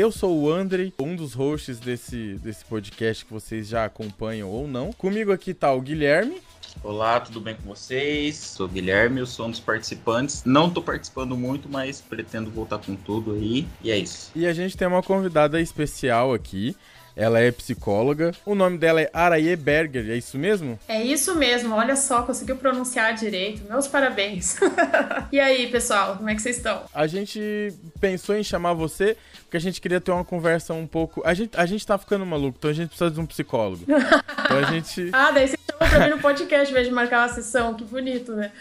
Eu 0.00 0.10
sou 0.10 0.34
o 0.34 0.50
Andrei, 0.50 0.94
um 0.98 1.14
dos 1.14 1.34
hosts 1.34 1.78
desse, 1.78 2.38
desse 2.42 2.64
podcast 2.64 3.22
que 3.22 3.30
vocês 3.30 3.68
já 3.68 3.84
acompanham 3.84 4.48
ou 4.48 4.66
não. 4.66 4.94
Comigo 4.94 5.30
aqui 5.30 5.52
tá 5.52 5.70
o 5.74 5.80
Guilherme. 5.82 6.40
Olá, 6.82 7.20
tudo 7.20 7.38
bem 7.38 7.54
com 7.54 7.64
vocês? 7.64 8.34
Sou 8.36 8.64
o 8.64 8.68
Guilherme, 8.70 9.20
eu 9.20 9.26
sou 9.26 9.46
um 9.46 9.50
dos 9.50 9.60
participantes. 9.60 10.42
Não 10.46 10.70
tô 10.70 10.80
participando 10.80 11.36
muito, 11.36 11.68
mas 11.68 12.00
pretendo 12.00 12.50
voltar 12.50 12.78
com 12.78 12.96
tudo 12.96 13.34
aí. 13.34 13.68
E 13.82 13.90
é 13.90 13.98
isso. 13.98 14.32
E 14.34 14.46
a 14.46 14.54
gente 14.54 14.74
tem 14.74 14.88
uma 14.88 15.02
convidada 15.02 15.60
especial 15.60 16.32
aqui. 16.32 16.74
Ela 17.16 17.40
é 17.40 17.50
psicóloga. 17.50 18.32
O 18.44 18.54
nome 18.54 18.78
dela 18.78 19.00
é 19.00 19.10
Araye 19.12 19.54
Berger, 19.56 20.10
é 20.10 20.16
isso 20.16 20.38
mesmo? 20.38 20.78
É 20.88 21.02
isso 21.02 21.34
mesmo, 21.34 21.74
olha 21.74 21.96
só, 21.96 22.22
conseguiu 22.22 22.56
pronunciar 22.56 23.14
direito. 23.14 23.62
Meus 23.68 23.86
parabéns. 23.86 24.56
e 25.32 25.38
aí, 25.38 25.66
pessoal, 25.68 26.16
como 26.16 26.28
é 26.28 26.34
que 26.34 26.42
vocês 26.42 26.56
estão? 26.56 26.82
A 26.94 27.06
gente 27.06 27.72
pensou 28.00 28.36
em 28.36 28.42
chamar 28.42 28.74
você 28.74 29.16
porque 29.50 29.56
a 29.56 29.60
gente 29.60 29.80
queria 29.80 30.00
ter 30.00 30.12
uma 30.12 30.24
conversa 30.24 30.72
um 30.72 30.86
pouco. 30.86 31.22
A 31.24 31.34
gente, 31.34 31.58
a 31.58 31.66
gente 31.66 31.84
tá 31.84 31.98
ficando 31.98 32.24
maluco, 32.24 32.56
então 32.56 32.70
a 32.70 32.72
gente 32.72 32.90
precisa 32.90 33.10
de 33.10 33.18
um 33.18 33.26
psicólogo. 33.26 33.82
Então 33.84 34.58
a 34.58 34.62
gente. 34.70 35.10
ah, 35.12 35.32
daí 35.32 35.48
você 35.48 35.58
chamou 35.68 35.88
pra 35.88 36.06
mim 36.06 36.10
no 36.14 36.20
podcast 36.20 36.70
em 36.70 36.74
vez 36.74 36.86
de 36.86 36.94
marcar 36.94 37.26
uma 37.26 37.34
sessão, 37.34 37.74
que 37.74 37.82
bonito, 37.82 38.32
né? 38.32 38.52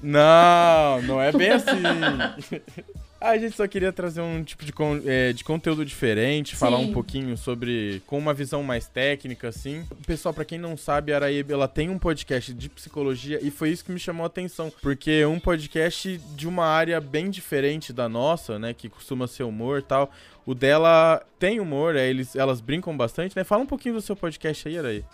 Não, 0.00 1.02
não 1.02 1.20
é 1.20 1.32
bem 1.32 1.50
assim. 1.50 1.82
A 3.18 3.38
gente 3.38 3.56
só 3.56 3.66
queria 3.66 3.92
trazer 3.92 4.20
um 4.20 4.44
tipo 4.44 4.64
de, 4.64 4.72
con 4.72 5.00
é, 5.04 5.32
de 5.32 5.42
conteúdo 5.42 5.84
diferente, 5.84 6.50
Sim. 6.50 6.56
falar 6.56 6.76
um 6.76 6.92
pouquinho 6.92 7.36
sobre. 7.36 8.02
com 8.06 8.18
uma 8.18 8.34
visão 8.34 8.62
mais 8.62 8.86
técnica, 8.86 9.48
assim. 9.48 9.84
Pessoal, 10.06 10.34
para 10.34 10.44
quem 10.44 10.58
não 10.58 10.76
sabe, 10.76 11.12
a 11.12 11.16
Araíba 11.16 11.52
ela 11.52 11.66
tem 11.66 11.88
um 11.88 11.98
podcast 11.98 12.52
de 12.52 12.68
psicologia 12.68 13.38
e 13.42 13.50
foi 13.50 13.70
isso 13.70 13.84
que 13.84 13.90
me 13.90 13.98
chamou 13.98 14.24
a 14.24 14.26
atenção. 14.26 14.70
Porque 14.82 15.10
é 15.10 15.26
um 15.26 15.40
podcast 15.40 16.18
de 16.34 16.46
uma 16.46 16.66
área 16.66 17.00
bem 17.00 17.30
diferente 17.30 17.92
da 17.92 18.08
nossa, 18.08 18.58
né? 18.58 18.74
Que 18.74 18.88
costuma 18.88 19.26
ser 19.26 19.44
humor 19.44 19.78
e 19.78 19.82
tal. 19.82 20.10
O 20.44 20.54
dela 20.54 21.24
tem 21.38 21.58
humor, 21.58 21.96
é, 21.96 22.08
eles, 22.08 22.36
elas 22.36 22.60
brincam 22.60 22.94
bastante, 22.96 23.34
né? 23.34 23.44
Fala 23.44 23.62
um 23.62 23.66
pouquinho 23.66 23.94
do 23.94 24.00
seu 24.00 24.14
podcast 24.14 24.68
aí, 24.68 24.78
Araí. 24.78 25.04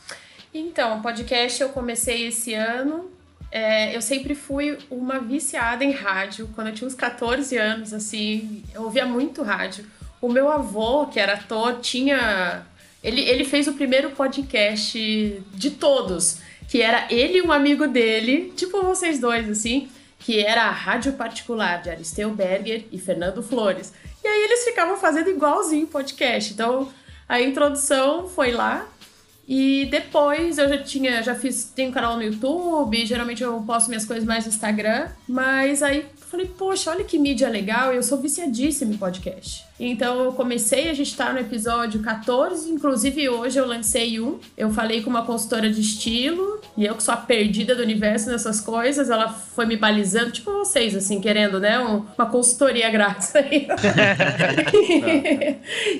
Então, 0.52 0.98
o 0.98 1.02
podcast 1.02 1.62
eu 1.62 1.70
comecei 1.70 2.26
esse 2.26 2.52
ano 2.52 3.10
é, 3.52 3.94
eu 3.94 4.00
sempre 4.00 4.34
fui 4.34 4.78
uma 4.90 5.20
viciada 5.20 5.84
em 5.84 5.90
rádio. 5.90 6.48
Quando 6.54 6.68
eu 6.68 6.74
tinha 6.74 6.88
uns 6.88 6.94
14 6.94 7.54
anos, 7.58 7.92
assim, 7.92 8.64
eu 8.74 8.84
ouvia 8.84 9.04
muito 9.04 9.42
rádio. 9.42 9.84
O 10.22 10.28
meu 10.28 10.50
avô, 10.50 11.06
que 11.06 11.20
era 11.20 11.34
ator, 11.34 11.78
tinha. 11.80 12.64
Ele, 13.04 13.20
ele 13.20 13.44
fez 13.44 13.68
o 13.68 13.74
primeiro 13.74 14.12
podcast 14.12 14.98
de 15.52 15.70
todos, 15.72 16.38
que 16.66 16.80
era 16.80 17.06
ele 17.10 17.38
e 17.38 17.42
um 17.42 17.52
amigo 17.52 17.86
dele, 17.86 18.54
tipo 18.56 18.80
vocês 18.82 19.20
dois, 19.20 19.50
assim, 19.50 19.90
que 20.18 20.38
era 20.40 20.62
a 20.62 20.70
Rádio 20.70 21.12
Particular 21.14 21.82
de 21.82 21.90
Aristeu 21.90 22.30
Berger 22.30 22.86
e 22.90 22.98
Fernando 22.98 23.42
Flores. 23.42 23.92
E 24.24 24.28
aí 24.28 24.44
eles 24.44 24.64
ficavam 24.64 24.96
fazendo 24.96 25.28
igualzinho 25.28 25.86
podcast. 25.88 26.54
Então 26.54 26.90
a 27.28 27.40
introdução 27.40 28.28
foi 28.28 28.52
lá, 28.52 28.86
e 29.54 29.84
depois 29.84 30.56
eu 30.56 30.66
já 30.66 30.78
tinha, 30.78 31.22
já 31.22 31.34
fiz, 31.34 31.70
tenho 31.76 31.90
um 31.90 31.92
canal 31.92 32.16
no 32.16 32.22
YouTube, 32.22 33.04
geralmente 33.04 33.42
eu 33.42 33.60
posto 33.66 33.88
minhas 33.88 34.06
coisas 34.06 34.24
mais 34.24 34.46
no 34.46 34.50
Instagram, 34.50 35.10
mas 35.28 35.82
aí 35.82 36.06
falei, 36.32 36.46
poxa, 36.46 36.90
olha 36.90 37.04
que 37.04 37.18
mídia 37.18 37.46
legal, 37.46 37.92
eu 37.92 38.02
sou 38.02 38.16
viciadíssima 38.16 38.94
em 38.94 38.96
podcast. 38.96 39.66
Então 39.78 40.24
eu 40.24 40.32
comecei, 40.32 40.88
a 40.88 40.94
gente 40.94 41.14
tá 41.14 41.30
no 41.30 41.38
episódio 41.38 42.00
14, 42.00 42.70
inclusive 42.70 43.28
hoje 43.28 43.58
eu 43.58 43.66
lancei 43.66 44.18
um. 44.18 44.38
Eu 44.56 44.70
falei 44.70 45.02
com 45.02 45.10
uma 45.10 45.26
consultora 45.26 45.70
de 45.70 45.82
estilo, 45.82 46.58
e 46.74 46.86
eu 46.86 46.94
que 46.94 47.02
sou 47.02 47.12
a 47.12 47.18
perdida 47.18 47.74
do 47.74 47.82
universo 47.82 48.30
nessas 48.30 48.62
coisas, 48.62 49.10
ela 49.10 49.28
foi 49.28 49.66
me 49.66 49.76
balizando, 49.76 50.30
tipo 50.30 50.50
vocês, 50.52 50.96
assim, 50.96 51.20
querendo, 51.20 51.60
né? 51.60 51.78
Um, 51.78 52.06
uma 52.16 52.26
consultoria 52.30 52.88
grátis 52.88 53.34
aí. 53.36 53.68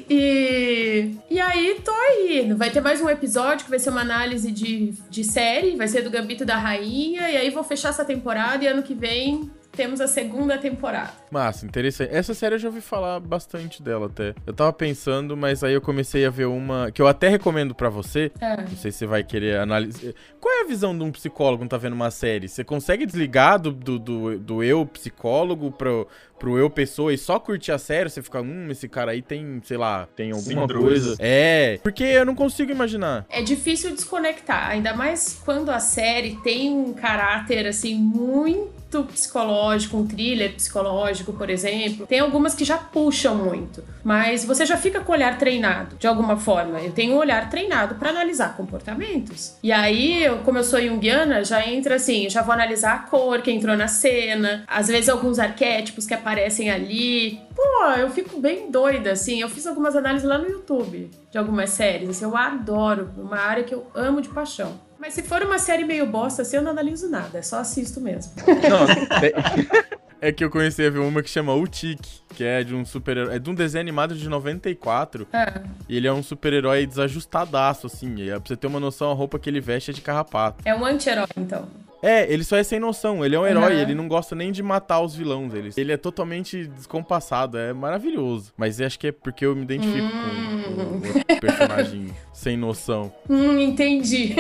e, 0.09 1.15
e 1.29 1.41
aí 1.41 1.79
tô 1.85 1.91
aí. 1.91 2.55
Vai 2.55 2.71
ter 2.71 2.81
mais 2.81 3.03
um 3.03 3.11
episódio 3.11 3.65
que 3.65 3.71
vai 3.71 3.79
ser 3.79 3.91
uma 3.91 4.01
análise 4.01 4.51
de, 4.51 4.95
de 5.11 5.25
série, 5.25 5.77
vai 5.77 5.89
ser 5.89 6.01
do 6.01 6.09
Gambito 6.09 6.47
da 6.47 6.57
Rainha, 6.57 7.29
e 7.29 7.37
aí 7.37 7.51
vou 7.51 7.63
fechar 7.63 7.91
essa 7.91 8.05
temporada 8.05 8.65
e 8.65 8.67
ano 8.67 8.83
que 8.83 8.95
vem 8.95 9.51
temos 9.73 10.01
a 10.01 10.07
segunda 10.07 10.59
temporada. 10.59 11.11
Massa, 11.31 11.65
interessante. 11.65 12.15
Essa 12.15 12.35
série 12.35 12.55
eu 12.57 12.59
já 12.59 12.69
ouvi 12.69 12.81
falar 12.81 13.19
bastante 13.19 13.83
dela 13.83 14.07
até. 14.07 14.35
Eu 14.47 14.53
tava 14.53 14.73
pensando, 14.73 15.37
mas 15.37 15.65
aí 15.65 15.73
eu 15.73 15.81
comecei 15.81 16.25
a 16.27 16.31
ver 16.31 16.45
uma 16.45 16.91
que 16.91 17.01
eu 17.01 17.09
até 17.09 17.29
recomendo 17.29 17.75
para 17.75 17.89
você. 17.89 18.31
É. 18.41 18.57
Não 18.59 18.77
sei 18.77 18.93
se 18.93 18.99
você 18.99 19.07
vai 19.07 19.25
querer 19.25 19.59
analisar. 19.59 20.13
Qual 20.39 20.55
é 20.55 20.61
a 20.63 20.67
visão 20.67 20.97
de 20.97 21.03
um 21.03 21.11
psicólogo 21.11 21.63
quando 21.63 21.71
tá 21.71 21.79
vendo 21.79 21.95
uma 21.95 22.11
série? 22.11 22.49
Você 22.49 22.63
consegue 22.63 23.07
desligar 23.07 23.59
do, 23.59 23.73
do, 23.73 23.99
do, 23.99 24.39
do 24.39 24.63
eu 24.63 24.85
psicólogo 24.85 25.73
pro, 25.73 26.07
pro 26.39 26.59
eu 26.59 26.69
pessoa 26.69 27.13
e 27.13 27.19
só 27.19 27.39
curtir 27.39 27.73
a 27.73 27.79
série? 27.79 28.11
Você 28.11 28.23
fica, 28.23 28.43
hum, 28.43 28.69
esse 28.71 28.89
cara 28.89 29.13
aí 29.13 29.23
tem, 29.23 29.61
sei 29.65 29.79
lá, 29.79 30.07
tem 30.15 30.33
alguma 30.33 30.63
Síndrome. 30.63 30.85
coisa. 30.85 31.17
É, 31.19 31.79
porque 31.83 32.05
eu 32.05 32.27
não 32.27 32.35
consigo 32.35 32.71
imaginar. 32.71 33.25
É 33.31 33.41
difícil 33.41 33.93
desconectar, 33.93 34.69
ainda 34.69 34.93
mais 34.95 35.41
quando 35.45 35.71
a 35.71 35.81
série 35.81 36.37
tem 36.43 36.71
um 36.71 36.93
caráter 36.93 37.67
assim 37.67 37.95
muito 37.95 38.82
psicológico, 39.05 39.97
um 39.97 40.07
thriller 40.07 40.55
psicológico, 40.55 41.33
por 41.33 41.49
exemplo. 41.49 42.07
Tem 42.07 42.21
algumas 42.21 42.55
que 42.55 42.65
já 42.65 42.77
puxam 42.77 43.35
muito, 43.35 43.83
mas 44.05 44.45
você 44.45 44.67
já 44.67 44.77
fica 44.77 45.01
com 45.01 45.13
o 45.13 45.15
olhar 45.15 45.39
treinado, 45.39 45.97
de 45.97 46.07
alguma 46.07 46.37
forma. 46.37 46.81
Eu 46.81 46.93
tenho 46.93 47.15
um 47.15 47.19
olhar 47.19 47.49
treinado 47.49 47.95
para 47.95 48.11
analisar 48.11 48.57
comportamentos. 48.57 49.57
E 49.63 49.73
aí, 49.73 50.25
como 50.45 50.59
eu 50.59 50.65
sou 50.65 50.81
junguiana, 50.81 51.45
já 51.45 51.67
entra 51.67 51.97
assim, 51.97 52.29
já 52.29 52.43
vou 52.43 52.53
analisar 52.53 52.95
a 52.95 52.99
cor 52.99 53.41
que 53.41 53.51
entrou 53.51 53.77
na 53.77 53.89
cena, 53.89 54.65
às 54.67 54.89
vezes 54.89 55.09
alguns 55.09 55.39
arquétipos 55.39 56.07
que 56.07 56.15
aparecem 56.15 56.71
ali. 56.71 57.41
Pô, 57.55 57.85
eu 57.99 58.11
fico 58.11 58.41
bem 58.41 58.71
doida, 58.71 59.13
assim. 59.13 59.41
Eu 59.41 59.49
fiz 59.49 59.67
algumas 59.67 59.97
análises 59.97 60.29
lá 60.29 60.39
no 60.39 60.49
YouTube 60.49 61.11
de 61.31 61.39
algumas 61.39 61.71
séries, 61.71 62.11
assim, 62.11 62.25
eu 62.27 62.37
adoro, 62.37 63.11
uma 63.17 63.39
área 63.39 63.65
que 63.65 63.75
eu 63.75 63.87
amo 63.95 64.21
de 64.21 64.29
paixão. 64.29 64.79
Mas 65.03 65.15
se 65.15 65.23
for 65.23 65.43
uma 65.43 65.59
série 65.59 65.85
meio 65.85 66.07
bosta, 66.07 66.43
assim, 66.43 66.55
eu 66.55 66.63
não 66.63 66.71
analiso 66.71 67.11
nada, 67.11 67.37
é 67.37 67.43
só 67.43 67.59
assisto 67.59 68.01
mesmo. 68.01 68.33
é 70.23 70.31
que 70.31 70.45
eu 70.45 70.49
conheci 70.49 70.87
a 70.87 70.91
ver 70.91 71.01
uma 71.01 71.21
que 71.25 71.29
chama 71.29 71.53
O 71.53 71.67
Tique, 71.67 72.23
que 72.29 72.45
é 72.45 72.63
de 72.63 72.73
um 72.73 72.85
super 72.85 73.17
É 73.17 73.37
de 73.41 73.51
um 73.51 73.55
desenho 73.55 73.81
animado 73.81 74.15
de 74.15 74.29
94. 74.29 75.27
É. 75.33 75.61
E 75.89 75.97
ele 75.97 76.07
é 76.07 76.13
um 76.13 76.23
super-herói 76.23 76.87
desajustadaço, 76.87 77.89
assim. 77.89 78.15
E, 78.17 78.29
pra 78.29 78.43
você 78.45 78.57
ter 78.57 78.69
uma 78.69 78.79
noção, 78.79 79.11
a 79.11 79.15
roupa 79.15 79.41
que 79.41 79.51
ele 79.51 79.61
veste 79.61 79.91
é 79.91 79.95
de 79.95 80.01
carrapato. 80.03 80.63
É 80.65 80.73
um 80.73 80.85
anti-herói, 80.85 81.27
então. 81.37 81.67
É, 82.03 82.31
ele 82.31 82.43
só 82.43 82.57
é 82.57 82.65
sem 82.65 82.81
noção. 82.81 83.25
Ele 83.25 83.37
é 83.37 83.39
um 83.39 83.47
herói, 83.47 83.75
uhum. 83.75 83.81
ele 83.81 83.95
não 83.95 84.09
gosta 84.09 84.35
nem 84.35 84.51
de 84.51 84.63
matar 84.63 85.01
os 85.01 85.15
vilões. 85.15 85.55
Ele, 85.55 85.71
ele 85.77 85.93
é 85.93 85.97
totalmente 85.97 86.67
descompassado, 86.67 87.57
é 87.57 87.73
maravilhoso. 87.73 88.53
Mas 88.57 88.81
acho 88.81 88.99
que 88.99 89.07
é 89.07 89.13
porque 89.13 89.47
eu 89.47 89.55
me 89.55 89.63
identifico 89.63 90.07
hum. 90.07 91.01
com 91.01 91.09
o, 91.09 91.37
o 91.37 91.41
personagem 91.41 92.09
sem 92.35 92.57
noção. 92.57 93.13
Hum, 93.31 93.59
entendi. 93.61 94.35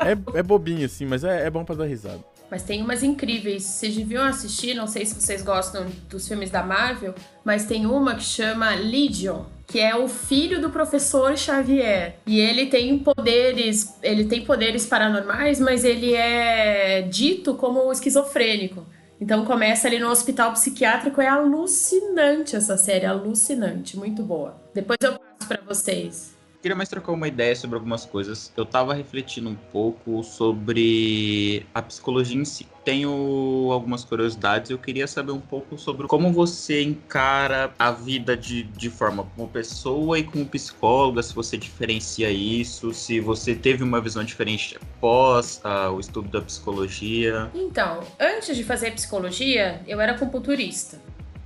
é, 0.00 0.38
é 0.38 0.42
bobinho, 0.42 0.86
assim, 0.86 1.04
mas 1.04 1.22
é, 1.24 1.46
é 1.46 1.50
bom 1.50 1.62
para 1.62 1.74
dar 1.74 1.84
risada. 1.84 2.24
Mas 2.54 2.62
tem 2.62 2.80
umas 2.80 3.02
incríveis. 3.02 3.64
Vocês 3.64 3.96
deviam 3.96 4.22
assistir, 4.22 4.74
não 4.74 4.86
sei 4.86 5.04
se 5.04 5.20
vocês 5.20 5.42
gostam 5.42 5.88
dos 6.08 6.28
filmes 6.28 6.50
da 6.50 6.62
Marvel, 6.62 7.12
mas 7.44 7.66
tem 7.66 7.84
uma 7.84 8.14
que 8.14 8.22
chama 8.22 8.76
Legion 8.76 9.46
que 9.66 9.80
é 9.80 9.96
o 9.96 10.06
filho 10.06 10.60
do 10.60 10.70
professor 10.70 11.36
Xavier. 11.36 12.16
E 12.26 12.38
ele 12.38 12.66
tem 12.66 12.96
poderes, 12.98 13.96
ele 14.02 14.26
tem 14.26 14.44
poderes 14.44 14.86
paranormais, 14.86 15.58
mas 15.58 15.84
ele 15.84 16.14
é 16.14 17.02
dito 17.02 17.54
como 17.54 17.90
esquizofrênico. 17.90 18.86
Então 19.20 19.44
começa 19.44 19.88
ali 19.88 19.98
no 19.98 20.10
hospital 20.10 20.52
psiquiátrico, 20.52 21.20
é 21.20 21.26
alucinante 21.26 22.54
essa 22.54 22.76
série, 22.76 23.06
alucinante, 23.06 23.96
muito 23.96 24.22
boa. 24.22 24.54
Depois 24.72 24.98
eu 25.02 25.18
passo 25.18 25.48
para 25.48 25.62
vocês 25.62 26.33
queria 26.64 26.74
mais 26.74 26.88
trocar 26.88 27.12
uma 27.12 27.28
ideia 27.28 27.54
sobre 27.54 27.76
algumas 27.76 28.06
coisas. 28.06 28.50
Eu 28.56 28.64
tava 28.64 28.94
refletindo 28.94 29.50
um 29.50 29.54
pouco 29.54 30.24
sobre 30.24 31.66
a 31.74 31.82
psicologia 31.82 32.40
em 32.40 32.44
si. 32.46 32.66
Tenho 32.82 33.68
algumas 33.70 34.02
curiosidades. 34.02 34.70
Eu 34.70 34.78
queria 34.78 35.06
saber 35.06 35.32
um 35.32 35.40
pouco 35.40 35.76
sobre 35.76 36.06
como 36.06 36.32
você 36.32 36.82
encara 36.82 37.70
a 37.78 37.90
vida 37.90 38.34
de, 38.34 38.62
de 38.62 38.88
forma 38.88 39.24
como 39.36 39.46
pessoa 39.46 40.18
e 40.18 40.24
como 40.24 40.46
psicóloga, 40.46 41.22
se 41.22 41.34
você 41.34 41.58
diferencia 41.58 42.30
isso, 42.30 42.94
se 42.94 43.20
você 43.20 43.54
teve 43.54 43.84
uma 43.84 44.00
visão 44.00 44.24
diferente 44.24 44.78
após 44.80 45.60
uh, 45.66 45.92
o 45.92 46.00
estudo 46.00 46.30
da 46.30 46.40
psicologia. 46.40 47.50
Então, 47.54 48.00
antes 48.18 48.56
de 48.56 48.64
fazer 48.64 48.92
psicologia, 48.92 49.82
eu 49.86 50.00
era 50.00 50.16
compulturista. 50.16 50.96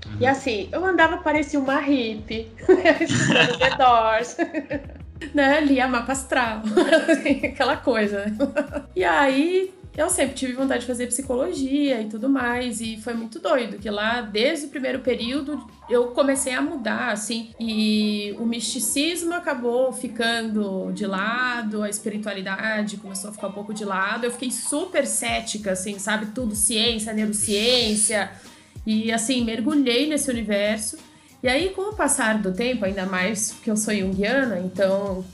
Uhum. 0.06 0.19
E 0.21 0.26
assim, 0.26 0.69
eu 0.71 0.85
andava 0.85 1.17
parecia 1.17 1.59
uma 1.59 1.81
hippie, 1.81 2.53
estudando 3.03 3.59
The 3.59 3.76
Doors. 3.76 4.37
né, 5.35 5.61
lia 5.61 5.88
mapa 5.88 6.12
astral, 6.12 6.62
aquela 7.44 7.76
coisa. 7.76 8.26
E 8.94 9.05
aí 9.05 9.73
eu 9.99 10.09
sempre 10.09 10.37
tive 10.37 10.53
vontade 10.53 10.82
de 10.82 10.87
fazer 10.87 11.09
psicologia 11.09 12.00
e 12.00 12.09
tudo 12.09 12.29
mais, 12.29 12.81
e 12.81 12.97
foi 12.99 13.15
muito 13.15 13.41
doido, 13.41 13.79
que 13.79 13.91
lá, 13.91 14.20
desde 14.20 14.67
o 14.67 14.69
primeiro 14.69 15.00
período, 15.00 15.61
eu 15.91 16.12
comecei 16.12 16.55
a 16.55 16.62
mudar, 16.62 17.11
assim, 17.11 17.50
e 17.59 18.32
o 18.38 18.47
misticismo 18.47 19.35
acabou 19.35 19.93
ficando 19.93 20.93
de 20.93 21.05
lado, 21.05 21.82
a 21.82 21.91
espiritualidade 21.91 22.97
começou 22.99 23.31
a 23.31 23.32
ficar 23.32 23.49
um 23.49 23.53
pouco 23.53 23.75
de 23.75 23.85
lado, 23.85 24.25
eu 24.25 24.31
fiquei 24.31 24.53
super 24.53 25.05
cética, 25.05 25.73
assim, 25.73 25.99
sabe, 25.99 26.26
tudo 26.26 26.55
ciência, 26.55 27.12
neurociência, 27.12 28.31
e 28.87 29.11
assim, 29.11 29.44
mergulhei 29.44 30.06
nesse 30.06 30.31
universo, 30.31 30.97
E 31.43 31.49
aí, 31.49 31.70
com 31.70 31.90
o 31.90 31.94
passar 31.94 32.38
do 32.38 32.52
tempo, 32.52 32.85
ainda 32.85 33.06
mais 33.06 33.52
que 33.62 33.70
eu 33.70 33.76
sou 33.76 33.94
junguiana, 33.94 34.58
então 34.58 35.25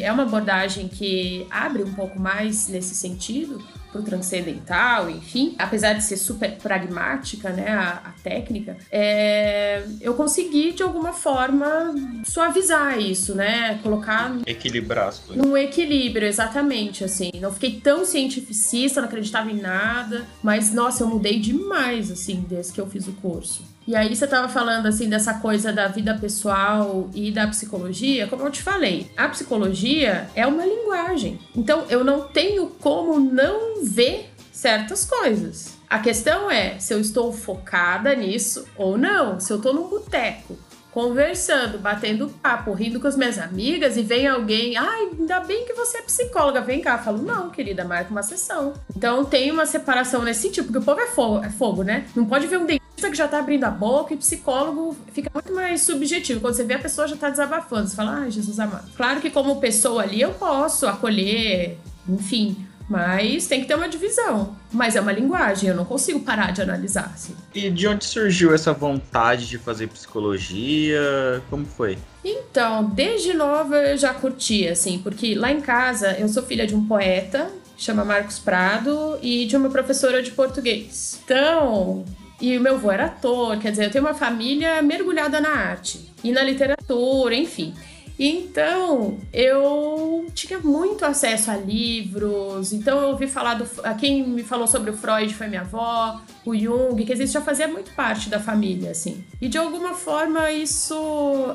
é 0.00 0.12
uma 0.12 0.24
abordagem 0.24 0.88
que 0.88 1.46
abre 1.50 1.82
um 1.82 1.94
pouco 1.94 2.20
mais 2.20 2.68
nesse 2.68 2.94
sentido, 2.94 3.62
pro 3.94 4.02
transcendental, 4.02 5.08
enfim, 5.08 5.54
apesar 5.56 5.92
de 5.92 6.02
ser 6.02 6.16
super 6.16 6.56
pragmática, 6.56 7.50
né, 7.50 7.68
a, 7.68 7.90
a 8.04 8.10
técnica, 8.24 8.76
é, 8.90 9.84
eu 10.00 10.14
consegui 10.14 10.72
de 10.72 10.82
alguma 10.82 11.12
forma 11.12 11.94
suavizar 12.24 12.98
isso, 12.98 13.36
né, 13.36 13.78
colocar 13.84 14.36
equilibrar 14.46 15.08
as 15.08 15.20
coisas. 15.20 15.46
Num 15.46 15.56
equilíbrio, 15.56 16.26
exatamente, 16.26 17.04
assim. 17.04 17.30
Não 17.40 17.52
fiquei 17.52 17.80
tão 17.80 18.04
cientificista, 18.04 19.00
não 19.00 19.06
acreditava 19.06 19.48
em 19.50 19.60
nada, 19.60 20.26
mas 20.42 20.72
nossa, 20.74 21.04
eu 21.04 21.06
mudei 21.06 21.38
demais 21.38 22.10
assim 22.10 22.44
desde 22.48 22.72
que 22.72 22.80
eu 22.80 22.90
fiz 22.90 23.06
o 23.06 23.12
curso. 23.12 23.62
E 23.86 23.94
aí 23.94 24.14
você 24.14 24.24
estava 24.24 24.48
falando 24.48 24.86
assim 24.86 25.08
dessa 25.08 25.34
coisa 25.34 25.72
da 25.72 25.88
vida 25.88 26.14
pessoal 26.14 27.10
e 27.14 27.30
da 27.30 27.46
psicologia, 27.46 28.26
como 28.26 28.42
eu 28.42 28.50
te 28.50 28.62
falei, 28.62 29.10
a 29.16 29.28
psicologia 29.28 30.28
é 30.34 30.46
uma 30.46 30.64
linguagem. 30.64 31.38
Então 31.54 31.84
eu 31.90 32.02
não 32.02 32.22
tenho 32.22 32.68
como 32.80 33.20
não 33.20 33.84
ver 33.84 34.30
certas 34.50 35.04
coisas. 35.04 35.74
A 35.88 35.98
questão 35.98 36.50
é 36.50 36.78
se 36.78 36.94
eu 36.94 37.00
estou 37.00 37.32
focada 37.32 38.14
nisso 38.14 38.66
ou 38.76 38.96
não, 38.96 39.38
se 39.38 39.52
eu 39.52 39.58
estou 39.58 39.74
num 39.74 39.88
boteco 39.88 40.56
conversando, 40.94 41.76
batendo 41.76 42.28
papo, 42.40 42.72
rindo 42.72 43.00
com 43.00 43.08
as 43.08 43.16
minhas 43.16 43.36
amigas 43.36 43.96
e 43.96 44.02
vem 44.02 44.28
alguém, 44.28 44.76
ai, 44.76 45.08
ainda 45.18 45.40
bem 45.40 45.66
que 45.66 45.72
você 45.72 45.98
é 45.98 46.02
psicóloga, 46.02 46.60
vem 46.60 46.80
cá. 46.80 46.92
Eu 46.92 47.02
falo, 47.02 47.20
não, 47.20 47.50
querida, 47.50 47.84
marca 47.84 48.12
uma 48.12 48.22
sessão. 48.22 48.74
Então 48.96 49.24
tem 49.24 49.50
uma 49.50 49.66
separação 49.66 50.22
nesse 50.22 50.42
sentido, 50.42 50.66
porque 50.66 50.78
o 50.78 50.82
povo 50.82 51.00
é 51.00 51.08
fogo, 51.08 51.44
é 51.44 51.50
fogo, 51.50 51.82
né? 51.82 52.06
Não 52.14 52.24
pode 52.24 52.46
ver 52.46 52.58
um 52.58 52.64
dentista 52.64 52.83
que 52.96 53.14
já 53.14 53.28
tá 53.28 53.38
abrindo 53.38 53.64
a 53.64 53.70
boca 53.70 54.14
e 54.14 54.16
psicólogo 54.16 54.96
fica 55.12 55.30
muito 55.32 55.52
mais 55.52 55.82
subjetivo. 55.82 56.40
Quando 56.40 56.54
você 56.54 56.64
vê 56.64 56.74
a 56.74 56.78
pessoa 56.78 57.06
já 57.06 57.16
tá 57.16 57.30
desabafando, 57.30 57.88
você 57.88 57.96
fala, 57.96 58.20
ai, 58.20 58.30
Jesus 58.30 58.58
amado. 58.58 58.90
Claro 58.96 59.20
que 59.20 59.30
como 59.30 59.60
pessoa 59.60 60.02
ali 60.02 60.20
eu 60.20 60.32
posso 60.32 60.86
acolher, 60.86 61.78
enfim, 62.08 62.56
mas 62.88 63.46
tem 63.46 63.60
que 63.60 63.66
ter 63.66 63.74
uma 63.74 63.88
divisão. 63.88 64.56
Mas 64.72 64.96
é 64.96 65.00
uma 65.00 65.12
linguagem, 65.12 65.68
eu 65.68 65.76
não 65.76 65.84
consigo 65.84 66.20
parar 66.20 66.52
de 66.52 66.62
analisar. 66.62 67.10
Assim. 67.14 67.34
E 67.54 67.70
de 67.70 67.88
onde 67.88 68.04
surgiu 68.04 68.54
essa 68.54 68.72
vontade 68.72 69.46
de 69.46 69.58
fazer 69.58 69.88
psicologia? 69.88 71.42
Como 71.48 71.64
foi? 71.64 71.98
Então, 72.24 72.84
desde 72.84 73.32
nova 73.32 73.76
eu 73.76 73.96
já 73.96 74.12
curti, 74.12 74.66
assim, 74.68 74.98
porque 74.98 75.34
lá 75.34 75.50
em 75.50 75.60
casa 75.60 76.12
eu 76.18 76.28
sou 76.28 76.42
filha 76.42 76.66
de 76.66 76.74
um 76.74 76.86
poeta, 76.86 77.50
chama 77.76 78.04
Marcos 78.04 78.38
Prado, 78.38 79.18
e 79.22 79.46
de 79.46 79.56
uma 79.56 79.70
professora 79.70 80.22
de 80.22 80.30
português. 80.30 81.20
Então, 81.24 82.04
e 82.44 82.58
o 82.58 82.60
meu 82.60 82.74
avô 82.74 82.90
era 82.90 83.06
ator, 83.06 83.58
quer 83.58 83.70
dizer, 83.70 83.86
eu 83.86 83.90
tenho 83.90 84.04
uma 84.04 84.14
família 84.14 84.82
mergulhada 84.82 85.40
na 85.40 85.50
arte 85.50 86.10
e 86.22 86.30
na 86.30 86.42
literatura, 86.42 87.34
enfim. 87.34 87.74
Então, 88.18 89.18
eu 89.32 90.26
tinha 90.34 90.60
muito 90.60 91.04
acesso 91.04 91.50
a 91.50 91.56
livros. 91.56 92.72
Então, 92.72 93.00
eu 93.00 93.08
ouvi 93.08 93.26
falar 93.26 93.54
do. 93.54 93.66
Quem 93.98 94.22
me 94.22 94.44
falou 94.44 94.68
sobre 94.68 94.90
o 94.90 94.96
Freud 94.96 95.34
foi 95.34 95.48
minha 95.48 95.62
avó, 95.62 96.20
o 96.44 96.56
Jung, 96.56 97.04
que 97.04 97.12
isso 97.12 97.32
já 97.32 97.40
fazia 97.40 97.66
muito 97.66 97.90
parte 97.92 98.28
da 98.28 98.38
família, 98.38 98.92
assim. 98.92 99.24
E 99.40 99.48
de 99.48 99.58
alguma 99.58 99.94
forma, 99.94 100.52
isso. 100.52 100.94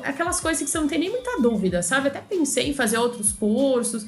Aquelas 0.04 0.38
coisas 0.38 0.62
que 0.62 0.68
você 0.68 0.78
não 0.78 0.88
tem 0.88 0.98
nem 0.98 1.10
muita 1.10 1.40
dúvida, 1.40 1.82
sabe? 1.82 2.08
Até 2.08 2.20
pensei 2.20 2.68
em 2.68 2.74
fazer 2.74 2.98
outros 2.98 3.32
cursos. 3.32 4.06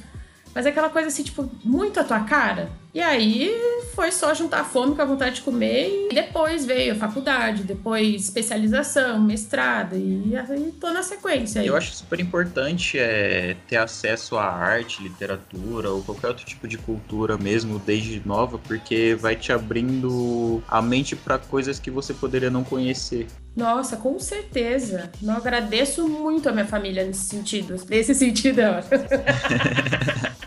Mas 0.53 0.67
é 0.67 0.69
aquela 0.69 0.89
coisa 0.89 1.07
assim, 1.07 1.23
tipo, 1.23 1.49
muito 1.63 1.99
a 1.99 2.03
tua 2.03 2.19
cara. 2.19 2.69
E 2.93 3.01
aí 3.01 3.51
foi 3.95 4.11
só 4.11 4.33
juntar 4.35 4.61
a 4.61 4.63
fome 4.63 4.95
com 4.95 5.01
a 5.01 5.05
vontade 5.05 5.35
de 5.35 5.41
comer 5.41 6.07
e 6.11 6.13
depois 6.13 6.63
veio 6.63 6.93
a 6.93 6.95
faculdade, 6.95 7.63
depois 7.63 8.23
especialização, 8.23 9.19
mestrado 9.19 9.95
e 9.95 10.35
aí 10.35 10.73
tô 10.79 10.91
na 10.91 11.01
sequência. 11.01 11.61
Aí. 11.61 11.67
Eu 11.67 11.75
acho 11.75 11.93
super 11.93 12.19
importante 12.19 12.99
é, 12.99 13.55
ter 13.67 13.77
acesso 13.77 14.37
à 14.37 14.45
arte, 14.45 15.01
literatura 15.01 15.89
ou 15.89 16.03
qualquer 16.03 16.27
outro 16.27 16.45
tipo 16.45 16.67
de 16.67 16.77
cultura 16.77 17.35
mesmo 17.35 17.79
desde 17.79 18.21
nova, 18.25 18.59
porque 18.59 19.15
vai 19.15 19.35
te 19.35 19.51
abrindo 19.51 20.61
a 20.67 20.81
mente 20.81 21.15
para 21.15 21.39
coisas 21.39 21.79
que 21.79 21.89
você 21.89 22.13
poderia 22.13 22.51
não 22.51 22.63
conhecer. 22.63 23.25
Nossa, 23.55 23.97
com 23.97 24.19
certeza. 24.19 25.11
Eu 25.21 25.31
agradeço 25.31 26.07
muito 26.07 26.49
a 26.49 26.51
minha 26.51 26.65
família 26.65 27.03
nesse 27.03 27.25
sentido. 27.25 27.75
Nesse 27.87 28.13
sentido, 28.13 28.59
eu 28.59 28.71
acho. 28.73 28.89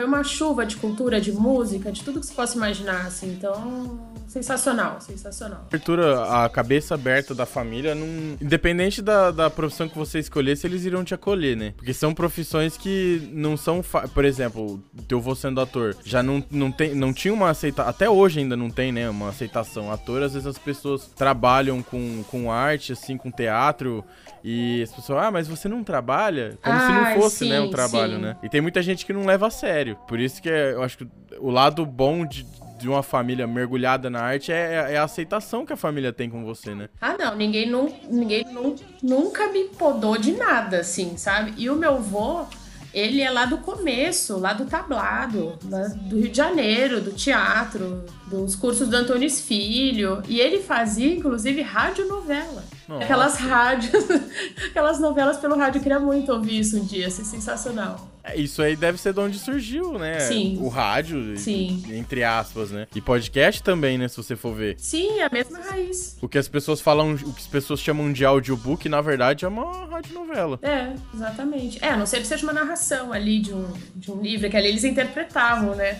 Foi 0.00 0.06
uma 0.06 0.24
chuva 0.24 0.64
de 0.64 0.76
cultura, 0.76 1.20
de 1.20 1.30
música, 1.30 1.92
de 1.92 2.02
tudo 2.02 2.20
que 2.20 2.24
você 2.24 2.32
possa 2.32 2.56
imaginar, 2.56 3.04
assim. 3.04 3.34
Então, 3.34 4.00
sensacional, 4.30 5.00
sensacional. 5.00 5.62
Abertura, 5.66 6.44
a 6.44 6.48
cabeça 6.48 6.94
aberta 6.94 7.34
da 7.34 7.44
família, 7.44 7.96
não... 7.96 8.06
independente 8.40 9.02
da, 9.02 9.32
da 9.32 9.50
profissão 9.50 9.88
que 9.88 9.98
você 9.98 10.20
escolhesse, 10.20 10.68
eles 10.68 10.84
irão 10.84 11.02
te 11.02 11.12
acolher, 11.12 11.56
né? 11.56 11.74
Porque 11.76 11.92
são 11.92 12.14
profissões 12.14 12.76
que 12.76 13.28
não 13.32 13.56
são. 13.56 13.82
Fa... 13.82 14.06
Por 14.06 14.24
exemplo, 14.24 14.80
teu 15.08 15.20
vô 15.20 15.34
sendo 15.34 15.60
ator, 15.60 15.96
já 16.04 16.22
não, 16.22 16.44
não, 16.48 16.70
tem, 16.70 16.94
não 16.94 17.12
tinha 17.12 17.34
uma 17.34 17.50
aceitação. 17.50 17.90
Até 17.90 18.08
hoje 18.08 18.38
ainda 18.38 18.56
não 18.56 18.70
tem, 18.70 18.92
né? 18.92 19.10
Uma 19.10 19.30
aceitação. 19.30 19.90
Ator, 19.90 20.22
às 20.22 20.34
vezes 20.34 20.46
as 20.46 20.58
pessoas 20.58 21.06
trabalham 21.06 21.82
com, 21.82 22.22
com 22.30 22.52
arte, 22.52 22.92
assim, 22.92 23.16
com 23.16 23.32
teatro. 23.32 24.04
E 24.44 24.80
as 24.82 24.92
pessoas, 24.92 25.24
ah, 25.24 25.30
mas 25.30 25.48
você 25.48 25.68
não 25.68 25.82
trabalha? 25.82 26.56
Como 26.62 26.80
se 26.80 26.92
não 26.92 27.20
fosse, 27.20 27.38
sim, 27.38 27.48
né, 27.50 27.60
um 27.60 27.68
trabalho, 27.68 28.14
sim. 28.14 28.22
né? 28.22 28.36
E 28.42 28.48
tem 28.48 28.60
muita 28.60 28.80
gente 28.80 29.04
que 29.04 29.12
não 29.12 29.26
leva 29.26 29.48
a 29.48 29.50
sério. 29.50 29.96
Por 30.06 30.20
isso 30.20 30.40
que 30.40 30.48
é, 30.48 30.72
eu 30.72 30.82
acho 30.82 30.98
que 30.98 31.06
o 31.38 31.50
lado 31.50 31.84
bom 31.84 32.24
de, 32.24 32.46
de 32.80 32.88
uma 32.88 33.02
família 33.02 33.46
mergulhada 33.46 34.08
na 34.08 34.22
arte 34.22 34.50
é, 34.50 34.92
é, 34.92 34.96
a 34.96 35.04
aceitação 35.04 35.66
que 35.66 35.72
a 35.72 35.76
família 35.76 36.12
tem 36.12 36.30
com 36.30 36.44
você, 36.44 36.74
né? 36.74 36.88
Ah, 37.00 37.14
não, 37.18 37.36
ninguém, 37.36 37.68
não, 37.68 37.92
ninguém 38.08 38.44
não, 38.50 38.74
nunca 39.02 39.48
me 39.48 39.64
podou 39.64 40.16
de 40.16 40.32
nada, 40.32 40.80
assim, 40.80 41.16
sabe? 41.18 41.52
E 41.58 41.68
o 41.68 41.76
meu 41.76 41.96
avô, 41.96 42.46
ele 42.92 43.20
é 43.20 43.30
lá 43.30 43.44
do 43.44 43.58
começo, 43.58 44.38
lá 44.38 44.54
do 44.54 44.64
tablado, 44.64 45.58
lá 45.68 45.88
do 45.88 46.18
Rio 46.18 46.30
de 46.30 46.36
Janeiro, 46.36 47.02
do 47.02 47.12
teatro, 47.12 48.04
dos 48.26 48.56
cursos 48.56 48.88
do 48.88 48.96
Antônio 48.96 49.30
Filho. 49.30 50.22
E 50.26 50.40
ele 50.40 50.60
fazia, 50.60 51.14
inclusive, 51.14 51.60
radionovela. 51.60 52.64
Nossa. 52.88 53.04
Aquelas 53.04 53.36
rádios, 53.36 54.04
aquelas 54.70 54.98
novelas 54.98 55.36
pelo 55.36 55.56
rádio. 55.56 55.78
Eu 55.78 55.82
queria 55.82 56.00
muito 56.00 56.32
ouvir 56.32 56.60
isso 56.60 56.78
um 56.78 56.84
dia, 56.84 57.06
é 57.06 57.10
sensacional. 57.10 58.09
É, 58.22 58.36
isso 58.36 58.62
aí 58.62 58.76
deve 58.76 58.98
ser 58.98 59.12
de 59.12 59.20
onde 59.20 59.38
surgiu, 59.38 59.98
né? 59.98 60.20
Sim. 60.20 60.58
O 60.60 60.68
rádio, 60.68 61.36
Sim. 61.36 61.82
entre 61.90 62.22
aspas, 62.22 62.70
né? 62.70 62.86
E 62.94 63.00
podcast 63.00 63.62
também, 63.62 63.96
né? 63.96 64.08
Se 64.08 64.16
você 64.16 64.36
for 64.36 64.54
ver. 64.54 64.76
Sim, 64.78 65.20
é 65.20 65.24
a 65.24 65.30
mesma 65.30 65.58
raiz. 65.60 66.16
O 66.20 66.28
que 66.28 66.38
as 66.38 66.48
pessoas 66.48 66.80
falam, 66.80 67.14
o 67.14 67.32
que 67.32 67.40
as 67.40 67.46
pessoas 67.46 67.80
chamam 67.80 68.12
de 68.12 68.24
audiobook, 68.24 68.88
na 68.88 69.00
verdade, 69.00 69.44
é 69.44 69.48
uma 69.48 69.86
radionovela. 69.86 70.58
É, 70.62 70.92
exatamente. 71.14 71.78
É, 71.82 71.90
a 71.90 71.96
não 71.96 72.06
ser 72.06 72.20
que 72.20 72.26
seja 72.26 72.44
uma 72.44 72.52
narração 72.52 73.12
ali 73.12 73.40
de 73.40 73.54
um, 73.54 73.72
de 73.96 74.10
um 74.10 74.20
livro, 74.20 74.50
que 74.50 74.56
ali 74.56 74.68
eles 74.68 74.84
interpretavam, 74.84 75.74
né? 75.74 75.98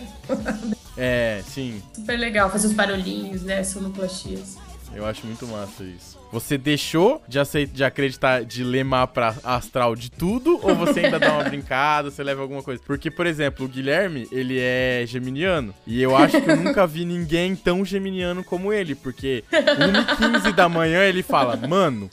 é, 0.97 1.41
sim. 1.47 1.81
Super 1.93 2.17
legal, 2.17 2.49
fazer 2.49 2.67
os 2.67 2.73
barulhinhos, 2.73 3.43
né? 3.43 3.63
Sonoplastias. 3.63 4.57
Eu 4.93 5.05
acho 5.05 5.25
muito 5.25 5.47
massa 5.47 5.83
isso. 5.83 6.19
Você 6.31 6.57
deixou 6.57 7.21
de, 7.27 7.39
aceitar, 7.39 7.73
de 7.73 7.83
acreditar, 7.83 8.43
de 8.45 8.63
ler 8.63 8.85
mapa 8.85 9.35
astral 9.43 9.95
de 9.95 10.09
tudo? 10.09 10.59
Ou 10.63 10.75
você 10.75 11.01
ainda 11.01 11.19
dá 11.19 11.33
uma 11.33 11.43
brincada, 11.43 12.09
você 12.09 12.23
leva 12.23 12.41
alguma 12.41 12.63
coisa? 12.63 12.81
Porque, 12.85 13.11
por 13.11 13.25
exemplo, 13.25 13.65
o 13.65 13.69
Guilherme, 13.69 14.27
ele 14.31 14.57
é 14.59 15.03
geminiano. 15.05 15.73
E 15.85 16.01
eu 16.01 16.15
acho 16.15 16.41
que 16.41 16.49
eu 16.49 16.55
nunca 16.55 16.87
vi 16.87 17.03
ninguém 17.03 17.55
tão 17.55 17.83
geminiano 17.83 18.43
como 18.43 18.71
ele. 18.71 18.95
Porque 18.95 19.43
1h15 19.51 20.53
da 20.53 20.69
manhã 20.69 21.03
ele 21.03 21.21
fala, 21.21 21.55
mano, 21.55 22.09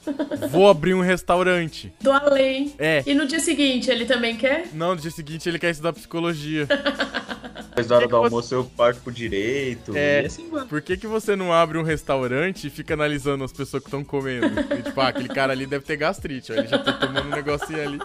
vou 0.51 0.69
abrir 0.69 0.95
um 0.95 1.01
restaurante. 1.01 1.93
Do 2.01 2.11
além. 2.11 2.75
É. 2.79 3.05
E 3.07 3.15
no 3.15 3.27
dia 3.27 3.41
seguinte 3.41 3.91
ele 3.91 4.05
também 4.05 4.37
quer? 4.37 4.69
Não, 4.73 4.95
no 4.95 5.01
dia 5.01 5.11
seguinte 5.11 5.49
ele 5.49 5.59
quer 5.59 5.71
estudar 5.71 5.93
psicologia. 5.93 6.67
Depois 7.79 7.87
da 7.87 7.97
hora 7.97 8.09
do 8.09 8.17
almoço 8.17 8.55
eu 8.55 8.65
parto 8.65 9.01
pro 9.01 9.13
direito. 9.13 9.97
É. 9.97 10.23
E 10.23 10.27
assim, 10.27 10.49
mano. 10.49 10.67
Por 10.67 10.83
que, 10.83 10.97
que 10.97 11.07
você 11.07 11.35
não 11.37 11.53
abre 11.53 11.79
um 11.79 11.83
restaurante 11.83 12.67
e 12.67 12.71
fica 12.71 12.95
analisando 12.95 13.45
as 13.45 13.53
pessoas 13.53 13.83
que 13.83 13.89
estão 13.89 14.05
comendo? 14.05 14.49
E, 14.79 14.83
tipo, 14.83 15.01
ah, 15.01 15.09
aquele 15.09 15.29
cara 15.29 15.53
ali 15.53 15.67
deve 15.67 15.85
ter 15.85 15.97
gastrite, 15.97 16.53
ó, 16.53 16.55
ele 16.55 16.69
já 16.69 16.79
tá 16.79 16.93
tomando 16.93 17.27
um 17.27 17.31
negocinho 17.31 17.83
ali. 17.83 17.99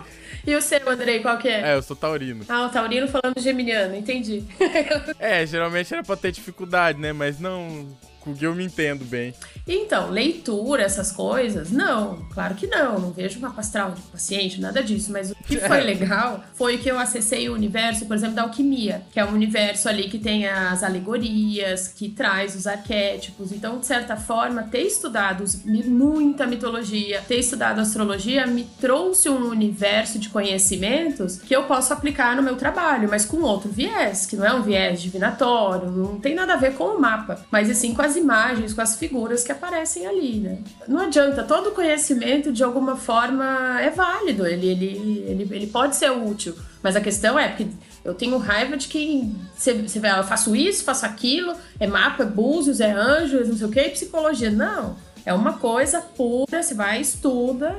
E 0.46 0.56
o 0.56 0.62
seu, 0.62 0.90
Andrei, 0.90 1.20
qual 1.20 1.38
que 1.38 1.48
é? 1.48 1.72
É, 1.72 1.76
eu 1.76 1.82
sou 1.82 1.96
taurino. 1.96 2.44
Ah, 2.48 2.66
o 2.66 2.70
taurino 2.70 3.08
falando 3.08 3.40
geminiano, 3.40 3.96
entendi. 3.96 4.44
é, 5.20 5.46
geralmente 5.46 5.94
era 5.94 6.04
pra 6.04 6.16
ter 6.16 6.32
dificuldade, 6.32 7.00
né? 7.00 7.12
Mas 7.14 7.40
não 7.40 7.88
com 8.24 8.32
o 8.32 8.36
que 8.36 8.46
eu 8.46 8.56
me 8.56 8.64
entendo 8.64 9.04
bem. 9.06 9.34
Então, 9.68 10.10
leitura, 10.10 10.84
essas 10.84 11.12
coisas, 11.12 11.72
não, 11.72 12.26
claro 12.34 12.56
que 12.56 12.68
não. 12.68 13.00
Não 13.00 13.12
vejo 13.12 13.40
uma 13.40 13.54
astral 13.58 13.92
de 13.92 14.02
paciente, 14.02 14.60
nada 14.60 14.82
disso. 14.82 15.12
Mas 15.12 15.32
o 15.32 15.36
que 15.36 15.58
foi 15.58 15.82
legal 15.84 16.44
foi 16.54 16.78
que 16.78 16.90
eu 16.90 16.98
acessei 16.98 17.50
o 17.50 17.54
universo, 17.54 18.06
por 18.06 18.16
exemplo, 18.16 18.36
da 18.36 18.44
alquimia, 18.44 19.02
que 19.12 19.20
é 19.20 19.26
um 19.26 19.34
universo 19.34 19.90
ali 19.90 20.10
que 20.10 20.18
tem 20.18 20.48
as 20.48 20.84
alegorias, 20.84 21.88
que 21.88 22.10
traz 22.10 22.56
os 22.56 22.66
arquétipos. 22.66 23.52
Então, 23.52 23.80
de 23.80 23.86
certa 23.86 24.16
forma, 24.16 24.64
ter 24.64 24.82
estudado 24.82 25.44
muita 25.66 26.48
mitologia, 26.48 27.22
ter 27.28 27.40
estudado 27.40 27.80
astrologia, 27.80 28.48
me 28.48 28.64
trouxe 28.80 29.30
um 29.30 29.50
universo 29.50 30.18
de 30.18 30.30
conhecimentos 30.30 31.38
que 31.38 31.56
eu 31.56 31.64
posso 31.64 31.94
aplicar 31.94 32.36
no 32.36 32.44
meu 32.44 32.56
trabalho, 32.56 33.10
mas 33.10 33.26
com 33.26 33.42
outro 33.42 33.70
viés, 33.70 34.26
que 34.26 34.36
não 34.36 34.46
é 34.46 34.54
um 34.54 34.62
viés 34.62 35.02
divinatório, 35.02 35.92
não 35.92 36.20
tem 36.20 36.36
nada 36.36 36.54
a 36.54 36.58
ver 36.58 36.74
com 36.76 36.86
o 36.86 37.00
mapa, 37.02 37.46
mas 37.52 37.76
sim 37.78 37.94
com 37.94 38.02
as 38.02 38.13
as 38.14 38.18
imagens, 38.18 38.74
com 38.74 38.82
as 38.82 38.96
figuras 38.96 39.44
que 39.44 39.52
aparecem 39.52 40.06
ali, 40.06 40.40
né? 40.40 40.60
Não 40.88 41.00
adianta, 41.00 41.44
todo 41.44 41.72
conhecimento 41.72 42.52
de 42.52 42.64
alguma 42.64 42.96
forma 42.96 43.82
é 43.82 43.90
válido, 43.90 44.46
ele, 44.46 44.68
ele, 44.68 45.26
ele, 45.28 45.50
ele 45.52 45.68
pode 45.68 45.96
ser 45.96 46.12
útil, 46.12 46.56
mas 46.82 46.96
a 46.96 47.02
questão 47.02 47.38
é 47.38 47.50
porque 47.50 47.68
eu 48.06 48.14
tenho 48.14 48.38
raiva 48.38 48.78
de 48.78 48.88
quem 48.88 49.36
você, 49.56 49.74
vê, 49.74 50.10
eu 50.10 50.24
faço 50.24 50.56
isso, 50.56 50.84
faço 50.84 51.06
aquilo, 51.06 51.56
é 51.80 51.88
mapa, 51.88 52.24
é 52.24 52.26
búzios, 52.26 52.80
é 52.80 52.92
anjos, 52.92 53.48
não 53.48 53.58
sei 53.58 53.68
o 53.68 53.72
que, 53.72 53.90
psicologia. 53.90 54.52
Não, 54.52 54.98
é 55.26 55.34
uma 55.34 55.54
coisa 55.54 56.02
pura, 56.02 56.62
você 56.62 56.74
vai, 56.74 57.00
estuda, 57.00 57.78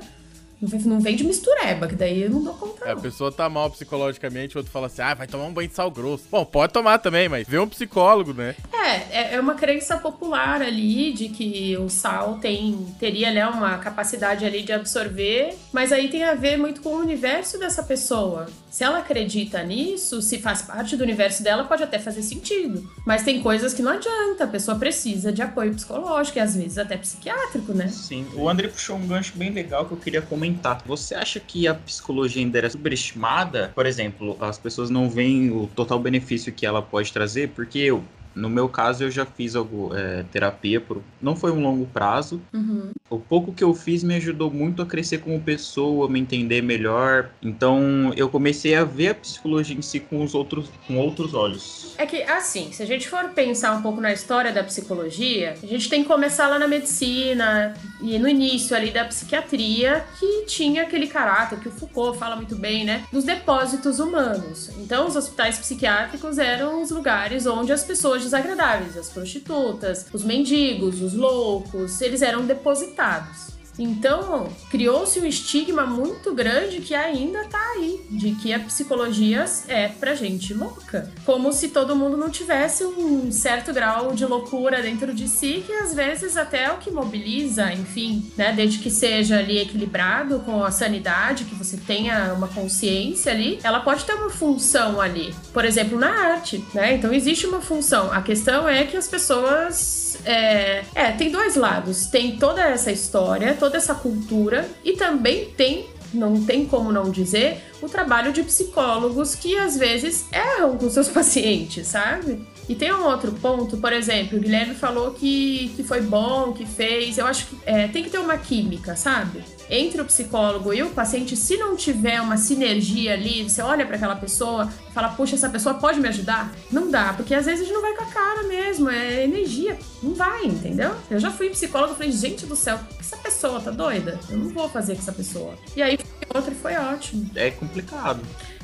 não 0.85 1.01
vem 1.01 1.17
de 1.17 1.25
mistureba, 1.25 1.87
que 1.87 1.95
daí 1.95 2.23
eu 2.23 2.31
não 2.31 2.43
dou 2.43 2.55
conta. 2.55 2.85
É, 2.85 2.93
a 2.93 2.97
pessoa 2.97 3.31
tá 3.31 3.49
mal 3.49 3.71
psicologicamente, 3.71 4.57
o 4.57 4.59
outro 4.59 4.73
fala 4.73 4.87
assim: 4.87 5.03
ah, 5.03 5.15
vai 5.15 5.27
tomar 5.27 5.45
um 5.45 5.53
banho 5.53 5.69
de 5.69 5.75
sal 5.75 5.91
grosso. 5.91 6.25
Bom, 6.31 6.45
pode 6.45 6.73
tomar 6.73 6.99
também, 6.99 7.29
mas 7.29 7.47
vê 7.49 7.59
um 7.59 7.69
psicólogo, 7.69 8.33
né? 8.33 8.55
É, 8.73 9.21
é, 9.21 9.35
é 9.35 9.41
uma 9.41 9.55
crença 9.55 9.97
popular 9.97 10.61
ali 10.63 11.13
de 11.13 11.29
que 11.29 11.77
o 11.77 11.89
sal 11.89 12.39
tem, 12.39 12.87
teria 12.99 13.33
né, 13.33 13.47
uma 13.47 13.79
capacidade 13.79 14.45
ali 14.45 14.63
de 14.63 14.73
absorver, 14.73 15.55
mas 15.73 15.93
aí 15.93 16.09
tem 16.09 16.25
a 16.25 16.35
ver 16.35 16.57
muito 16.57 16.81
com 16.81 16.91
o 16.91 16.99
universo 16.99 17.59
dessa 17.59 17.83
pessoa. 17.83 18.47
Se 18.75 18.83
ela 18.83 18.99
acredita 18.99 19.63
nisso, 19.63 20.21
se 20.21 20.39
faz 20.39 20.63
parte 20.63 20.97
do 20.97 21.05
universo 21.05 21.45
dela, 21.45 21.63
pode 21.63 21.85
até 21.85 21.97
fazer 21.97 22.23
sentido. 22.23 22.91
Mas 23.07 23.23
tem 23.23 23.41
coisas 23.41 23.73
que 23.73 23.81
não 23.81 23.93
adianta, 23.93 24.43
a 24.43 24.49
pessoa 24.49 24.77
precisa 24.77 25.33
de 25.33 25.41
apoio 25.41 25.73
psicológico 25.73 26.39
e 26.39 26.41
às 26.41 26.57
vezes 26.57 26.77
até 26.77 26.97
psiquiátrico, 26.97 27.73
né? 27.73 27.87
Sim, 27.87 28.27
o 28.35 28.49
André 28.49 28.67
puxou 28.67 28.97
um 28.97 29.07
gancho 29.07 29.33
bem 29.37 29.51
legal 29.51 29.87
que 29.87 29.93
eu 29.93 29.97
queria 29.97 30.21
comentar. 30.21 30.54
Você 30.85 31.15
acha 31.15 31.41
que 31.41 31.67
a 31.67 31.75
psicologia 31.75 32.43
ainda 32.43 32.59
era 32.59 32.71
superestimada? 32.71 33.73
Por 33.75 33.87
exemplo, 33.87 34.37
as 34.43 34.59
pessoas 34.59 34.91
não 34.91 35.09
veem 35.11 35.51
o 35.51 35.69
total 35.69 36.01
benefício 36.01 36.55
que 36.55 36.67
ela 36.67 36.83
pode 36.83 37.13
trazer, 37.13 37.55
porque 37.55 37.79
eu, 37.79 38.13
no 38.35 38.51
meu 38.51 38.69
caso, 38.69 39.05
eu 39.05 39.11
já 39.11 39.25
fiz 39.25 39.55
algo, 39.55 39.95
é, 39.95 40.25
terapia, 40.33 40.81
por, 40.81 41.01
não 41.23 41.37
foi 41.37 41.53
um 41.53 41.63
longo 41.63 41.87
prazo. 41.87 42.41
Uhum. 42.53 42.91
O 43.09 43.19
pouco 43.19 43.53
que 43.53 43.63
eu 43.63 43.73
fiz 43.75 44.03
me 44.03 44.17
ajudou 44.17 44.51
muito 44.51 44.83
a 44.83 44.87
crescer 44.87 45.19
como 45.19 45.41
pessoa, 45.41 46.09
me 46.09 46.19
entender 46.19 46.63
melhor. 46.63 47.31
Então, 47.41 48.13
eu 48.17 48.29
comecei 48.29 48.75
a 48.75 48.85
ver 48.85 49.11
a 49.11 49.15
psicologia 49.15 49.77
em 49.77 49.83
si 49.83 50.01
com 50.01 50.23
os 50.25 50.35
outros, 50.35 50.69
com 50.87 50.99
outros 50.99 51.33
olhos. 51.33 51.95
É 51.97 52.07
que, 52.07 52.23
assim, 52.23 52.73
se 52.73 52.83
a 52.83 52.87
gente 52.87 53.09
for 53.09 53.29
pensar 53.29 53.73
um 53.77 53.83
pouco 53.83 54.01
na 54.01 54.13
história 54.13 54.53
da 54.53 54.65
psicologia, 54.65 55.55
a 55.63 55.67
gente 55.67 55.89
tem 55.89 56.03
que 56.03 56.09
começar 56.09 56.49
lá 56.49 56.59
na 56.59 56.67
medicina 56.67 57.75
e 58.03 58.19
no 58.19 58.29
início 58.29 58.77
ali 58.77 58.91
da 58.91 59.05
psiquiatria, 59.05 60.05
que 60.19 60.45
tinha 60.47 60.83
aquele 60.83 61.07
caráter 61.07 61.61
que 61.61 61.69
o 61.69 61.73
Foucault 61.73 62.19
fala 62.19 62.35
muito 62.35 62.57
bem, 62.57 62.85
né? 62.85 63.05
Dos 63.13 63.25
depósitos 63.25 64.01
humanos. 64.01 64.71
Então, 64.79 65.07
os 65.07 65.15
hospitais 65.15 65.59
psiquiátricos 65.59 66.39
eram 66.39 66.83
os 66.83 66.91
lugares 66.91 67.47
onde 67.47 67.73
as 67.73 67.85
pessoas 67.85 68.24
desagradáveis, 68.25 68.97
as 68.97 69.09
prostitutas, 69.09 70.07
os 70.13 70.25
mendigos, 70.25 71.01
os 71.01 71.15
loucos, 71.15 72.01
eles 72.01 72.23
eram 72.23 72.45
depositados. 72.45 73.54
Então, 73.79 74.49
criou-se 74.71 75.19
um 75.21 75.27
estigma 75.27 75.85
muito 75.87 76.33
grande 76.35 76.81
que 76.81 76.95
ainda 76.95 77.45
tá 77.45 77.61
aí, 77.77 78.01
de 78.11 78.33
que 78.33 78.53
a 78.53 78.61
psicologia 78.61 79.45
é 79.69 79.89
pra 79.89 80.15
gente 80.15 80.55
louca. 80.55 81.11
Como 81.25 81.53
se 81.53 81.69
todo 81.69 81.97
mundo 81.97 82.17
não 82.17 82.31
tivesse 82.31 82.85
um 82.85 83.31
certo 83.33 83.73
grau 83.73 84.13
de 84.13 84.25
loucura 84.25 84.83
dentro 84.83 85.13
de 85.13 85.29
si, 85.29 85.63
que 85.67 85.73
às 85.73 85.95
vezes 85.95 86.37
até 86.37 86.65
é 86.65 86.73
o 86.73 86.79
que 86.79 86.91
mobiliza, 86.91 87.73
enfim, 87.73 88.31
né? 88.37 88.53
Desde 88.53 88.79
que 88.79 88.91
seja 88.91 89.39
ali 89.39 89.59
equilibrado 89.59 90.41
com 90.41 90.65
a 90.65 90.71
sanidade, 90.71 91.45
que 91.45 91.55
você 91.55 91.77
tenha 91.77 92.33
uma 92.33 92.49
consciência 92.49 93.33
ali, 93.33 93.59
ela 93.63 93.81
pode 93.81 94.05
ter 94.05 94.15
uma 94.15 94.31
função 94.31 95.01
ali. 95.01 95.35
Por 95.53 95.65
exemplo, 95.65 95.99
na 95.99 96.11
arte, 96.11 96.65
né? 96.73 96.95
Então 96.95 97.13
existe 97.13 97.47
uma 97.47 97.61
função. 97.61 98.13
A 98.13 98.23
questão 98.23 98.69
é 98.69 98.85
que 98.85 98.97
as 98.97 99.09
pessoas. 99.09 100.19
É, 100.25 100.85
é 100.95 101.13
tem 101.13 101.31
dois 101.31 101.57
lados. 101.57 102.07
Tem 102.07 102.37
toda 102.37 102.63
essa 102.63 102.91
história, 102.91 103.55
toda 103.65 103.79
essa 103.79 103.95
cultura 103.95 104.69
e 104.85 104.93
também 104.93 105.47
tem 105.57 105.87
não 106.13 106.45
tem 106.45 106.65
como 106.65 106.93
não 106.93 107.11
dizer, 107.11 107.61
o 107.85 107.89
trabalho 107.89 108.33
de 108.33 108.43
psicólogos 108.43 109.35
que 109.35 109.57
às 109.57 109.77
vezes 109.77 110.27
erram 110.33 110.77
com 110.77 110.89
seus 110.89 111.09
pacientes, 111.11 111.87
sabe? 111.87 112.47
E 112.69 112.75
tem 112.75 112.93
um 112.93 113.05
outro 113.05 113.33
ponto, 113.33 113.77
por 113.77 113.93
exemplo, 113.93 114.39
o 114.39 114.41
Guilherme 114.41 114.75
falou 114.75 115.11
que, 115.11 115.71
que 115.77 115.83
foi 115.83 116.01
bom, 116.01 116.53
que 116.53 116.65
fez. 116.65 117.19
Eu 117.19 117.27
acho 117.27 117.47
que 117.47 117.59
é, 117.67 117.89
tem 117.89 118.03
que 118.03 118.09
ter 118.09 118.19
uma 118.19 118.39
química, 118.39 118.97
sabe? 118.97 119.45
entre 119.69 120.01
o 120.01 120.05
psicólogo 120.05 120.73
e 120.73 120.83
o 120.83 120.91
paciente, 120.91 121.37
se 121.37 121.57
não 121.57 121.77
tiver 121.77 122.21
uma 122.21 122.37
sinergia 122.37 123.15
ali, 123.15 123.43
você 123.43 123.63
olha 123.63 123.87
para 123.87 123.97
aquela 123.97 124.17
pessoa 124.17 124.71
fala, 124.93 125.09
puxa, 125.09 125.35
essa 125.35 125.49
pessoa 125.49 125.75
pode 125.75 125.99
me 125.99 126.09
ajudar? 126.09 126.53
Não 126.71 126.91
dá, 126.91 127.13
porque 127.13 127.35
às 127.35 127.47
vezes 127.47 127.63
a 127.63 127.65
gente 127.65 127.75
não 127.75 127.83
vai 127.83 127.95
com 127.95 128.05
a 128.05 128.07
cara 128.07 128.45
mesmo, 128.45 128.89
é 128.89 129.25
energia, 129.25 129.77
não 130.03 130.15
vai, 130.15 130.45
entendeu? 130.45 130.95
Eu 131.11 131.19
já 131.19 131.31
fui 131.31 131.51
psicólogo 131.51 131.95
e 131.95 131.97
falei, 131.97 132.13
gente 132.13 132.47
do 132.47 132.55
céu, 132.55 132.79
essa 132.99 133.17
pessoa 133.17 133.61
tá 133.61 133.71
doida? 133.71 134.21
Eu 134.31 134.39
não 134.39 134.49
vou 134.51 134.69
fazer 134.69 134.95
com 134.95 135.01
essa 135.01 135.13
pessoa. 135.13 135.55
E 135.75 135.83
aí 135.83 135.99
outro 136.33 136.53
e 136.53 136.55
foi 136.55 136.77
ótimo. 136.77 137.31
É. 137.35 137.53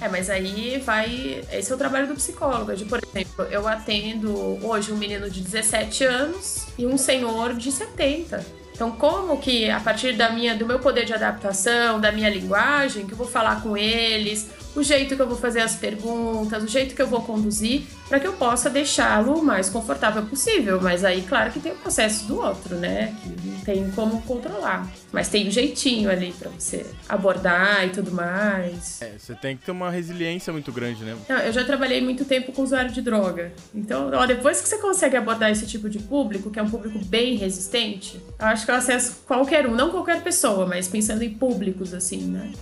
É, 0.01 0.09
mas 0.09 0.31
aí 0.31 0.79
vai. 0.79 1.45
Esse 1.53 1.71
é 1.71 1.75
o 1.75 1.79
trabalho 1.79 2.07
do 2.07 2.15
psicólogo. 2.15 2.75
De, 2.75 2.85
por 2.85 3.01
exemplo, 3.03 3.45
eu 3.47 3.67
atendo 3.69 4.33
hoje 4.67 4.93
um 4.93 4.97
menino 4.97 5.29
de 5.31 5.41
17 5.41 6.05
anos 6.05 6.67
e 6.79 6.87
um 6.87 6.97
senhor 6.97 7.55
de 7.55 7.71
70. 7.71 8.61
Então, 8.81 8.93
como 8.93 9.37
que 9.37 9.69
a 9.69 9.79
partir 9.79 10.15
da 10.15 10.31
minha, 10.31 10.55
do 10.55 10.65
meu 10.65 10.79
poder 10.79 11.05
de 11.05 11.13
adaptação, 11.13 12.01
da 12.01 12.11
minha 12.11 12.31
linguagem, 12.31 13.07
que 13.07 13.13
eu 13.13 13.19
vou 13.19 13.27
falar 13.27 13.63
com 13.63 13.77
eles, 13.77 14.49
o 14.75 14.83
jeito 14.83 15.17
que 15.17 15.23
eu 15.23 15.27
vou 15.27 15.37
fazer 15.37 15.61
as 15.61 15.75
perguntas, 15.75 16.63
o 16.63 16.69
jeito 16.69 16.95
que 16.95 17.03
eu 17.03 17.07
vou 17.07 17.23
conduzir, 17.23 17.83
para 18.09 18.21
que 18.21 18.27
eu 18.27 18.33
possa 18.33 18.71
deixá-lo 18.71 19.39
o 19.39 19.45
mais 19.45 19.69
confortável 19.69 20.23
possível. 20.25 20.81
Mas 20.81 21.05
aí, 21.05 21.23
claro 21.23 21.51
que 21.51 21.61
tem 21.61 21.73
o 21.73 21.77
processo 21.77 22.27
do 22.27 22.39
outro, 22.41 22.77
né? 22.77 23.15
Que 23.23 23.49
não 23.49 23.61
tem 23.61 23.91
como 23.93 24.23
controlar. 24.23 24.89
Mas 25.13 25.29
tem 25.29 25.49
um 25.49 25.51
jeitinho 25.51 26.11
ali 26.11 26.33
para 26.39 26.51
você 26.51 26.87
abordar 27.09 27.87
e 27.87 27.91
tudo 27.91 28.13
mais. 28.13 29.03
É, 29.03 29.15
você 29.19 29.35
tem 29.35 29.57
que 29.57 29.65
ter 29.65 29.73
uma 29.73 29.91
resiliência 29.91 30.53
muito 30.53 30.73
grande, 30.73 31.05
né? 31.05 31.17
Não, 31.29 31.39
eu 31.39 31.53
já 31.53 31.65
trabalhei 31.65 32.01
muito 32.01 32.25
tempo 32.25 32.53
com 32.53 32.63
usuário 32.63 32.93
de 32.93 33.03
droga. 33.03 33.53
Então, 33.75 34.11
ó, 34.13 34.27
depois 34.27 34.61
que 34.61 34.69
você 34.69 34.79
consegue 34.79 35.17
abordar 35.17 35.51
esse 35.51 35.67
tipo 35.67 35.89
de 35.89 35.99
público, 35.99 36.51
que 36.51 36.59
é 36.59 36.63
um 36.63 36.71
público 36.71 36.99
bem 37.05 37.37
resistente, 37.37 38.21
eu 38.39 38.47
acho 38.47 38.65
que 38.65 38.71
eu 38.71 38.77
acesso 38.77 39.23
qualquer 39.27 39.67
um, 39.67 39.75
não 39.75 39.91
qualquer 39.91 40.23
pessoa, 40.23 40.67
mas 40.67 40.87
pensando 40.89 41.23
em 41.23 41.31
públicos, 41.31 41.93
assim, 41.93 42.23
né? 42.23 42.53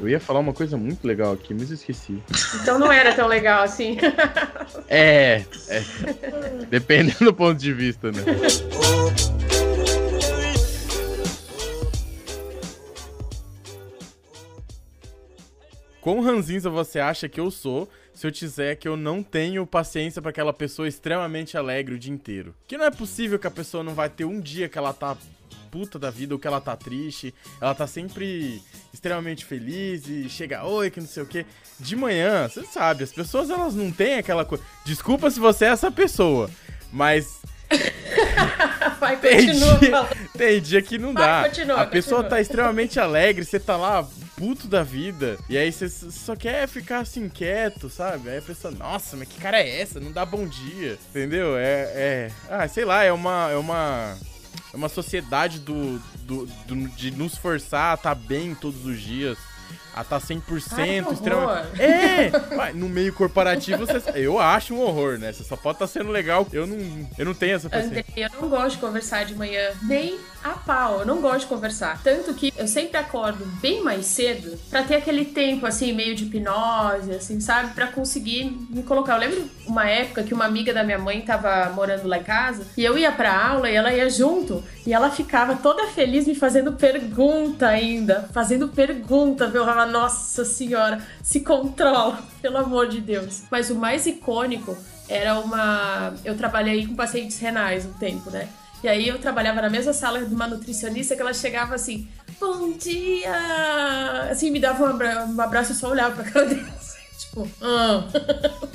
Eu 0.00 0.08
ia 0.08 0.20
falar 0.20 0.40
uma 0.40 0.52
coisa 0.52 0.76
muito 0.76 1.06
legal 1.06 1.32
aqui, 1.32 1.52
mas 1.52 1.70
esqueci. 1.70 2.22
Então 2.62 2.78
não 2.78 2.92
era 2.92 3.14
tão 3.14 3.26
legal 3.26 3.62
assim. 3.62 3.96
é, 4.88 5.44
é. 5.68 5.82
Dependendo 6.70 7.24
do 7.24 7.34
ponto 7.34 7.58
de 7.58 7.72
vista, 7.72 8.12
né? 8.12 8.22
Quão 16.00 16.20
ranzinza 16.20 16.70
você 16.70 17.00
acha 17.00 17.28
que 17.28 17.38
eu 17.38 17.50
sou 17.50 17.86
se 18.14 18.26
eu 18.26 18.30
disser 18.30 18.78
que 18.78 18.88
eu 18.88 18.96
não 18.96 19.22
tenho 19.22 19.66
paciência 19.66 20.22
para 20.22 20.30
aquela 20.30 20.52
pessoa 20.52 20.88
extremamente 20.88 21.56
alegre 21.56 21.94
o 21.94 21.98
dia 21.98 22.12
inteiro? 22.12 22.54
Que 22.66 22.78
não 22.78 22.86
é 22.86 22.90
possível 22.90 23.38
que 23.38 23.46
a 23.46 23.50
pessoa 23.50 23.84
não 23.84 23.94
vai 23.94 24.08
ter 24.08 24.24
um 24.24 24.40
dia 24.40 24.68
que 24.68 24.78
ela 24.78 24.92
tá 24.92 25.16
puta 25.70 25.98
da 25.98 26.10
vida 26.10 26.34
ou 26.34 26.40
que 26.40 26.46
ela 26.46 26.60
tá 26.60 26.76
triste. 26.76 27.34
Ela 27.60 27.74
tá 27.74 27.86
sempre 27.86 28.62
extremamente 28.92 29.44
feliz 29.44 30.06
e 30.08 30.28
chega, 30.28 30.64
oi, 30.64 30.90
que 30.90 31.00
não 31.00 31.06
sei 31.06 31.22
o 31.22 31.26
que. 31.26 31.44
De 31.78 31.94
manhã, 31.94 32.48
você 32.48 32.64
sabe, 32.64 33.04
as 33.04 33.12
pessoas 33.12 33.50
elas 33.50 33.74
não 33.74 33.90
têm 33.90 34.14
aquela 34.14 34.44
coisa. 34.44 34.64
Desculpa 34.84 35.30
se 35.30 35.38
você 35.38 35.66
é 35.66 35.68
essa 35.68 35.90
pessoa, 35.90 36.50
mas. 36.92 37.40
Vai, 38.98 39.16
tem, 39.16 39.52
dia, 39.52 40.08
tem 40.36 40.60
dia 40.60 40.82
que 40.82 40.98
não 40.98 41.12
Vai, 41.12 41.24
dá. 41.42 41.48
Continua, 41.48 41.80
a 41.82 41.86
pessoa 41.86 42.22
continua. 42.22 42.30
tá 42.30 42.40
extremamente 42.40 42.98
alegre, 42.98 43.44
você 43.44 43.60
tá 43.60 43.76
lá 43.76 44.04
puto 44.38 44.68
da 44.68 44.82
vida. 44.82 45.36
E 45.48 45.58
aí 45.58 45.70
você 45.70 45.88
só 45.88 46.36
quer 46.36 46.66
ficar 46.68 47.00
assim 47.00 47.28
quieto, 47.28 47.90
sabe? 47.90 48.30
Aí 48.30 48.38
a 48.38 48.42
pessoa, 48.42 48.72
nossa, 48.72 49.16
mas 49.16 49.28
que 49.28 49.40
cara 49.40 49.60
é 49.60 49.80
essa? 49.80 50.00
Não 50.00 50.12
dá 50.12 50.24
bom 50.24 50.46
dia. 50.46 50.96
Entendeu? 51.10 51.56
É. 51.56 51.82
é... 51.94 52.30
Ah, 52.48 52.66
sei 52.68 52.84
lá, 52.84 53.02
é 53.02 53.12
uma. 53.12 53.50
É 53.50 53.56
uma 53.56 54.16
é 54.72 54.76
uma 54.76 54.88
sociedade 54.88 55.58
do, 55.58 55.98
do, 56.20 56.46
do 56.66 56.88
de 56.90 57.10
nos 57.10 57.36
forçar 57.36 57.92
a 57.92 57.94
estar 57.94 58.14
tá 58.14 58.20
bem 58.20 58.54
todos 58.54 58.84
os 58.84 59.00
dias 59.00 59.38
a 59.94 60.04
tá 60.04 60.18
100% 60.18 60.42
Ai, 60.76 61.12
extremamente. 61.12 61.80
É! 61.80 62.30
no 62.74 62.88
meio 62.88 63.12
corporativo, 63.12 63.86
você... 63.86 64.02
eu 64.14 64.38
acho 64.38 64.74
um 64.74 64.80
horror, 64.80 65.18
né? 65.18 65.32
Você 65.32 65.44
só 65.44 65.56
pode 65.56 65.76
estar 65.76 65.86
tá 65.86 65.92
sendo 65.92 66.10
legal. 66.10 66.46
Eu 66.52 66.66
não, 66.66 67.08
eu 67.16 67.24
não 67.24 67.34
tenho 67.34 67.56
essa 67.56 67.68
paciência. 67.68 68.04
eu 68.16 68.30
não 68.40 68.48
gosto 68.48 68.76
de 68.76 68.78
conversar 68.78 69.24
de 69.24 69.34
manhã, 69.34 69.70
nem 69.82 70.18
a 70.42 70.50
pau. 70.50 71.00
Eu 71.00 71.06
não 71.06 71.20
gosto 71.20 71.40
de 71.40 71.46
conversar. 71.46 72.00
Tanto 72.02 72.34
que 72.34 72.52
eu 72.56 72.68
sempre 72.68 72.96
acordo 72.98 73.44
bem 73.60 73.82
mais 73.82 74.06
cedo 74.06 74.58
para 74.70 74.82
ter 74.82 74.96
aquele 74.96 75.24
tempo, 75.24 75.66
assim, 75.66 75.92
meio 75.92 76.14
de 76.14 76.24
hipnose, 76.24 77.12
assim, 77.12 77.40
sabe? 77.40 77.68
para 77.74 77.86
conseguir 77.88 78.56
me 78.70 78.82
colocar. 78.82 79.14
Eu 79.14 79.20
lembro 79.20 79.50
uma 79.66 79.88
época 79.88 80.22
que 80.22 80.34
uma 80.34 80.44
amiga 80.44 80.72
da 80.72 80.82
minha 80.82 80.98
mãe 80.98 81.20
tava 81.20 81.70
morando 81.70 82.06
lá 82.06 82.18
em 82.18 82.22
casa 82.22 82.66
e 82.76 82.84
eu 82.84 82.98
ia 82.98 83.12
pra 83.12 83.50
aula 83.50 83.70
e 83.70 83.74
ela 83.74 83.92
ia 83.92 84.08
junto 84.10 84.62
e 84.88 84.92
ela 84.94 85.10
ficava 85.10 85.54
toda 85.54 85.86
feliz 85.88 86.26
me 86.26 86.34
fazendo 86.34 86.72
pergunta 86.72 87.68
ainda. 87.68 88.26
Fazendo 88.32 88.68
pergunta, 88.68 89.46
viu? 89.46 89.62
Falava, 89.62 89.84
nossa 89.84 90.46
senhora, 90.46 90.98
se 91.22 91.40
controla, 91.40 92.18
pelo 92.40 92.56
amor 92.56 92.88
de 92.88 93.02
Deus. 93.02 93.42
Mas 93.50 93.68
o 93.68 93.74
mais 93.74 94.06
icônico 94.06 94.74
era 95.06 95.38
uma. 95.40 96.14
Eu 96.24 96.34
trabalhei 96.38 96.86
com 96.86 96.94
pacientes 96.96 97.38
renais 97.38 97.84
um 97.84 97.92
tempo, 97.92 98.30
né? 98.30 98.48
E 98.82 98.88
aí 98.88 99.06
eu 99.06 99.18
trabalhava 99.18 99.60
na 99.60 99.68
mesma 99.68 99.92
sala 99.92 100.24
de 100.24 100.34
uma 100.34 100.46
nutricionista 100.46 101.14
que 101.14 101.20
ela 101.20 101.34
chegava 101.34 101.74
assim, 101.74 102.08
bom 102.40 102.72
dia! 102.72 103.36
Assim, 104.30 104.50
me 104.50 104.58
dava 104.58 104.84
um 104.84 105.40
abraço 105.42 105.72
e 105.72 105.74
só 105.74 105.90
olhava 105.90 106.22
pra 106.22 106.24
cara 106.32 106.46
dele. 106.46 106.77
Tipo, 107.18 107.48
ah. 107.60 108.04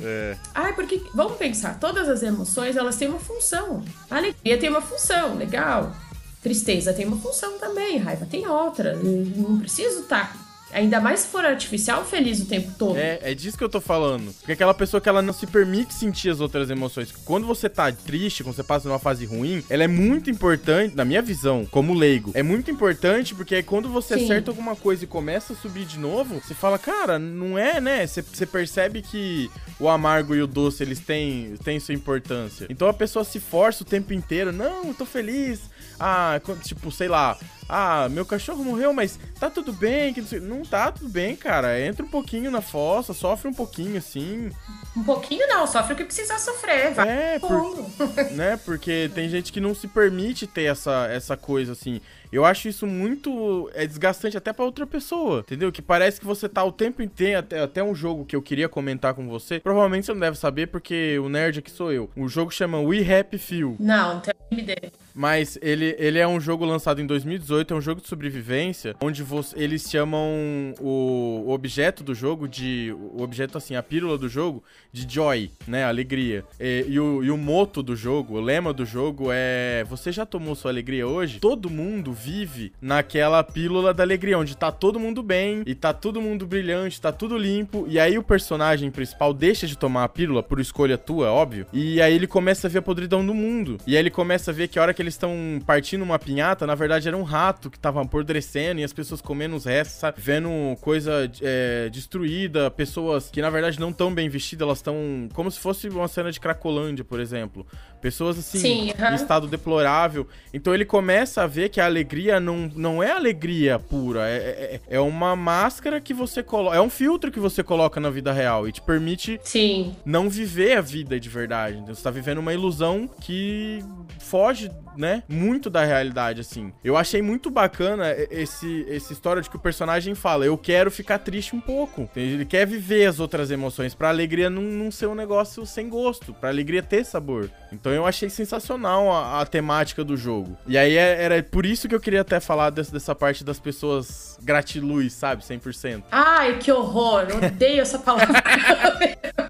É. 0.02 0.36
Ai, 0.54 0.74
porque, 0.74 1.02
vamos 1.14 1.38
pensar, 1.38 1.80
todas 1.80 2.08
as 2.08 2.22
emoções, 2.22 2.76
elas 2.76 2.96
têm 2.96 3.08
uma 3.08 3.18
função. 3.18 3.82
A 4.10 4.16
alegria 4.16 4.58
tem 4.58 4.68
uma 4.68 4.82
função, 4.82 5.36
legal. 5.36 5.96
Tristeza 6.42 6.92
tem 6.92 7.06
uma 7.06 7.16
função 7.16 7.58
também, 7.58 7.96
raiva 7.96 8.26
tem 8.26 8.46
outra. 8.46 8.94
Não 8.96 9.58
preciso 9.58 10.00
estar 10.00 10.30
tá 10.30 10.43
Ainda 10.74 11.00
mais 11.00 11.20
se 11.20 11.28
for 11.28 11.44
artificial, 11.44 12.04
feliz 12.04 12.40
o 12.40 12.46
tempo 12.46 12.72
todo. 12.76 12.98
É, 12.98 13.20
é 13.22 13.34
disso 13.34 13.56
que 13.56 13.62
eu 13.62 13.68
tô 13.68 13.80
falando. 13.80 14.34
Porque 14.34 14.52
aquela 14.52 14.74
pessoa 14.74 15.00
que 15.00 15.08
ela 15.08 15.22
não 15.22 15.32
se 15.32 15.46
permite 15.46 15.94
sentir 15.94 16.30
as 16.30 16.40
outras 16.40 16.68
emoções. 16.68 17.12
Quando 17.24 17.46
você 17.46 17.68
tá 17.68 17.90
triste, 17.92 18.42
quando 18.42 18.56
você 18.56 18.64
passa 18.64 18.88
numa 18.88 18.98
fase 18.98 19.24
ruim, 19.24 19.62
ela 19.70 19.84
é 19.84 19.88
muito 19.88 20.30
importante, 20.30 20.96
na 20.96 21.04
minha 21.04 21.22
visão, 21.22 21.64
como 21.70 21.94
leigo, 21.94 22.32
é 22.34 22.42
muito 22.42 22.70
importante 22.70 23.34
porque 23.34 23.62
quando 23.62 23.88
você 23.88 24.18
Sim. 24.18 24.24
acerta 24.24 24.50
alguma 24.50 24.74
coisa 24.74 25.04
e 25.04 25.06
começa 25.06 25.52
a 25.52 25.56
subir 25.56 25.84
de 25.84 25.98
novo, 25.98 26.40
você 26.40 26.54
fala, 26.54 26.78
cara, 26.78 27.18
não 27.18 27.56
é, 27.56 27.80
né? 27.80 28.06
Você, 28.06 28.20
você 28.20 28.44
percebe 28.44 29.00
que 29.00 29.48
o 29.78 29.88
amargo 29.88 30.34
e 30.34 30.42
o 30.42 30.46
doce, 30.46 30.82
eles 30.82 30.98
têm, 30.98 31.54
têm 31.62 31.78
sua 31.78 31.94
importância. 31.94 32.66
Então 32.68 32.88
a 32.88 32.92
pessoa 32.92 33.24
se 33.24 33.38
força 33.38 33.82
o 33.82 33.86
tempo 33.86 34.12
inteiro. 34.12 34.52
Não, 34.52 34.88
eu 34.88 34.94
tô 34.94 35.06
feliz. 35.06 35.60
Ah, 35.98 36.40
tipo, 36.62 36.90
sei 36.90 37.08
lá, 37.08 37.38
ah, 37.68 38.08
meu 38.10 38.26
cachorro 38.26 38.62
morreu, 38.62 38.92
mas 38.92 39.18
tá 39.38 39.48
tudo 39.48 39.72
bem. 39.72 40.12
Que 40.12 40.20
não, 40.38 40.58
não 40.58 40.62
tá 40.62 40.92
tudo 40.92 41.08
bem, 41.08 41.34
cara. 41.34 41.80
Entra 41.80 42.04
um 42.04 42.08
pouquinho 42.08 42.50
na 42.50 42.60
fossa, 42.60 43.14
sofre 43.14 43.48
um 43.48 43.54
pouquinho 43.54 43.96
assim. 43.96 44.50
Um 44.96 45.02
pouquinho 45.02 45.46
não, 45.48 45.66
sofre 45.66 45.94
o 45.94 45.96
que 45.96 46.04
precisar 46.04 46.38
sofrer, 46.38 46.92
vai. 46.92 47.08
É, 47.08 47.38
por, 47.38 47.74
né? 48.32 48.56
Porque 48.64 49.10
tem 49.14 49.28
gente 49.28 49.52
que 49.52 49.60
não 49.60 49.74
se 49.74 49.88
permite 49.88 50.46
ter 50.46 50.64
essa, 50.64 51.08
essa 51.10 51.36
coisa 51.36 51.72
assim. 51.72 52.00
Eu 52.30 52.44
acho 52.44 52.68
isso 52.68 52.86
muito 52.86 53.70
é 53.74 53.86
desgastante 53.86 54.36
até 54.36 54.52
para 54.52 54.64
outra 54.64 54.86
pessoa, 54.86 55.40
entendeu? 55.40 55.70
Que 55.70 55.80
parece 55.80 56.18
que 56.18 56.26
você 56.26 56.48
tá 56.48 56.64
o 56.64 56.72
tempo 56.72 57.00
inteiro, 57.00 57.38
até, 57.38 57.60
até 57.60 57.82
um 57.82 57.94
jogo 57.94 58.24
que 58.24 58.34
eu 58.34 58.42
queria 58.42 58.68
comentar 58.68 59.14
com 59.14 59.28
você. 59.28 59.60
Provavelmente 59.60 60.06
você 60.06 60.12
não 60.12 60.20
deve 60.20 60.36
saber 60.36 60.66
porque 60.66 61.18
o 61.18 61.28
nerd 61.28 61.60
aqui 61.60 61.70
sou 61.70 61.92
eu. 61.92 62.10
O 62.16 62.28
jogo 62.28 62.50
chama 62.50 62.80
We 62.80 62.98
Happy 63.00 63.38
Few. 63.38 63.76
Não, 63.78 64.14
não 64.14 64.20
tenho 64.20 64.60
ideia. 64.60 64.92
Mas 65.14 65.56
ele, 65.62 65.94
ele 65.98 66.18
é 66.18 66.26
um 66.26 66.40
jogo 66.40 66.64
lançado 66.64 67.00
em 67.00 67.06
2018, 67.06 67.72
é 67.72 67.76
um 67.76 67.80
jogo 67.80 68.00
de 68.00 68.08
sobrevivência, 68.08 68.96
onde 69.00 69.22
você, 69.22 69.56
eles 69.56 69.88
chamam 69.88 70.74
o, 70.80 71.44
o, 71.46 71.50
objeto 71.50 72.02
do 72.02 72.14
jogo 72.14 72.48
de. 72.48 72.94
O 73.12 73.22
objeto, 73.22 73.56
assim, 73.56 73.76
a 73.76 73.82
pílula 73.82 74.18
do 74.18 74.28
jogo, 74.28 74.64
de 74.92 75.06
joy, 75.08 75.52
né? 75.68 75.84
Alegria. 75.84 76.44
E, 76.58 76.86
e, 76.88 76.98
o, 76.98 77.22
e 77.22 77.30
o 77.30 77.36
moto 77.36 77.82
do 77.82 77.94
jogo, 77.94 78.34
o 78.34 78.40
lema 78.40 78.72
do 78.72 78.84
jogo 78.84 79.28
é: 79.30 79.84
Você 79.88 80.10
já 80.10 80.26
tomou 80.26 80.56
sua 80.56 80.72
alegria 80.72 81.06
hoje? 81.06 81.38
Todo 81.38 81.70
mundo 81.70 82.12
vive 82.12 82.72
naquela 82.82 83.42
pílula 83.44 83.94
da 83.94 84.02
alegria, 84.02 84.36
onde 84.36 84.56
tá 84.56 84.72
todo 84.72 84.98
mundo 84.98 85.22
bem 85.22 85.62
e 85.64 85.74
tá 85.74 85.92
todo 85.92 86.20
mundo 86.20 86.44
brilhante, 86.44 87.00
tá 87.00 87.12
tudo 87.12 87.38
limpo. 87.38 87.86
E 87.88 88.00
aí 88.00 88.18
o 88.18 88.22
personagem 88.22 88.90
principal 88.90 89.32
deixa 89.32 89.66
de 89.66 89.78
tomar 89.78 90.04
a 90.04 90.08
pílula 90.08 90.42
por 90.42 90.58
escolha 90.58 90.98
tua, 90.98 91.30
óbvio. 91.30 91.66
E 91.72 92.00
aí 92.02 92.14
ele 92.14 92.26
começa 92.26 92.66
a 92.66 92.70
ver 92.70 92.78
a 92.78 92.82
podridão 92.82 93.24
do 93.24 93.32
mundo. 93.32 93.78
E 93.86 93.94
aí 93.94 94.02
ele 94.02 94.10
começa 94.10 94.50
a 94.50 94.54
ver 94.54 94.66
que 94.66 94.78
a 94.78 94.82
hora 94.82 94.92
que 94.92 95.03
eles 95.04 95.14
estão 95.14 95.34
partindo 95.66 96.02
uma 96.02 96.18
pinhata, 96.18 96.66
na 96.66 96.74
verdade 96.74 97.06
era 97.06 97.16
um 97.16 97.22
rato 97.22 97.70
que 97.70 97.78
tava 97.78 98.02
apodrecendo 98.02 98.80
e 98.80 98.84
as 98.84 98.92
pessoas 98.92 99.20
comendo 99.20 99.54
os 99.54 99.64
restos, 99.64 99.98
sabe? 99.98 100.20
Vendo 100.20 100.48
coisa 100.80 101.30
é, 101.42 101.88
destruída, 101.90 102.70
pessoas 102.70 103.30
que 103.30 103.40
na 103.40 103.50
verdade 103.50 103.78
não 103.78 103.92
tão 103.92 104.12
bem 104.12 104.28
vestidas, 104.28 104.66
elas 104.66 104.78
estão 104.78 105.28
como 105.32 105.50
se 105.50 105.58
fosse 105.58 105.88
uma 105.88 106.08
cena 106.08 106.32
de 106.32 106.40
Cracolândia, 106.40 107.04
por 107.04 107.20
exemplo. 107.20 107.66
Pessoas 108.04 108.38
assim, 108.38 108.58
Sim, 108.58 108.90
uh 108.90 108.94
-huh. 108.96 109.12
em 109.12 109.14
estado 109.14 109.48
deplorável. 109.48 110.28
Então 110.52 110.74
ele 110.74 110.84
começa 110.84 111.42
a 111.42 111.46
ver 111.46 111.70
que 111.70 111.80
a 111.80 111.86
alegria 111.86 112.38
não, 112.38 112.70
não 112.76 113.02
é 113.02 113.10
alegria 113.10 113.78
pura, 113.78 114.28
é, 114.28 114.80
é, 114.88 114.96
é 114.96 115.00
uma 115.00 115.34
máscara 115.34 115.98
que 116.02 116.12
você 116.12 116.42
coloca, 116.42 116.76
é 116.76 116.80
um 116.82 116.90
filtro 116.90 117.32
que 117.32 117.40
você 117.40 117.62
coloca 117.62 117.98
na 117.98 118.10
vida 118.10 118.30
real 118.30 118.68
e 118.68 118.72
te 118.72 118.82
permite 118.82 119.40
Sim. 119.42 119.96
não 120.04 120.28
viver 120.28 120.76
a 120.76 120.82
vida 120.82 121.18
de 121.18 121.30
verdade. 121.30 121.78
Então, 121.78 121.94
você 121.94 122.02
tá 122.02 122.10
vivendo 122.10 122.36
uma 122.36 122.52
ilusão 122.52 123.08
que 123.22 123.82
foge 124.18 124.70
né, 124.96 125.22
muito 125.28 125.70
da 125.70 125.82
realidade, 125.84 126.40
assim. 126.40 126.72
Eu 126.84 126.96
achei 126.96 127.22
muito 127.22 127.50
bacana 127.50 128.14
esse, 128.30 128.86
essa 128.88 129.12
história 129.12 129.42
de 129.42 129.50
que 129.50 129.56
o 129.56 129.60
personagem 129.60 130.14
fala, 130.14 130.44
eu 130.44 130.56
quero 130.58 130.90
ficar 130.90 131.18
triste 131.18 131.56
um 131.56 131.60
pouco. 131.60 132.08
Ele 132.14 132.44
quer 132.44 132.66
viver 132.66 133.06
as 133.06 133.18
outras 133.18 133.50
emoções, 133.50 133.94
pra 133.94 134.08
alegria 134.08 134.50
não, 134.50 134.62
não 134.62 134.90
ser 134.90 135.06
um 135.06 135.14
negócio 135.14 135.64
sem 135.66 135.88
gosto, 135.88 136.34
pra 136.34 136.48
alegria 136.50 136.82
ter 136.82 137.04
sabor. 137.04 137.50
Então 137.72 137.93
eu 137.94 138.06
achei 138.06 138.28
sensacional 138.28 139.10
a, 139.10 139.40
a 139.40 139.46
temática 139.46 140.04
do 140.04 140.16
jogo. 140.16 140.56
E 140.66 140.76
aí 140.76 140.96
é, 140.96 141.22
era 141.22 141.42
por 141.42 141.64
isso 141.64 141.88
que 141.88 141.94
eu 141.94 142.00
queria 142.00 142.20
até 142.20 142.40
falar 142.40 142.70
dessa, 142.70 142.92
dessa 142.92 143.14
parte 143.14 143.44
das 143.44 143.58
pessoas 143.58 144.38
gratiluz, 144.42 145.12
sabe, 145.12 145.42
100%. 145.42 146.04
Ai, 146.10 146.58
que 146.58 146.70
horror, 146.70 147.26
odeio 147.36 147.80
essa 147.80 147.98
palavra. 147.98 148.42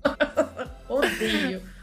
odeio. 0.88 1.73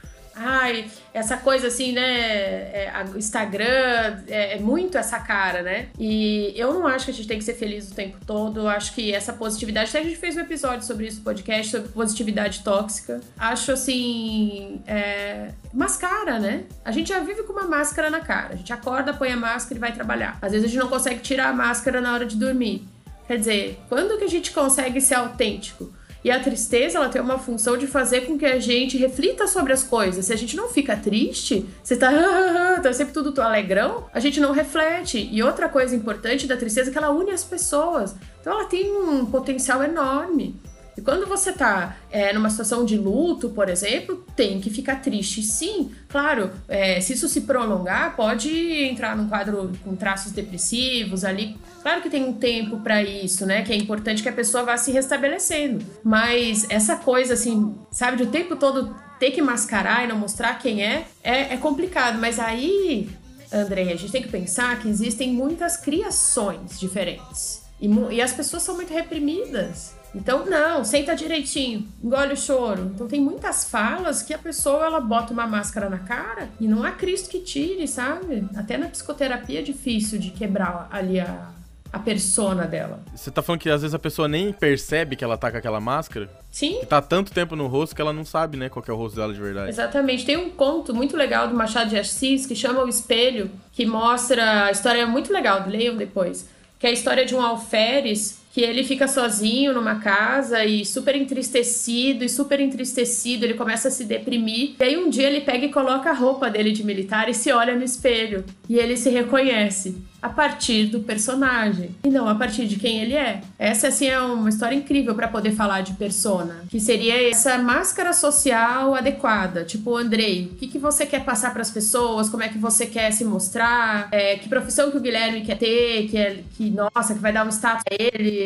Ai, 0.43 0.89
essa 1.13 1.37
coisa 1.37 1.67
assim, 1.67 1.91
né? 1.91 2.01
É, 2.01 2.91
Instagram 3.15 4.23
é, 4.27 4.55
é, 4.55 4.59
muito 4.59 4.97
essa 4.97 5.19
cara, 5.19 5.61
né? 5.61 5.89
E 5.99 6.51
eu 6.55 6.73
não 6.73 6.87
acho 6.87 7.05
que 7.05 7.11
a 7.11 7.13
gente 7.13 7.27
tem 7.27 7.37
que 7.37 7.43
ser 7.43 7.53
feliz 7.53 7.91
o 7.91 7.93
tempo 7.93 8.17
todo. 8.25 8.67
Acho 8.67 8.93
que 8.93 9.13
essa 9.13 9.33
positividade. 9.33 9.89
Até 9.89 9.99
a 9.99 10.03
gente 10.03 10.17
fez 10.17 10.35
um 10.35 10.39
episódio 10.39 10.85
sobre 10.85 11.07
isso 11.07 11.19
no 11.19 11.23
podcast, 11.23 11.71
sobre 11.71 11.89
positividade 11.89 12.63
tóxica. 12.63 13.21
Acho 13.37 13.71
assim. 13.71 14.81
É, 14.87 15.51
mascara, 15.71 16.39
né? 16.39 16.63
A 16.83 16.91
gente 16.91 17.09
já 17.09 17.19
vive 17.19 17.43
com 17.43 17.53
uma 17.53 17.67
máscara 17.67 18.09
na 18.09 18.21
cara. 18.21 18.53
A 18.53 18.55
gente 18.55 18.73
acorda, 18.73 19.13
põe 19.13 19.31
a 19.31 19.37
máscara 19.37 19.75
e 19.75 19.79
vai 19.79 19.93
trabalhar. 19.93 20.39
Às 20.41 20.53
vezes 20.53 20.65
a 20.65 20.67
gente 20.67 20.79
não 20.79 20.89
consegue 20.89 21.19
tirar 21.19 21.49
a 21.49 21.53
máscara 21.53 22.01
na 22.01 22.13
hora 22.13 22.25
de 22.25 22.35
dormir. 22.35 22.87
Quer 23.27 23.37
dizer, 23.37 23.79
quando 23.87 24.17
que 24.17 24.25
a 24.25 24.29
gente 24.29 24.51
consegue 24.51 24.99
ser 24.99 25.15
autêntico? 25.15 25.89
E 26.23 26.29
a 26.29 26.39
tristeza, 26.39 26.97
ela 26.97 27.09
tem 27.09 27.21
uma 27.21 27.39
função 27.39 27.75
de 27.75 27.87
fazer 27.87 28.21
com 28.21 28.37
que 28.37 28.45
a 28.45 28.59
gente 28.59 28.97
reflita 28.97 29.47
sobre 29.47 29.73
as 29.73 29.83
coisas. 29.83 30.25
Se 30.25 30.33
a 30.33 30.35
gente 30.35 30.55
não 30.55 30.69
fica 30.69 30.95
triste, 30.95 31.65
você 31.83 31.95
tá, 31.95 32.11
tá 32.81 32.93
sempre 32.93 33.13
tudo 33.13 33.41
alegrão, 33.41 34.05
a 34.13 34.19
gente 34.19 34.39
não 34.39 34.51
reflete. 34.51 35.27
E 35.31 35.41
outra 35.41 35.67
coisa 35.67 35.95
importante 35.95 36.45
da 36.45 36.55
tristeza 36.55 36.89
é 36.89 36.91
que 36.91 36.97
ela 36.97 37.09
une 37.09 37.31
as 37.31 37.43
pessoas. 37.43 38.15
Então 38.39 38.53
ela 38.53 38.65
tem 38.65 38.91
um 38.91 39.25
potencial 39.25 39.83
enorme. 39.83 40.59
E 40.97 41.01
quando 41.01 41.25
você 41.25 41.53
tá 41.53 41.97
é, 42.11 42.33
numa 42.33 42.49
situação 42.49 42.83
de 42.83 42.97
luto, 42.97 43.49
por 43.49 43.69
exemplo, 43.69 44.25
tem 44.35 44.59
que 44.59 44.69
ficar 44.69 44.97
triste 44.97 45.41
sim. 45.41 45.91
Claro, 46.09 46.51
é, 46.67 46.99
se 46.99 47.13
isso 47.13 47.29
se 47.29 47.41
prolongar, 47.41 48.15
pode 48.15 48.49
entrar 48.83 49.15
num 49.15 49.27
quadro 49.27 49.71
com 49.83 49.95
traços 49.95 50.31
depressivos 50.31 51.23
ali. 51.23 51.57
Claro 51.81 52.01
que 52.01 52.09
tem 52.09 52.23
um 52.23 52.33
tempo 52.33 52.79
para 52.79 53.01
isso, 53.01 53.45
né? 53.45 53.63
Que 53.63 53.71
é 53.71 53.75
importante 53.75 54.21
que 54.21 54.29
a 54.29 54.33
pessoa 54.33 54.63
vá 54.63 54.75
se 54.77 54.91
restabelecendo. 54.91 55.83
Mas 56.03 56.65
essa 56.69 56.97
coisa, 56.97 57.33
assim, 57.35 57.73
sabe, 57.89 58.17
de 58.17 58.23
o 58.23 58.27
tempo 58.27 58.55
todo 58.55 58.93
ter 59.17 59.31
que 59.31 59.41
mascarar 59.41 60.03
e 60.03 60.07
não 60.07 60.17
mostrar 60.17 60.59
quem 60.59 60.83
é, 60.83 61.05
é, 61.23 61.53
é 61.53 61.57
complicado. 61.57 62.19
Mas 62.19 62.37
aí, 62.37 63.09
André, 63.51 63.83
a 63.83 63.95
gente 63.95 64.11
tem 64.11 64.21
que 64.21 64.29
pensar 64.29 64.79
que 64.79 64.89
existem 64.89 65.31
muitas 65.31 65.77
criações 65.77 66.79
diferentes. 66.79 67.61
E, 67.79 67.87
e 68.11 68.21
as 68.21 68.33
pessoas 68.33 68.63
são 68.63 68.75
muito 68.75 68.93
reprimidas. 68.93 70.00
Então, 70.13 70.45
não, 70.45 70.83
senta 70.83 71.15
direitinho, 71.15 71.87
engole 72.03 72.33
o 72.33 72.37
choro. 72.37 72.91
Então, 72.93 73.07
tem 73.07 73.21
muitas 73.21 73.65
falas 73.65 74.21
que 74.21 74.33
a 74.33 74.37
pessoa 74.37 74.85
ela 74.85 74.99
bota 74.99 75.31
uma 75.31 75.47
máscara 75.47 75.89
na 75.89 75.99
cara 75.99 76.49
e 76.59 76.67
não 76.67 76.83
há 76.83 76.91
Cristo 76.91 77.29
que 77.29 77.39
tire, 77.39 77.87
sabe? 77.87 78.45
Até 78.55 78.77
na 78.77 78.87
psicoterapia 78.87 79.59
é 79.59 79.61
difícil 79.63 80.19
de 80.19 80.31
quebrar 80.31 80.89
ali 80.91 81.19
a, 81.19 81.49
a 81.93 81.99
persona 81.99 82.65
dela. 82.65 82.99
Você 83.15 83.31
tá 83.31 83.41
falando 83.41 83.61
que 83.61 83.69
às 83.69 83.81
vezes 83.81 83.95
a 83.95 83.99
pessoa 83.99 84.27
nem 84.27 84.51
percebe 84.51 85.15
que 85.15 85.23
ela 85.23 85.37
tá 85.37 85.49
com 85.49 85.57
aquela 85.57 85.79
máscara? 85.79 86.29
Sim. 86.51 86.79
Que 86.81 86.85
tá 86.85 87.01
tanto 87.01 87.31
tempo 87.31 87.55
no 87.55 87.67
rosto 87.67 87.95
que 87.95 88.01
ela 88.01 88.11
não 88.11 88.25
sabe, 88.25 88.57
né, 88.57 88.67
qual 88.67 88.83
é 88.85 88.91
o 88.91 88.95
rosto 88.95 89.15
dela 89.15 89.33
de 89.33 89.39
verdade. 89.39 89.69
Exatamente. 89.69 90.25
Tem 90.25 90.35
um 90.35 90.49
conto 90.49 90.93
muito 90.93 91.15
legal 91.15 91.47
do 91.47 91.55
Machado 91.55 91.89
de 91.89 91.97
Assis 91.97 92.45
que 92.45 92.55
chama 92.55 92.83
O 92.83 92.89
Espelho, 92.89 93.49
que 93.71 93.85
mostra 93.85 94.65
a 94.65 94.71
história 94.71 95.07
muito 95.07 95.31
legal, 95.31 95.63
leiam 95.67 95.95
depois. 95.95 96.49
Que 96.77 96.87
é 96.87 96.89
a 96.89 96.93
história 96.93 97.25
de 97.25 97.33
um 97.33 97.41
alferes 97.41 98.40
que 98.51 98.61
ele 98.61 98.83
fica 98.83 99.07
sozinho 99.07 99.73
numa 99.73 99.95
casa 99.95 100.63
e 100.65 100.85
super 100.85 101.15
entristecido 101.15 102.23
e 102.23 102.29
super 102.29 102.59
entristecido, 102.59 103.45
ele 103.45 103.53
começa 103.53 103.87
a 103.87 103.91
se 103.91 104.03
deprimir. 104.03 104.75
E 104.79 104.83
aí 104.83 104.97
um 104.97 105.09
dia 105.09 105.27
ele 105.27 105.41
pega 105.41 105.65
e 105.65 105.71
coloca 105.71 106.09
a 106.09 106.13
roupa 106.13 106.49
dele 106.49 106.71
de 106.71 106.83
militar 106.83 107.29
e 107.29 107.33
se 107.33 107.51
olha 107.51 107.75
no 107.75 107.83
espelho 107.83 108.43
e 108.69 108.77
ele 108.77 108.97
se 108.97 109.09
reconhece 109.09 109.95
a 110.21 110.29
partir 110.29 110.85
do 110.85 110.99
personagem 110.99 111.95
e 112.03 112.09
não 112.09 112.27
a 112.27 112.35
partir 112.35 112.67
de 112.67 112.75
quem 112.75 113.01
ele 113.01 113.15
é. 113.15 113.41
Essa 113.57 113.87
assim 113.87 114.07
é 114.07 114.19
uma 114.19 114.49
história 114.49 114.75
incrível 114.75 115.15
para 115.15 115.27
poder 115.27 115.51
falar 115.53 115.81
de 115.81 115.93
persona, 115.93 116.63
que 116.69 116.79
seria 116.79 117.29
essa 117.29 117.57
máscara 117.57 118.13
social 118.13 118.93
adequada, 118.93 119.63
tipo 119.63 119.95
Andrei, 119.95 120.51
o 120.53 120.55
que, 120.57 120.67
que 120.67 120.77
você 120.77 121.05
quer 121.05 121.25
passar 121.25 121.51
para 121.51 121.61
as 121.61 121.71
pessoas, 121.71 122.29
como 122.29 122.43
é 122.43 122.49
que 122.49 122.57
você 122.57 122.85
quer 122.85 123.11
se 123.11 123.25
mostrar, 123.25 124.09
é, 124.11 124.35
que 124.35 124.47
profissão 124.47 124.91
que 124.91 124.97
o 124.97 125.01
Guilherme 125.01 125.41
quer 125.41 125.57
ter, 125.57 126.07
que 126.07 126.17
é 126.17 126.43
que 126.55 126.69
nossa 126.69 127.13
que 127.13 127.19
vai 127.19 127.33
dar 127.33 127.45
um 127.45 127.49
status 127.49 127.83
a 127.89 127.95
ele. 127.99 128.40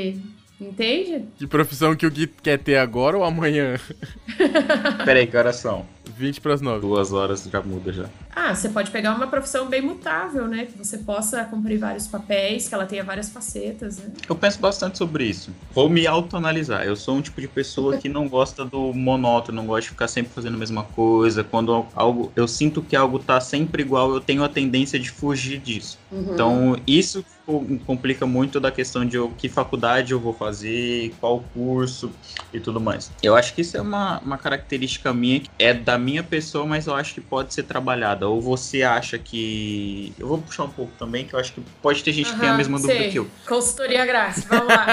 Entende? 0.59 1.25
Que 1.37 1.45
profissão 1.45 1.95
que 1.95 2.05
o 2.05 2.11
Gui 2.11 2.27
quer 2.27 2.57
ter 2.57 2.77
agora 2.77 3.17
ou 3.17 3.23
amanhã? 3.23 3.77
Peraí, 5.03 5.27
que 5.27 5.35
horas 5.35 5.57
são? 5.57 5.85
20 6.15 6.39
para 6.39 6.53
as 6.53 6.61
9. 6.61 6.79
Duas 6.79 7.11
horas 7.11 7.43
já 7.43 7.61
muda 7.61 7.91
já. 7.91 8.05
Ah, 8.33 8.55
você 8.55 8.69
pode 8.69 8.89
pegar 8.89 9.13
uma 9.13 9.27
profissão 9.27 9.67
bem 9.67 9.81
mutável, 9.81 10.47
né? 10.47 10.65
Que 10.65 10.77
você 10.77 10.97
possa 10.99 11.43
cumprir 11.43 11.77
vários 11.77 12.07
papéis, 12.07 12.69
que 12.69 12.73
ela 12.73 12.85
tenha 12.85 13.03
várias 13.03 13.29
facetas, 13.29 13.97
né? 13.97 14.11
Eu 14.29 14.35
penso 14.35 14.59
bastante 14.59 14.97
sobre 14.97 15.25
isso. 15.25 15.51
Vou 15.73 15.89
me 15.89 16.07
autoanalisar. 16.07 16.85
Eu 16.85 16.95
sou 16.95 17.17
um 17.17 17.21
tipo 17.21 17.41
de 17.41 17.47
pessoa 17.49 17.97
que 17.97 18.07
não 18.07 18.29
gosta 18.29 18.63
do 18.63 18.93
monótono, 18.93 19.57
não 19.57 19.67
gosta 19.67 19.81
de 19.81 19.89
ficar 19.89 20.07
sempre 20.07 20.31
fazendo 20.33 20.55
a 20.55 20.57
mesma 20.57 20.83
coisa. 20.83 21.43
Quando 21.43 21.85
algo, 21.93 22.31
eu 22.35 22.47
sinto 22.47 22.81
que 22.81 22.95
algo 22.95 23.19
tá 23.19 23.41
sempre 23.41 23.81
igual, 23.81 24.13
eu 24.13 24.21
tenho 24.21 24.43
a 24.43 24.49
tendência 24.49 24.97
de 24.97 25.11
fugir 25.11 25.59
disso. 25.59 25.99
Uhum. 26.11 26.33
Então, 26.33 26.79
isso 26.87 27.25
complica 27.85 28.25
muito 28.25 28.59
da 28.59 28.71
questão 28.71 29.05
de 29.05 29.17
eu, 29.17 29.29
que 29.37 29.47
faculdade 29.47 30.11
eu 30.11 30.19
vou 30.19 30.33
fazer, 30.33 31.13
qual 31.19 31.43
curso 31.53 32.11
e 32.51 32.59
tudo 32.59 32.79
mais. 32.79 33.11
Eu 33.21 33.35
acho 33.35 33.53
que 33.53 33.61
isso 33.61 33.77
é 33.77 33.81
uma, 33.81 34.19
uma 34.19 34.37
característica 34.37 35.13
minha, 35.13 35.43
é 35.59 35.73
da 35.73 35.97
minha 35.97 36.23
pessoa, 36.23 36.65
mas 36.65 36.87
eu 36.87 36.95
acho 36.95 37.13
que 37.13 37.21
pode 37.21 37.53
ser 37.53 37.63
trabalhada. 37.63 38.27
Ou 38.27 38.41
você 38.41 38.83
acha 38.83 39.19
que. 39.19 40.13
Eu 40.17 40.27
vou 40.27 40.37
puxar 40.39 40.63
um 40.63 40.69
pouco 40.69 40.91
também, 40.97 41.25
que 41.25 41.33
eu 41.33 41.39
acho 41.39 41.53
que 41.53 41.61
pode 41.81 42.03
ter 42.03 42.11
gente 42.11 42.29
uhum, 42.29 42.35
que 42.35 42.39
tem 42.39 42.49
a 42.49 42.57
mesma 42.57 42.79
sei. 42.79 42.87
dúvida 42.87 43.11
que 43.11 43.19
eu. 43.19 43.27
Consultoria 43.47 44.05
grátis, 44.05 44.43
vamos 44.45 44.67
lá. 44.67 44.85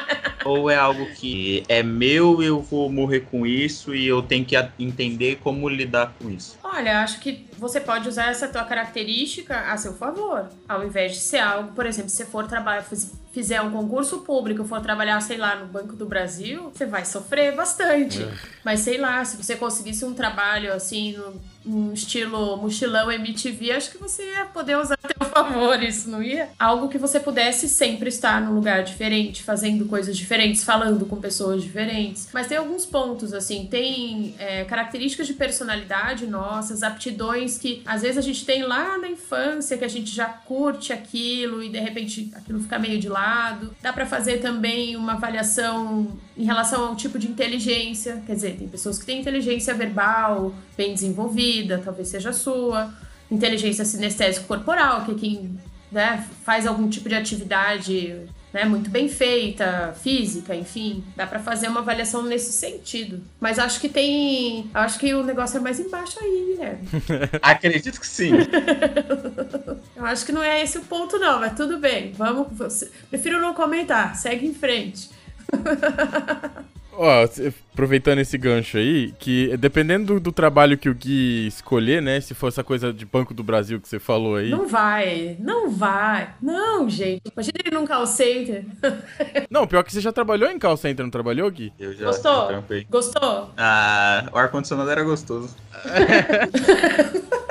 ou 0.44 0.70
é 0.70 0.76
algo 0.76 1.06
que 1.14 1.64
é 1.68 1.82
meu 1.82 2.42
e 2.42 2.46
eu 2.46 2.60
vou 2.60 2.90
morrer 2.90 3.20
com 3.20 3.46
isso 3.46 3.94
e 3.94 4.06
eu 4.06 4.22
tenho 4.22 4.44
que 4.44 4.56
entender 4.78 5.38
como 5.42 5.68
lidar 5.68 6.14
com 6.18 6.30
isso? 6.30 6.58
Olha, 6.62 7.02
acho 7.02 7.20
que 7.20 7.46
você 7.58 7.80
pode 7.80 8.08
usar 8.08 8.30
essa 8.30 8.48
tua 8.48 8.64
característica 8.64 9.72
a 9.72 9.76
seu 9.76 9.94
favor, 9.94 10.48
ao 10.68 10.84
invés 10.84 11.12
de 11.12 11.18
ser 11.18 11.38
algo, 11.38 11.72
por 11.72 11.86
exemplo, 11.86 12.10
se 12.10 12.16
você 12.16 12.24
for 12.24 12.46
trabalhar, 12.46 12.84
fizer 13.32 13.60
um 13.62 13.70
concurso 13.70 14.18
público, 14.20 14.64
for 14.64 14.80
trabalhar, 14.80 15.20
sei 15.20 15.36
lá, 15.36 15.56
no 15.56 15.66
Banco 15.66 15.94
do 15.96 16.06
Brasil, 16.06 16.70
você 16.72 16.86
vai 16.86 17.04
sofrer 17.04 17.54
bastante. 17.54 18.22
É. 18.22 18.32
Mas 18.64 18.80
sei 18.80 18.98
lá, 18.98 19.24
se 19.24 19.36
você 19.36 19.56
conseguisse 19.56 20.04
um 20.04 20.14
trabalho 20.14 20.72
assim 20.72 21.12
no 21.12 21.40
um 21.66 21.92
estilo 21.92 22.56
mochilão 22.56 23.10
MTV, 23.10 23.72
acho 23.72 23.90
que 23.90 23.98
você 23.98 24.22
ia 24.22 24.44
poder 24.44 24.76
usar 24.76 24.98
a 25.02 25.08
teu 25.08 25.28
favor 25.28 25.82
isso, 25.82 26.10
não 26.10 26.22
ia? 26.22 26.50
Algo 26.58 26.88
que 26.88 26.98
você 26.98 27.18
pudesse 27.18 27.68
sempre 27.68 28.08
estar 28.08 28.40
num 28.40 28.54
lugar 28.54 28.82
diferente, 28.82 29.42
fazendo 29.42 29.86
coisas 29.86 30.16
diferentes, 30.16 30.62
falando 30.62 31.06
com 31.06 31.16
pessoas 31.16 31.62
diferentes. 31.62 32.28
Mas 32.32 32.46
tem 32.46 32.58
alguns 32.58 32.84
pontos, 32.84 33.32
assim, 33.32 33.66
tem 33.70 34.34
é, 34.38 34.64
características 34.64 35.26
de 35.26 35.34
personalidade 35.34 36.26
nossas, 36.26 36.82
aptidões 36.82 37.58
que 37.58 37.82
às 37.86 38.02
vezes 38.02 38.18
a 38.18 38.22
gente 38.22 38.44
tem 38.44 38.62
lá 38.62 38.98
na 38.98 39.08
infância, 39.08 39.78
que 39.78 39.84
a 39.84 39.88
gente 39.88 40.14
já 40.14 40.26
curte 40.26 40.92
aquilo 40.92 41.62
e 41.62 41.68
de 41.68 41.78
repente 41.78 42.30
aquilo 42.34 42.60
fica 42.60 42.78
meio 42.78 42.98
de 42.98 43.08
lado. 43.08 43.74
Dá 43.80 43.92
para 43.92 44.06
fazer 44.06 44.38
também 44.38 44.96
uma 44.96 45.12
avaliação 45.12 46.18
em 46.36 46.44
relação 46.44 46.88
ao 46.88 46.96
tipo 46.96 47.18
de 47.18 47.28
inteligência, 47.28 48.22
quer 48.26 48.34
dizer, 48.34 48.56
tem 48.56 48.68
pessoas 48.68 48.98
que 48.98 49.06
têm 49.06 49.20
inteligência 49.20 49.72
verbal 49.72 50.52
bem 50.76 50.92
desenvolvida, 50.92 51.53
talvez 51.84 52.08
seja 52.08 52.30
a 52.30 52.32
sua, 52.32 52.92
inteligência 53.30 53.84
sinestésico 53.84 54.46
corporal, 54.46 55.04
que 55.04 55.12
é 55.12 55.14
quem 55.14 55.58
né, 55.90 56.26
faz 56.44 56.66
algum 56.66 56.88
tipo 56.88 57.08
de 57.08 57.14
atividade 57.14 58.26
né, 58.52 58.64
muito 58.64 58.88
bem 58.88 59.08
feita, 59.08 59.94
física, 60.00 60.54
enfim, 60.54 61.04
dá 61.16 61.26
para 61.26 61.40
fazer 61.40 61.68
uma 61.68 61.80
avaliação 61.80 62.22
nesse 62.22 62.52
sentido. 62.52 63.20
Mas 63.40 63.58
acho 63.58 63.80
que 63.80 63.88
tem, 63.88 64.70
acho 64.72 64.98
que 64.98 65.12
o 65.14 65.24
negócio 65.24 65.56
é 65.56 65.60
mais 65.60 65.80
embaixo 65.80 66.18
aí, 66.20 66.52
Guilherme. 66.52 66.88
Acredito 67.42 67.98
que 67.98 68.06
sim. 68.06 68.32
Eu 69.96 70.04
acho 70.04 70.24
que 70.24 70.32
não 70.32 70.42
é 70.42 70.62
esse 70.62 70.78
o 70.78 70.82
ponto 70.82 71.18
não, 71.18 71.40
mas 71.40 71.54
tudo 71.54 71.78
bem. 71.78 72.12
Vamos, 72.12 72.84
prefiro 73.10 73.40
não 73.40 73.54
comentar. 73.54 74.14
Segue 74.14 74.46
em 74.46 74.54
frente. 74.54 75.10
Ó, 76.96 77.24
aproveitando 77.72 78.20
esse 78.20 78.38
gancho 78.38 78.78
aí, 78.78 79.12
que 79.18 79.56
dependendo 79.56 80.14
do, 80.14 80.20
do, 80.20 80.32
trabalho 80.32 80.78
que 80.78 80.88
o 80.88 80.94
Gui 80.94 81.46
escolher, 81.46 82.00
né? 82.00 82.20
Se 82.20 82.34
for 82.34 82.48
essa 82.48 82.62
coisa 82.62 82.92
de 82.92 83.04
Banco 83.04 83.34
do 83.34 83.42
Brasil 83.42 83.80
que 83.80 83.88
você 83.88 83.98
falou 83.98 84.36
aí. 84.36 84.50
Não 84.50 84.68
vai, 84.68 85.36
não 85.40 85.70
vai. 85.70 86.34
Não, 86.40 86.88
gente. 86.88 87.22
Imagina 87.32 87.58
ele 87.64 87.74
num 87.74 87.86
call 87.86 88.06
center. 88.06 88.64
Não, 89.50 89.66
pior 89.66 89.82
que 89.84 89.92
você 89.92 90.00
já 90.00 90.12
trabalhou 90.12 90.50
em 90.50 90.58
call 90.58 90.76
center, 90.76 91.04
não 91.04 91.10
trabalhou, 91.10 91.50
Gui? 91.50 91.72
Eu 91.78 91.92
já. 91.92 92.06
Gostou? 92.06 92.64
Gostou? 92.90 93.50
Ah, 93.56 94.28
o 94.32 94.38
ar-condicionado 94.38 94.90
era 94.90 95.02
gostoso. 95.02 95.54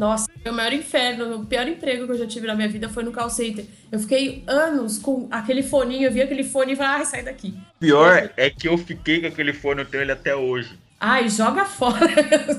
Nossa, 0.00 0.30
o 0.46 0.50
maior 0.50 0.72
inferno, 0.72 1.42
o 1.42 1.44
pior 1.44 1.68
emprego 1.68 2.06
que 2.06 2.12
eu 2.12 2.16
já 2.16 2.26
tive 2.26 2.46
na 2.46 2.54
minha 2.54 2.70
vida 2.70 2.88
foi 2.88 3.02
no 3.02 3.12
call 3.12 3.28
center. 3.28 3.66
Eu 3.92 3.98
fiquei 3.98 4.42
anos 4.46 4.96
com 4.96 5.28
aquele 5.30 5.62
foninho, 5.62 6.06
eu 6.06 6.10
vi 6.10 6.22
aquele 6.22 6.42
fone 6.42 6.72
e 6.72 6.76
falei, 6.76 6.92
ai, 6.92 7.04
sai 7.04 7.22
daqui. 7.22 7.52
Pior 7.78 8.30
é 8.34 8.48
que 8.48 8.66
eu 8.66 8.78
fiquei 8.78 9.20
com 9.20 9.26
aquele 9.26 9.52
fone, 9.52 9.82
eu 9.82 9.84
tenho 9.84 10.02
ele 10.02 10.12
até 10.12 10.34
hoje. 10.34 10.78
Ai, 10.98 11.28
joga 11.28 11.66
fora. 11.66 12.08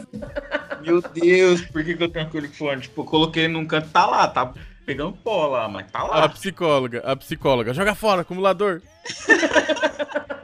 Meu 0.85 1.01
Deus, 1.01 1.61
por 1.61 1.83
que, 1.83 1.95
que 1.95 2.03
eu 2.03 2.09
tenho 2.09 2.27
aquele 2.27 2.47
fone? 2.47 2.81
Tipo, 2.81 3.01
eu 3.01 3.05
coloquei 3.05 3.47
num 3.47 3.65
canto, 3.65 3.89
tá 3.89 4.05
lá, 4.05 4.27
tá 4.27 4.53
pegando 4.85 5.13
pó 5.13 5.47
lá, 5.47 5.67
mas 5.67 5.89
tá 5.91 6.03
lá. 6.03 6.25
A 6.25 6.29
psicóloga, 6.29 6.99
a 7.03 7.15
psicóloga, 7.15 7.73
joga 7.73 7.95
fora, 7.95 8.21
acumulador. 8.21 8.83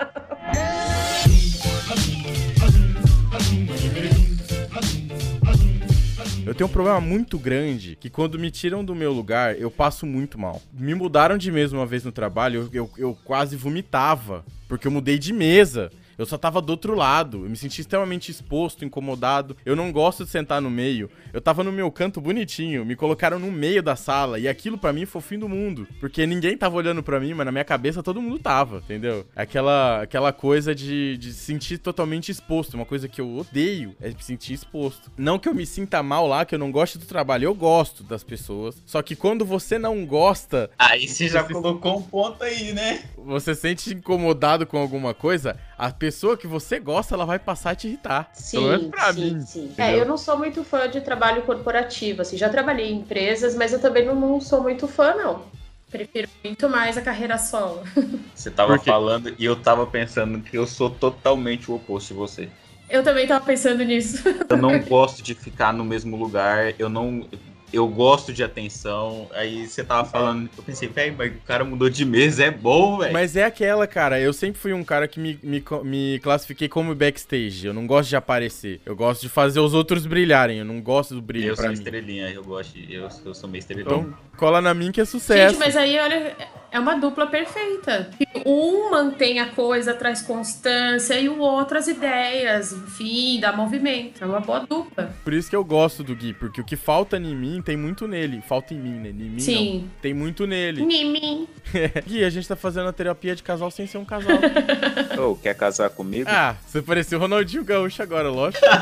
Eu 6.48 6.56
tenho 6.56 6.70
um 6.70 6.72
problema 6.72 7.02
muito 7.02 7.38
grande 7.38 7.98
que 8.00 8.10
quando 8.10 8.40
me 8.40 8.50
tiram 8.50 8.84
do 8.84 8.96
meu 8.96 9.12
lugar, 9.12 9.60
eu 9.60 9.70
passo 9.70 10.06
muito 10.06 10.40
mal. 10.40 10.62
Me 10.72 10.96
mudaram 10.96 11.38
de 11.38 11.52
mesa 11.52 11.76
uma 11.76 11.86
vez 11.86 12.06
no 12.06 12.12
trabalho, 12.12 12.70
eu, 12.72 12.86
eu, 12.86 12.92
eu 12.98 13.18
quase 13.26 13.58
vomitava, 13.58 14.46
porque 14.66 14.88
eu 14.88 14.92
mudei 14.92 15.20
de 15.20 15.34
mesa. 15.34 15.92
Eu 16.18 16.26
só 16.26 16.38
tava 16.38 16.62
do 16.62 16.70
outro 16.72 16.96
lado. 16.96 17.46
Eu 17.46 17.50
me 17.50 17.56
senti 17.56 17.82
extremamente 17.82 18.32
exposto, 18.32 18.84
incomodado. 18.84 19.56
Eu 19.66 19.76
não 19.76 19.92
gosto 19.92 20.24
de 20.24 20.32
sentar 20.32 20.62
no 20.62 20.70
meio. 20.70 21.10
Eu 21.32 21.40
tava 21.40 21.64
no 21.64 21.72
meu 21.72 21.92
canto 21.92 22.20
bonitinho. 22.20 22.86
Me 22.86 22.96
colocaram 22.96 23.40
no 23.40 23.52
meio 23.52 23.84
da 23.84 23.96
sala. 23.96 24.40
E 24.40 24.48
aquilo 24.48 24.78
para 24.78 24.94
mim 24.94 25.06
foi 25.06 25.20
o 25.20 25.24
fim 25.24 25.38
do 25.38 25.48
mundo. 25.48 25.88
Porque 26.00 26.26
ninguém 26.26 26.58
tava 26.58 26.76
olhando 26.76 27.04
para 27.04 27.20
mim, 27.20 27.34
mas 27.34 27.46
na 27.46 27.52
minha 27.52 27.64
cabeça 27.64 28.02
todo 28.02 28.22
mundo 28.22 28.40
tava, 28.40 28.78
entendeu? 28.78 29.26
Aquela, 29.36 30.02
aquela 30.02 30.34
coisa 30.34 30.74
de, 30.74 31.18
de 31.18 31.34
se 31.34 31.46
sentir 31.46 31.78
totalmente 31.78 32.32
exposto. 32.32 32.74
Uma 32.74 32.86
coisa 32.86 33.08
que 33.08 33.22
eu 33.22 33.38
odeio 33.38 33.96
é 34.02 34.10
me 34.10 34.24
sentir 34.24 34.54
exposto. 34.54 35.12
Não 35.18 35.38
que 35.38 35.48
eu 35.48 35.54
me 35.54 35.66
sinta 35.66 36.02
mal 36.02 36.28
lá, 36.28 36.46
que 36.46 36.56
eu 36.56 36.60
não 36.60 36.72
gosto 36.72 36.98
do 36.98 37.06
trabalho. 37.06 37.46
Eu 37.46 37.54
gosto 37.54 38.04
das 38.04 38.24
pessoas. 38.24 38.82
Só 38.86 39.02
que 39.02 39.16
quando 39.16 39.46
você 39.46 39.78
não 39.78 40.06
gosta. 40.06 40.70
Aí 40.78 41.08
você 41.08 41.28
já 41.28 41.44
colocou 41.44 42.00
um 42.00 42.02
ponto 42.02 42.44
aí, 42.44 42.74
né? 42.74 43.04
Você 43.18 43.54
sente 43.54 43.94
incomodado 43.94 44.66
com 44.66 44.78
alguma 44.78 45.14
coisa, 45.14 45.58
a 45.78 45.92
pessoa 45.92 46.36
que 46.36 46.48
você 46.48 46.80
gosta, 46.80 47.14
ela 47.14 47.26
vai 47.26 47.38
passar 47.38 47.72
a 47.72 47.76
te 47.76 47.88
irritar. 47.88 48.32
Sim, 48.34 48.58
Pelo 48.58 48.70
menos 48.70 48.88
pra 48.88 49.14
sim, 49.14 49.34
mim. 49.36 49.42
Sim. 49.42 49.74
É, 49.78 50.00
eu 50.00 50.06
não 50.06 50.18
sou 50.18 50.38
muito 50.38 50.64
fã 50.64 50.90
de 50.90 51.02
trabalho 51.02 51.44
corporativo, 51.44 52.22
assim, 52.22 52.36
já 52.38 52.50
trabalhei 52.50 52.90
em 52.92 53.00
empresas, 53.00 53.56
mas 53.56 53.74
eu 53.74 53.80
também 53.80 54.06
não, 54.06 54.16
não 54.16 54.42
sou 54.42 54.62
muito 54.62 54.88
fã, 54.88 55.14
não. 55.14 55.46
Prefiro 55.90 56.28
muito 56.44 56.68
mais 56.68 56.98
a 56.98 57.02
carreira 57.02 57.38
solo. 57.38 57.82
Você 58.36 58.52
tava 58.52 58.78
falando 58.80 59.34
e 59.38 59.46
eu 59.46 59.56
tava 59.56 59.86
pensando 59.86 60.42
que 60.42 60.58
eu 60.58 60.66
sou 60.68 60.90
totalmente 60.90 61.72
o 61.72 61.76
oposto 61.76 62.10
de 62.10 62.14
você. 62.16 62.50
Eu 62.90 63.04
também 63.04 63.28
tava 63.28 63.46
pensando 63.46 63.84
nisso. 63.84 64.24
Eu 64.50 64.58
não 64.58 64.80
gosto 64.84 65.22
de 65.22 65.34
ficar 65.34 65.74
no 65.74 65.84
mesmo 65.84 66.18
lugar, 66.18 66.74
eu 66.80 66.90
não 66.90 67.26
eu 67.72 67.88
gosto 67.88 68.32
de 68.32 68.44
atenção. 68.44 69.28
Aí 69.34 69.68
você 69.68 69.84
tava 69.84 70.08
falando, 70.08 70.50
eu 70.58 70.64
pensei, 70.64 70.88
velho, 70.88 71.16
mas 71.18 71.32
o 71.32 71.40
cara 71.46 71.64
mudou 71.64 71.90
de 71.90 72.06
mesa, 72.06 72.46
é 72.46 72.52
bom, 72.52 73.00
velho. 73.00 73.14
Mas 73.14 73.36
é 73.36 73.44
aquela, 73.44 73.86
cara, 73.86 74.20
eu 74.20 74.32
sempre 74.32 74.60
fui 74.60 74.74
um 74.74 74.84
cara 74.84 75.08
que 75.08 75.20
me, 75.20 75.38
me, 75.44 75.64
me 75.84 76.20
classifiquei 76.20 76.70
como 76.70 76.96
backstage. 76.96 77.68
Eu 77.68 77.74
não 77.74 77.86
gosto 77.86 78.10
de 78.10 78.16
aparecer. 78.16 78.80
Eu 78.86 78.96
gosto 78.96 79.22
de 79.22 79.30
fazer 79.30 79.60
os 79.60 79.74
outros 79.74 80.06
brilharem. 80.06 80.60
Eu 80.60 80.66
não 80.66 80.82
gosto 80.82 81.14
do 81.14 81.22
brilho. 81.22 81.50
Eu 81.50 81.56
sou 81.56 81.68
mim. 81.68 81.74
estrelinha, 81.74 82.30
eu 82.30 82.44
gosto. 82.44 82.74
De, 82.74 82.94
eu, 82.94 83.10
eu 83.26 83.34
sou 83.34 83.50
meio 83.50 83.60
estrelinha. 83.60 83.86
Então, 83.86 84.14
cola 84.38 84.62
na 84.62 84.74
mim 84.74 84.92
que 84.92 85.02
é 85.02 85.06
sucesso. 85.06 85.54
Gente, 85.54 85.60
mas 85.60 85.76
aí, 85.76 86.00
olha, 86.00 86.36
é 86.72 86.80
uma 86.80 86.96
dupla 86.96 87.28
perfeita. 87.28 88.10
Um 88.46 88.92
mantém 88.92 89.40
a 89.40 89.48
coisa, 89.50 89.94
traz 89.94 90.22
constância, 90.22 91.20
e 91.20 91.30
o 91.30 91.40
outro 91.40 91.78
as 91.78 91.88
ideias, 91.88 92.72
enfim, 92.72 93.40
dá 93.40 93.52
movimento. 93.52 94.24
É 94.24 94.28
uma 94.28 94.40
boa 94.40 94.60
dupla. 94.60 95.14
Por 95.24 95.34
isso 95.34 95.50
que 95.50 95.56
eu 95.56 95.64
gosto 95.64 96.04
do 96.04 96.16
Gui, 96.16 96.34
porque 96.34 96.62
o 96.62 96.64
que 96.64 96.76
falta 96.76 97.18
em 97.18 97.36
mim 97.36 97.62
tem 97.62 97.78
muito 97.78 98.08
nele. 98.08 98.42
Falta 98.48 98.74
em 98.74 98.78
mim, 98.78 99.00
né? 99.00 99.10
Em 99.10 99.14
mim 99.14 99.40
Sim. 99.40 99.82
Não. 99.82 99.90
Tem 100.02 100.14
muito 100.14 100.46
nele. 100.46 100.82
Em 100.82 101.12
mim. 101.12 101.48
Gui, 102.06 102.24
a 102.24 102.30
gente 102.30 102.48
tá 102.48 102.56
fazendo 102.56 102.90
a 102.90 102.94
terapia 102.94 103.36
de 103.36 103.44
casal 103.44 103.72
sem 103.72 103.88
ser 103.88 103.98
um 103.98 104.06
casal. 104.06 104.38
Ô, 105.18 105.32
oh, 105.32 105.36
quer 105.36 105.56
casar 105.56 105.90
comigo? 105.90 106.30
Ah, 106.30 106.56
você 106.66 106.82
pareceu 106.82 107.18
o 107.18 107.22
Ronaldinho 107.22 107.64
Gaúcho 107.64 108.02
agora, 108.02 108.30
lógico. 108.30 108.66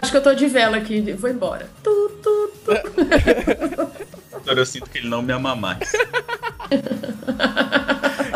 Acho 0.00 0.10
que 0.10 0.16
eu 0.16 0.22
tô 0.22 0.34
de 0.34 0.46
vela 0.46 0.76
aqui, 0.76 1.00
vou 1.12 1.30
embora. 1.30 1.68
Tu, 1.82 2.10
tu, 2.22 2.52
tu. 2.64 2.72
Agora 4.40 4.60
eu 4.60 4.66
sinto 4.66 4.88
que 4.90 4.98
ele 4.98 5.08
não 5.08 5.22
me 5.22 5.32
ama 5.32 5.54
mais. 5.54 5.92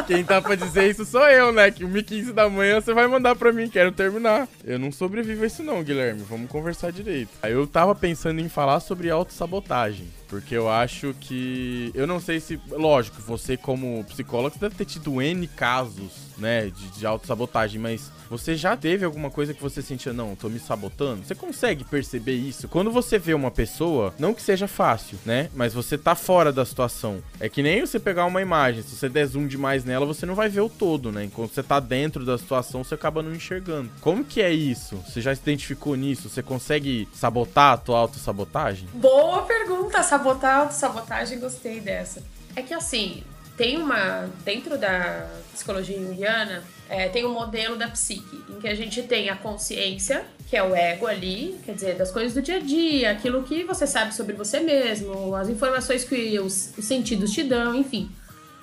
Quem 0.07 0.25
tá 0.25 0.43
pra 0.43 0.55
dizer 0.55 0.91
isso 0.91 1.05
sou 1.05 1.27
eu, 1.29 1.53
né? 1.53 1.71
Que 1.71 1.85
1h15 1.85 2.33
da 2.33 2.49
manhã 2.49 2.81
você 2.81 2.93
vai 2.93 3.07
mandar 3.07 3.35
pra 3.37 3.53
mim, 3.53 3.69
quero 3.69 3.93
terminar. 3.93 4.49
Eu 4.65 4.79
não 4.79 4.93
sobrevivo 4.93 5.45
a 5.45 5.47
isso 5.47 5.63
não, 5.63 5.83
Guilherme. 5.83 6.23
Vamos 6.29 6.51
conversar 6.51 6.93
direito. 6.93 7.31
Aí 7.43 7.53
eu 7.53 7.67
tava 7.67 7.95
pensando 7.95 8.41
em 8.41 8.49
falar 8.49 8.81
sobre 8.81 9.11
autossabotagem. 9.11 10.07
Porque 10.33 10.57
eu 10.57 10.67
acho 10.67 11.15
que. 11.21 11.91
Eu 11.95 12.07
não 12.07 12.19
sei 12.19 12.41
se. 12.41 12.59
Lógico, 12.71 13.21
você, 13.21 13.55
como 13.55 14.03
psicólogo, 14.05 14.57
deve 14.59 14.75
ter 14.75 14.87
tido 14.87 15.21
N 15.21 15.47
casos, 15.47 16.11
né, 16.39 16.71
de, 16.71 16.89
de 16.89 17.05
autossabotagem, 17.05 17.79
mas 17.79 18.11
você 18.31 18.57
já 18.57 18.75
teve 18.75 19.05
alguma 19.05 19.31
coisa 19.31 19.53
que 19.53 19.61
você 19.61 19.83
sentia, 19.83 20.11
não, 20.11 20.35
tô 20.35 20.49
me 20.49 20.59
sabotando? 20.59 21.23
Você 21.23 21.35
consegue 21.35 21.85
perceber 21.85 22.33
isso? 22.33 22.67
Quando 22.67 22.91
você 22.91 23.19
vê 23.19 23.35
uma 23.35 23.51
pessoa, 23.51 24.15
não 24.19 24.33
que 24.33 24.41
seja 24.41 24.67
fácil, 24.67 25.19
né? 25.27 25.51
Mas 25.55 25.75
você 25.75 25.99
tá 25.99 26.15
fora 26.15 26.51
da 26.51 26.65
situação. 26.65 27.23
É 27.39 27.47
que 27.47 27.63
nem 27.63 27.83
você 27.83 28.01
pegar 28.01 28.25
uma 28.25 28.41
imagem, 28.41 28.83
se 28.83 28.97
você 28.97 29.07
der 29.11 29.27
zoom 29.27 29.47
demais 29.47 29.85
nela, 29.85 30.07
você 30.07 30.25
não 30.25 30.35
vai 30.35 30.49
ver 30.49 30.63
o 30.63 30.69
todo, 30.71 31.13
né? 31.13 31.25
Enquanto 31.25 31.53
você 31.53 31.63
tá 31.63 31.79
dentro 31.79 32.25
da 32.25 32.39
situação, 32.39 32.83
você 32.83 32.95
acaba 32.95 33.23
não 33.23 33.35
enxergando. 33.35 33.91
Como 34.01 34.25
que 34.25 34.41
é 34.41 34.51
isso? 34.51 34.97
Você 35.07 35.21
já 35.21 35.35
se 35.35 35.43
identificou 35.43 35.95
nisso? 35.95 36.31
Você 36.31 36.43
consegue 36.43 37.07
sabotar 37.13 37.75
a 37.75 37.77
tua 37.77 37.99
autossabotagem? 37.99 38.89
Boa 38.95 39.43
pergunta, 39.43 40.03
sabotar 40.03 40.22
a 40.31 40.57
autossabotagem, 40.57 41.39
gostei 41.39 41.81
dessa. 41.81 42.23
É 42.55 42.63
que 42.63 42.75
assim, 42.75 43.23
tem 43.57 43.79
uma. 43.79 44.29
Dentro 44.45 44.79
da 44.79 45.29
psicologia 45.53 45.99
junguiana, 45.99 46.63
é, 46.89 47.09
tem 47.09 47.25
um 47.25 47.33
modelo 47.33 47.77
da 47.77 47.89
psique, 47.89 48.43
em 48.49 48.61
que 48.61 48.69
a 48.69 48.75
gente 48.75 49.03
tem 49.03 49.31
a 49.31 49.37
consciência, 49.37 50.25
que 50.49 50.57
é 50.57 50.63
o 50.63 50.75
ego 50.75 51.07
ali, 51.07 51.59
quer 51.65 51.75
dizer, 51.75 51.95
das 51.97 52.11
coisas 52.11 52.35
do 52.35 52.43
dia 52.43 52.57
a 52.57 52.61
dia, 52.61 53.11
aquilo 53.11 53.43
que 53.43 53.65
você 53.65 53.87
sabe 53.87 54.15
sobre 54.15 54.35
você 54.35 54.61
mesmo, 54.61 55.35
as 55.35 55.49
informações 55.49 56.05
que 56.05 56.39
os, 56.39 56.73
os 56.77 56.85
sentidos 56.85 57.33
te 57.33 57.43
dão, 57.43 57.75
enfim. 57.75 58.11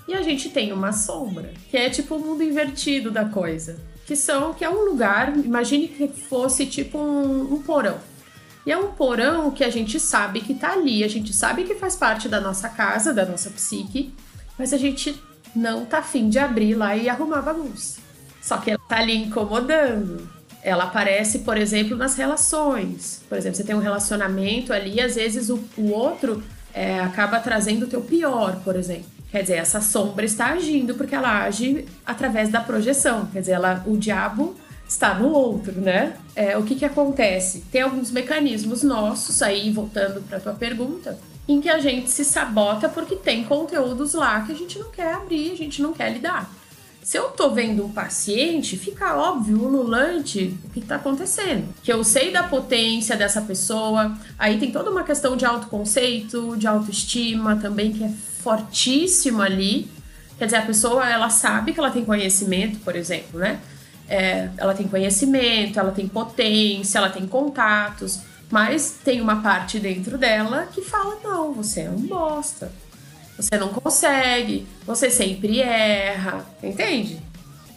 E 0.08 0.14
a 0.14 0.22
gente 0.24 0.50
tem 0.50 0.72
uma 0.72 0.92
sombra, 0.92 1.52
que 1.70 1.78
é 1.78 1.90
tipo 1.90 2.16
o 2.16 2.20
mundo 2.20 2.44
invertido 2.44 3.12
da 3.12 3.26
coisa. 3.26 3.78
Que 4.06 4.16
são, 4.16 4.56
que 4.56 4.66
é 4.66 4.70
um 4.70 4.86
lugar, 4.86 5.38
imagine 5.38 5.88
que 5.88 6.08
fosse 6.08 6.66
tipo 6.66 6.98
um, 6.98 7.54
um 7.54 7.62
porão. 7.62 8.00
E 8.66 8.72
é 8.72 8.78
um 8.78 8.92
porão 8.92 9.52
que 9.52 9.64
a 9.64 9.70
gente 9.70 10.00
sabe 10.00 10.42
que 10.42 10.54
tá 10.54 10.74
ali, 10.74 11.04
a 11.04 11.08
gente 11.08 11.34
sabe 11.34 11.64
que 11.64 11.76
faz 11.76 11.96
parte 11.96 12.28
da 12.28 12.42
nossa 12.42 12.70
casa, 12.70 13.14
da 13.14 13.26
nossa 13.26 13.50
psique, 13.50 14.14
mas 14.58 14.74
a 14.74 14.78
gente 14.78 15.22
não 15.56 15.86
tá 15.86 16.00
afim 16.00 16.30
de 16.30 16.38
abrir 16.38 16.76
lá 16.76 16.96
e 16.96 17.10
arrumar 17.10 17.42
bagunça. 17.42 18.00
Só 18.42 18.58
que 18.58 18.72
ela 18.72 18.82
tá 18.88 18.98
ali 18.98 19.16
incomodando. 19.16 20.30
Ela 20.62 20.86
aparece, 20.86 21.40
por 21.40 21.58
exemplo, 21.58 21.96
nas 21.96 22.16
relações. 22.16 23.22
Por 23.30 23.38
exemplo, 23.38 23.58
você 23.58 23.64
tem 23.64 23.76
um 23.76 23.80
relacionamento 23.80 24.74
ali, 24.74 25.00
às 25.00 25.16
vezes 25.16 25.50
o, 25.50 25.64
o 25.78 25.92
outro 25.92 26.44
é, 26.74 27.00
acaba 27.00 27.40
trazendo 27.40 27.86
o 27.86 27.88
teu 27.88 28.02
pior, 28.02 28.58
por 28.64 28.76
exemplo. 28.76 29.06
Quer 29.32 29.44
dizer, 29.44 29.56
essa 29.56 29.80
sombra 29.80 30.26
está 30.26 30.48
agindo 30.48 30.96
porque 30.96 31.14
ela 31.14 31.44
age 31.44 31.86
através 32.06 32.50
da 32.50 32.60
projeção. 32.62 33.28
Quer 33.28 33.42
dizer, 33.42 33.54
ela, 33.54 33.84
o 33.86 33.96
diabo 33.96 34.56
está 34.90 35.14
no 35.14 35.30
outro, 35.30 35.80
né? 35.80 36.18
É, 36.36 36.58
o 36.58 36.64
que 36.64 36.76
que 36.76 36.84
acontece? 36.84 37.64
Tem 37.72 37.82
alguns 37.82 38.10
mecanismos 38.10 38.82
nossos, 38.82 39.42
aí 39.42 39.72
voltando 39.72 40.22
para 40.28 40.40
tua 40.40 40.54
pergunta, 40.54 41.18
em 41.48 41.62
que 41.62 41.70
a 41.70 41.80
gente 41.80 42.10
se 42.10 42.26
sabota 42.26 42.90
porque 42.90 43.16
tem 43.16 43.44
conteúdos 43.44 44.14
lá 44.14 44.42
que 44.42 44.52
a 44.52 44.56
gente 44.56 44.80
não 44.80 44.90
quer 44.90 45.14
abrir, 45.14 45.52
a 45.52 45.56
gente 45.56 45.82
não 45.82 45.94
quer 45.94 46.12
lidar. 46.12 46.52
Se 47.04 47.18
eu 47.18 47.30
tô 47.30 47.52
vendo 47.52 47.86
um 47.86 47.92
paciente, 47.92 48.78
fica 48.78 49.16
óbvio, 49.16 49.62
ululante, 49.62 50.56
o 50.66 50.70
que 50.70 50.82
tá 50.82 50.96
acontecendo. 50.96 51.68
Que 51.82 51.94
eu 51.94 52.04
sei 52.04 52.32
da 52.32 52.44
potência 52.44 53.16
dessa 53.16 53.42
pessoa, 53.42 54.16
aí 54.38 54.60
tem 54.60 54.72
toda 54.72 54.92
uma 54.92 55.04
questão 55.04 55.38
de 55.38 55.46
autoconceito, 55.46 56.58
de 56.58 56.68
autoestima 56.68 57.56
também, 57.56 57.94
que 57.94 58.04
é 58.04 58.12
fortíssimo 58.44 59.42
ali. 59.42 59.90
Quer 60.38 60.46
dizer, 60.46 60.58
a 60.58 60.62
pessoa, 60.62 61.10
ela 61.10 61.30
sabe 61.30 61.74
que 61.74 61.80
ela 61.80 61.92
tem 61.92 62.04
conhecimento, 62.04 62.80
por 62.80 62.96
exemplo, 62.96 63.40
né? 63.40 63.60
É, 64.10 64.50
ela 64.58 64.74
tem 64.74 64.88
conhecimento, 64.88 65.80
ela 65.80 65.92
tem 65.92 66.08
potência, 66.08 66.98
ela 66.98 67.10
tem 67.10 67.28
contatos, 67.28 68.20
mas 68.50 69.00
tem 69.04 69.22
uma 69.22 69.42
parte 69.42 69.80
dentro 69.80 70.18
dela 70.18 70.68
que 70.74 70.82
fala: 70.82 71.18
não, 71.24 71.54
você 71.54 71.82
é 71.82 71.90
um 71.90 72.02
bosta. 72.02 72.72
Você 73.38 73.58
não 73.58 73.70
consegue, 73.70 74.68
você 74.86 75.10
sempre 75.10 75.62
erra, 75.62 76.46
entende? 76.62 77.22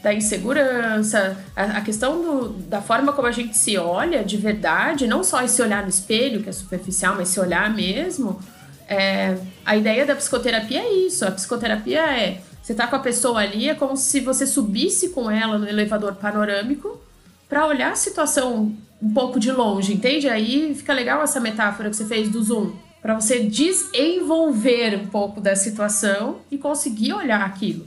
Da 0.03 0.13
insegurança, 0.13 1.39
a, 1.55 1.63
a 1.63 1.81
questão 1.83 2.21
do, 2.21 2.49
da 2.49 2.83
forma 2.83 3.13
como 3.13 3.29
a 3.29 3.31
gente 3.31 3.57
se 3.57 3.79
olha 3.79 4.25
de 4.25 4.37
verdade, 4.37 5.07
não 5.07 5.23
só 5.23 5.43
esse 5.45 5.63
olhar 5.63 5.83
no 5.83 5.89
espelho, 5.89 6.43
que 6.43 6.49
é 6.49 6.53
superficial, 6.53 7.15
mas 7.15 7.29
se 7.29 7.39
olhar 7.39 7.73
mesmo. 7.73 8.41
É, 8.89 9.37
a 9.65 9.77
ideia 9.77 10.05
da 10.05 10.17
psicoterapia 10.17 10.81
é 10.81 10.93
isso. 10.93 11.25
A 11.25 11.31
psicoterapia 11.31 12.01
é 12.01 12.41
você 12.63 12.75
tá 12.75 12.87
com 12.87 12.95
a 12.95 13.01
pessoa 13.01 13.41
ali, 13.41 13.69
é 13.69 13.75
como 13.75 13.97
se 13.97 14.21
você 14.21 14.47
subisse 14.47 15.09
com 15.09 15.29
ela 15.31 15.59
no 15.59 15.69
elevador 15.69 16.15
panorâmico 16.15 17.01
para 17.49 17.67
olhar 17.67 17.93
a 17.93 17.97
situação 17.97 18.75
um 19.03 19.13
pouco 19.13 19.41
de 19.41 19.51
longe, 19.51 19.93
entende? 19.93 20.29
Aí 20.29 20.73
fica 20.75 20.95
legal 20.95 21.23
essa 21.23 21.41
metáfora 21.41 21.91
que 21.91 21.97
você 21.97 22.05
fez 22.05 22.29
do 22.29 22.41
zoom, 22.41 22.73
para 23.03 23.15
você 23.15 23.41
desenvolver 23.41 24.97
um 24.97 25.07
pouco 25.09 25.41
da 25.41 25.57
situação 25.57 26.39
e 26.51 26.57
conseguir 26.57 27.13
olhar 27.13 27.43
aquilo. 27.43 27.85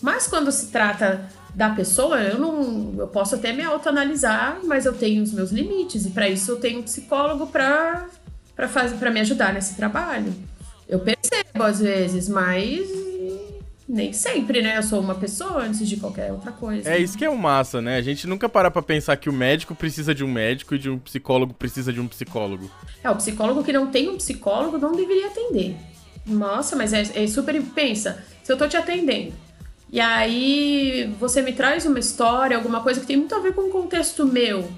Mas 0.00 0.28
quando 0.28 0.52
se 0.52 0.68
trata 0.68 1.28
da 1.52 1.70
pessoa, 1.70 2.20
eu 2.22 2.38
não, 2.38 2.94
eu 2.98 3.08
posso 3.08 3.34
até 3.34 3.52
me 3.52 3.64
autoanalisar, 3.64 4.60
mas 4.64 4.86
eu 4.86 4.92
tenho 4.92 5.22
os 5.22 5.32
meus 5.32 5.50
limites 5.50 6.06
e 6.06 6.10
para 6.10 6.28
isso 6.28 6.52
eu 6.52 6.60
tenho 6.60 6.78
um 6.78 6.82
psicólogo 6.82 7.48
para 7.48 8.06
para 8.54 8.68
fazer 8.68 8.96
para 8.96 9.10
me 9.10 9.18
ajudar 9.20 9.52
nesse 9.52 9.74
trabalho. 9.74 10.32
Eu 10.88 11.00
percebo 11.00 11.62
às 11.62 11.80
vezes, 11.80 12.28
mas 12.28 12.88
nem 13.88 14.12
sempre, 14.12 14.62
né? 14.62 14.78
Eu 14.78 14.82
sou 14.82 15.00
uma 15.00 15.14
pessoa 15.14 15.62
antes 15.62 15.86
de 15.88 15.96
qualquer 15.96 16.32
outra 16.32 16.52
coisa. 16.52 16.88
É 16.88 16.98
isso 16.98 17.16
que 17.16 17.24
é 17.24 17.30
o 17.30 17.36
massa, 17.36 17.80
né? 17.80 17.96
A 17.96 18.02
gente 18.02 18.26
nunca 18.26 18.48
para 18.48 18.70
pra 18.70 18.82
pensar 18.82 19.16
que 19.16 19.28
o 19.28 19.32
médico 19.32 19.74
precisa 19.74 20.14
de 20.14 20.24
um 20.24 20.30
médico 20.30 20.74
e 20.74 20.78
de 20.78 20.88
um 20.88 20.98
psicólogo 20.98 21.52
precisa 21.52 21.92
de 21.92 22.00
um 22.00 22.06
psicólogo. 22.06 22.70
É, 23.02 23.10
o 23.10 23.16
psicólogo 23.16 23.64
que 23.64 23.72
não 23.72 23.88
tem 23.88 24.08
um 24.08 24.16
psicólogo 24.16 24.78
não 24.78 24.92
deveria 24.92 25.26
atender. 25.26 25.76
Nossa, 26.26 26.76
mas 26.76 26.92
é, 26.92 27.02
é 27.14 27.26
super. 27.26 27.60
Pensa, 27.74 28.24
se 28.42 28.52
eu 28.52 28.56
tô 28.56 28.68
te 28.68 28.76
atendendo 28.76 29.32
e 29.90 30.00
aí 30.00 31.14
você 31.18 31.42
me 31.42 31.52
traz 31.52 31.84
uma 31.84 31.98
história, 31.98 32.56
alguma 32.56 32.80
coisa 32.80 33.00
que 33.00 33.06
tem 33.06 33.16
muito 33.16 33.34
a 33.34 33.40
ver 33.40 33.52
com 33.52 33.62
o 33.62 33.70
contexto 33.70 34.24
meu. 34.26 34.70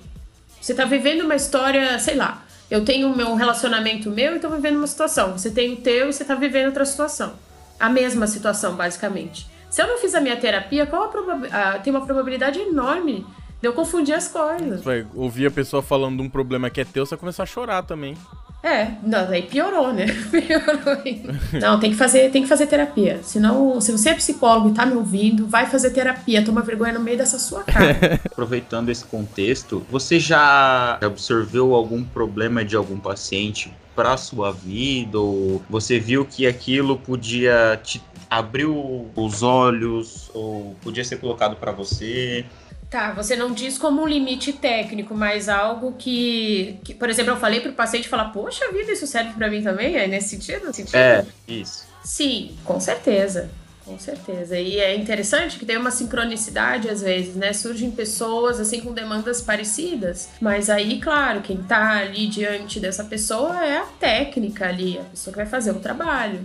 Você 0.60 0.74
tá 0.74 0.86
vivendo 0.86 1.22
uma 1.22 1.36
história, 1.36 1.98
sei 1.98 2.16
lá. 2.16 2.44
Eu 2.70 2.84
tenho 2.84 3.12
o 3.12 3.16
meu 3.16 3.34
relacionamento 3.34 4.10
meu 4.10 4.34
e 4.34 4.40
tô 4.40 4.48
vivendo 4.48 4.76
uma 4.76 4.86
situação. 4.86 5.38
Você 5.38 5.50
tem 5.50 5.74
o 5.74 5.76
teu 5.76 6.08
e 6.08 6.12
você 6.12 6.24
tá 6.24 6.34
vivendo 6.34 6.66
outra 6.66 6.84
situação 6.84 7.34
a 7.78 7.88
mesma 7.88 8.26
situação, 8.26 8.74
basicamente. 8.74 9.46
Se 9.70 9.82
eu 9.82 9.88
não 9.88 9.98
fiz 9.98 10.14
a 10.14 10.20
minha 10.20 10.36
terapia, 10.36 10.86
qual 10.86 11.04
a 11.04 11.08
probabilidade? 11.08 11.82
tem 11.82 11.92
uma 11.92 12.04
probabilidade 12.04 12.60
enorme 12.60 13.26
de 13.60 13.66
eu 13.66 13.72
confundir 13.72 14.14
as 14.14 14.28
coisas. 14.28 14.82
Vai 14.82 15.06
ouvir 15.14 15.46
a 15.46 15.50
pessoa 15.50 15.82
falando 15.82 16.18
de 16.18 16.22
um 16.22 16.28
problema 16.28 16.70
que 16.70 16.80
é 16.80 16.84
teu, 16.84 17.04
você 17.04 17.16
vai 17.16 17.20
começar 17.20 17.42
a 17.42 17.46
chorar 17.46 17.82
também. 17.82 18.16
É, 18.64 18.92
não, 19.02 19.28
aí 19.28 19.42
piorou, 19.42 19.92
né? 19.92 20.06
Piorou 20.32 21.60
Não, 21.60 21.78
tem 21.78 21.90
que 21.90 21.96
fazer, 21.96 22.30
tem 22.30 22.42
que 22.42 22.48
fazer 22.48 22.66
terapia. 22.66 23.20
Senão, 23.22 23.78
se 23.78 23.92
você 23.92 24.08
é 24.08 24.14
psicólogo 24.14 24.70
e 24.70 24.72
tá 24.72 24.86
me 24.86 24.94
ouvindo, 24.94 25.46
vai 25.46 25.66
fazer 25.66 25.90
terapia, 25.90 26.42
toma 26.42 26.62
vergonha 26.62 26.94
no 26.94 27.00
meio 27.00 27.18
dessa 27.18 27.38
sua 27.38 27.62
cara. 27.62 28.18
Aproveitando 28.24 28.88
esse 28.88 29.04
contexto, 29.04 29.84
você 29.90 30.18
já 30.18 30.98
absorveu 31.02 31.74
algum 31.74 32.02
problema 32.02 32.64
de 32.64 32.74
algum 32.74 32.98
paciente 32.98 33.70
para 33.94 34.16
sua 34.16 34.52
vida 34.52 35.18
ou 35.18 35.62
você 35.68 35.98
viu 35.98 36.24
que 36.24 36.46
aquilo 36.46 36.98
podia 36.98 37.80
te 37.82 38.02
abrir 38.28 38.66
os 38.66 39.42
olhos 39.42 40.30
ou 40.34 40.74
podia 40.82 41.04
ser 41.04 41.16
colocado 41.18 41.56
para 41.56 41.72
você? 41.72 42.44
Tá, 42.90 43.12
você 43.12 43.34
não 43.34 43.52
diz 43.52 43.76
como 43.76 44.02
um 44.02 44.06
limite 44.06 44.52
técnico, 44.52 45.14
mas 45.14 45.48
algo 45.48 45.94
que, 45.98 46.78
que 46.84 46.94
por 46.94 47.10
exemplo, 47.10 47.32
eu 47.32 47.36
falei 47.36 47.60
para 47.60 47.70
o 47.70 47.74
paciente 47.74 48.08
falar, 48.08 48.26
poxa 48.26 48.70
vida, 48.72 48.92
isso 48.92 49.06
serve 49.06 49.32
para 49.32 49.50
mim 49.50 49.62
também? 49.62 49.96
É 49.96 50.06
nesse 50.06 50.28
sentido? 50.28 50.72
sentido? 50.72 50.94
É, 50.96 51.26
isso. 51.48 51.86
Sim, 52.04 52.56
com 52.64 52.78
certeza. 52.78 53.50
Com 53.84 53.98
certeza. 53.98 54.58
E 54.58 54.78
é 54.78 54.96
interessante 54.96 55.58
que 55.58 55.66
tem 55.66 55.76
uma 55.76 55.90
sincronicidade 55.90 56.88
às 56.88 57.02
vezes, 57.02 57.34
né? 57.34 57.52
Surgem 57.52 57.90
pessoas 57.90 58.58
assim 58.58 58.80
com 58.80 58.92
demandas 58.92 59.42
parecidas, 59.42 60.30
mas 60.40 60.70
aí, 60.70 60.98
claro, 61.00 61.42
quem 61.42 61.58
tá 61.58 61.98
ali 61.98 62.26
diante 62.26 62.80
dessa 62.80 63.04
pessoa 63.04 63.64
é 63.64 63.76
a 63.76 63.84
técnica 63.84 64.66
ali, 64.68 64.98
a 64.98 65.04
pessoa 65.04 65.32
que 65.32 65.38
vai 65.38 65.46
fazer 65.46 65.72
o 65.72 65.80
trabalho. 65.80 66.40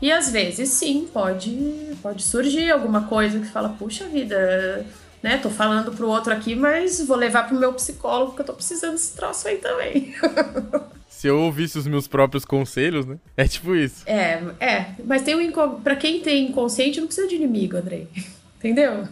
E 0.00 0.12
às 0.12 0.30
vezes, 0.30 0.68
sim, 0.70 1.08
pode, 1.12 1.96
pode 2.02 2.22
surgir 2.22 2.70
alguma 2.70 3.08
coisa 3.08 3.40
que 3.40 3.46
fala, 3.46 3.70
puxa 3.70 4.04
vida, 4.06 4.86
né? 5.22 5.38
Tô 5.38 5.50
falando 5.50 5.92
pro 5.92 6.08
outro 6.08 6.32
aqui, 6.32 6.54
mas 6.54 7.04
vou 7.04 7.16
levar 7.16 7.48
pro 7.48 7.58
meu 7.58 7.72
psicólogo 7.72 8.36
que 8.36 8.42
eu 8.42 8.46
tô 8.46 8.52
precisando 8.52 8.92
desse 8.92 9.16
troço 9.16 9.48
aí 9.48 9.56
também. 9.56 10.14
Se 11.24 11.28
eu 11.28 11.40
ouvisse 11.40 11.78
os 11.78 11.86
meus 11.86 12.06
próprios 12.06 12.44
conselhos, 12.44 13.06
né? 13.06 13.16
É 13.34 13.48
tipo 13.48 13.74
isso. 13.74 14.02
É, 14.06 14.42
é. 14.60 14.88
Mas 15.06 15.22
tem 15.22 15.34
um 15.34 15.40
inco... 15.40 15.80
pra 15.80 15.96
quem 15.96 16.20
tem 16.20 16.50
inconsciente, 16.50 17.00
não 17.00 17.06
precisa 17.06 17.26
de 17.26 17.36
inimigo, 17.36 17.78
Andrei. 17.78 18.06
Entendeu? 18.60 19.08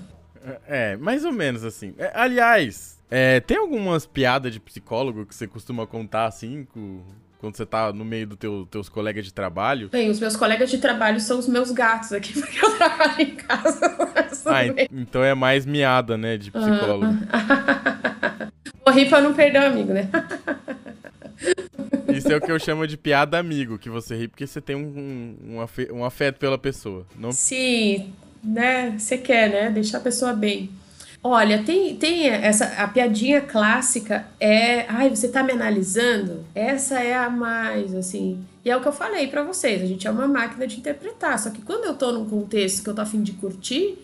É, 0.69 0.95
mais 0.99 1.25
ou 1.25 1.33
menos 1.33 1.65
assim. 1.65 1.95
É, 1.97 2.13
aliás, 2.15 2.99
é, 3.11 3.41
tem 3.41 3.57
algumas 3.57 4.05
piadas 4.05 4.53
de 4.53 4.61
psicólogo 4.61 5.25
que 5.25 5.35
você 5.35 5.47
costuma 5.47 5.87
contar 5.87 6.27
assim, 6.27 6.67
com, 6.75 7.01
quando 7.39 7.57
você 7.57 7.65
tá 7.65 7.91
no 7.95 8.05
meio 8.05 8.27
dos 8.27 8.37
teu, 8.37 8.69
teus 8.71 8.91
colegas 8.91 9.25
de 9.25 9.33
trabalho? 9.33 9.89
Bem, 9.89 10.11
os 10.11 10.21
meus 10.21 10.37
colegas 10.37 10.71
de 10.71 10.77
trabalho 10.77 11.19
são 11.19 11.39
os 11.39 11.49
meus 11.49 11.71
gatos 11.71 12.13
aqui, 12.13 12.35
porque 12.39 12.63
eu 12.63 12.77
trabalho 12.77 13.23
em 13.23 13.37
casa. 13.37 13.97
Ah, 14.45 14.87
então 14.93 15.25
é 15.25 15.35
mais 15.35 15.65
miada, 15.65 16.19
né, 16.19 16.37
de 16.37 16.51
psicólogo. 16.51 17.07
Vou 18.85 18.93
rir 18.93 19.09
pra 19.09 19.23
não 19.23 19.33
perder 19.33 19.63
o 19.63 19.67
amigo, 19.67 19.95
né? 19.95 20.11
Isso 22.15 22.31
é 22.31 22.37
o 22.37 22.41
que 22.41 22.53
eu 22.53 22.59
chamo 22.59 22.87
de 22.87 22.97
piada 22.97 23.39
amigo, 23.39 23.79
que 23.79 23.89
você 23.89 24.17
ri 24.17 24.29
porque 24.29 24.47
você 24.47 24.61
tem 24.61 24.77
um, 24.77 25.37
um, 25.45 25.97
um 25.97 26.05
afeto 26.05 26.39
pela 26.39 26.59
pessoa. 26.59 27.07
Não... 27.19 27.33
Sim, 27.33 28.13
né? 28.43 28.95
Você 28.99 29.19
quer, 29.19 29.51
né? 29.51 29.71
Deixar 29.71 29.99
a 29.99 30.03
pessoa 30.03 30.33
bem. 30.33 30.71
Olha, 31.25 31.63
tem, 31.63 31.95
tem 31.97 32.29
essa 32.29 32.65
a 32.83 32.89
piadinha 32.89 33.41
clássica 33.41 34.27
é, 34.41 34.87
ai, 34.89 35.09
você 35.09 35.29
tá 35.29 35.41
me 35.43 35.53
analisando? 35.53 36.45
Essa 36.53 37.01
é 37.01 37.17
a 37.17 37.31
mais 37.31 37.95
assim. 37.95 38.45
E 38.65 38.71
é 38.71 38.77
o 38.77 38.81
que 38.81 38.89
eu 38.89 38.93
falei 38.93 39.29
para 39.29 39.45
vocês, 39.45 39.83
a 39.83 39.87
gente 39.87 40.07
é 40.07 40.11
uma 40.11 40.27
máquina 40.27 40.67
de 40.67 40.79
interpretar, 40.79 41.39
só 41.39 41.51
que 41.51 41.63
quando 41.63 41.85
eu 41.85 41.95
tô 41.95 42.11
num 42.11 42.29
contexto 42.29 42.83
que 42.83 42.91
eu 42.91 42.95
tô 42.95 43.01
afim 43.01 43.23
de 43.23 43.33
curtir, 43.33 43.99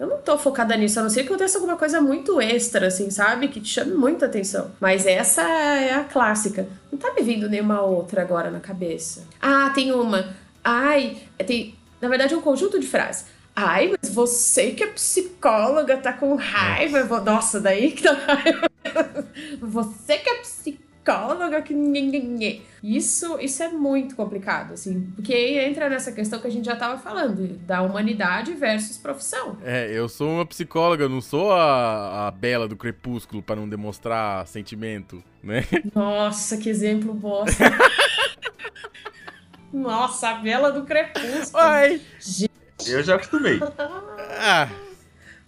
eu 0.00 0.06
não 0.06 0.16
tô 0.16 0.38
focada 0.38 0.74
nisso, 0.78 0.98
a 0.98 1.02
não 1.02 1.10
ser 1.10 1.24
que 1.24 1.28
aconteça 1.28 1.58
alguma 1.58 1.76
coisa 1.76 2.00
muito 2.00 2.40
extra, 2.40 2.86
assim, 2.86 3.10
sabe? 3.10 3.48
Que 3.48 3.60
te 3.60 3.68
chame 3.68 3.92
muita 3.92 4.24
atenção. 4.24 4.70
Mas 4.80 5.04
essa 5.04 5.42
é 5.42 5.92
a 5.92 6.04
clássica. 6.04 6.66
Não 6.90 6.98
tá 6.98 7.12
me 7.12 7.20
vindo 7.20 7.50
nenhuma 7.50 7.82
outra 7.82 8.22
agora 8.22 8.50
na 8.50 8.60
cabeça. 8.60 9.24
Ah, 9.42 9.70
tem 9.74 9.92
uma. 9.92 10.34
Ai, 10.64 11.18
tem. 11.46 11.74
Na 12.00 12.08
verdade, 12.08 12.32
é 12.32 12.36
um 12.36 12.40
conjunto 12.40 12.80
de 12.80 12.86
frases. 12.86 13.26
Ai, 13.54 13.94
mas 14.00 14.10
você 14.10 14.70
que 14.70 14.82
é 14.82 14.86
psicóloga 14.86 15.98
tá 15.98 16.14
com 16.14 16.34
raiva. 16.34 17.20
Nossa, 17.20 17.60
daí 17.60 17.92
que 17.92 18.02
tá 18.02 18.14
raiva. 18.14 18.70
Você 19.60 20.16
que 20.16 20.30
é 20.30 20.34
psicóloga 20.36 20.89
que. 21.62 22.62
Isso, 22.82 23.38
isso 23.40 23.62
é 23.62 23.68
muito 23.68 24.16
complicado, 24.16 24.72
assim. 24.72 25.12
Porque 25.14 25.34
aí 25.34 25.58
entra 25.58 25.88
nessa 25.88 26.12
questão 26.12 26.40
que 26.40 26.46
a 26.46 26.50
gente 26.50 26.64
já 26.64 26.76
tava 26.76 26.98
falando, 26.98 27.46
da 27.66 27.82
humanidade 27.82 28.54
versus 28.54 28.96
profissão. 28.96 29.58
É, 29.62 29.90
eu 29.92 30.08
sou 30.08 30.30
uma 30.30 30.46
psicóloga, 30.46 31.08
não 31.08 31.20
sou 31.20 31.52
a, 31.52 32.28
a 32.28 32.30
Bela 32.30 32.66
do 32.66 32.76
Crepúsculo 32.76 33.42
para 33.42 33.56
não 33.56 33.68
demonstrar 33.68 34.46
sentimento, 34.46 35.22
né? 35.42 35.64
Nossa, 35.94 36.56
que 36.56 36.68
exemplo 36.68 37.12
bosta. 37.12 37.64
Nossa, 39.72 40.30
a 40.30 40.34
Bela 40.34 40.72
do 40.72 40.84
Crepúsculo. 40.84 41.62
Ai. 41.62 42.00
Eu 42.86 43.02
já 43.02 43.16
acostumei. 43.16 43.60
ah. 44.38 44.68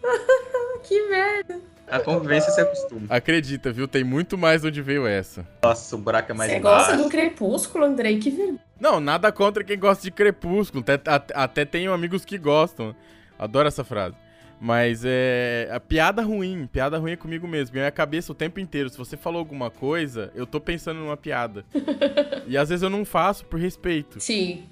que 0.83 1.09
merda. 1.09 1.72
A 1.93 2.01
convivência 2.01 2.51
se 2.51 2.61
acostuma. 2.61 3.07
Acredita, 3.11 3.71
viu? 3.71 3.87
Tem 3.87 4.03
muito 4.03 4.39
mais 4.39 4.65
onde 4.65 4.81
veio 4.81 5.07
essa. 5.07 5.47
Nossa, 5.63 5.95
o 5.95 5.99
buraco 5.99 6.33
é 6.33 6.35
mais 6.35 6.51
Você 6.51 6.59
gosta 6.59 6.97
do 6.97 7.09
Crepúsculo, 7.11 7.85
Andrei? 7.85 8.19
Que 8.19 8.31
vergonha. 8.31 8.59
Não, 8.81 8.99
nada 8.99 9.31
contra 9.31 9.63
quem 9.63 9.79
gosta 9.79 10.03
de 10.03 10.11
Crepúsculo. 10.11 10.83
Até, 10.83 10.95
até, 11.11 11.35
até 11.37 11.65
tenho 11.67 11.93
amigos 11.93 12.25
que 12.25 12.39
gostam. 12.39 12.97
Adoro 13.39 13.69
essa 13.69 13.85
frase. 13.85 14.17
Mas 14.59 15.03
é. 15.05 15.69
A 15.73 15.81
piada 15.81 16.23
ruim, 16.23 16.69
piada 16.73 16.97
ruim 16.97 17.13
é 17.13 17.17
comigo 17.17 17.47
mesmo. 17.47 17.75
Minha 17.75 17.91
cabeça 17.91 18.33
o 18.33 18.35
tempo 18.35 18.59
inteiro. 18.59 18.89
Se 18.89 18.97
você 18.97 19.17
falou 19.17 19.41
alguma 19.41 19.71
coisa, 19.71 20.31
eu 20.35 20.47
tô 20.47 20.61
pensando 20.61 21.01
numa 21.01 21.17
piada. 21.17 21.65
e 22.47 22.57
às 22.57 22.69
vezes 22.69 22.83
eu 22.83 22.89
não 22.89 23.05
faço 23.05 23.45
por 23.45 23.61
respeito. 23.61 24.19
Sim. 24.19 24.65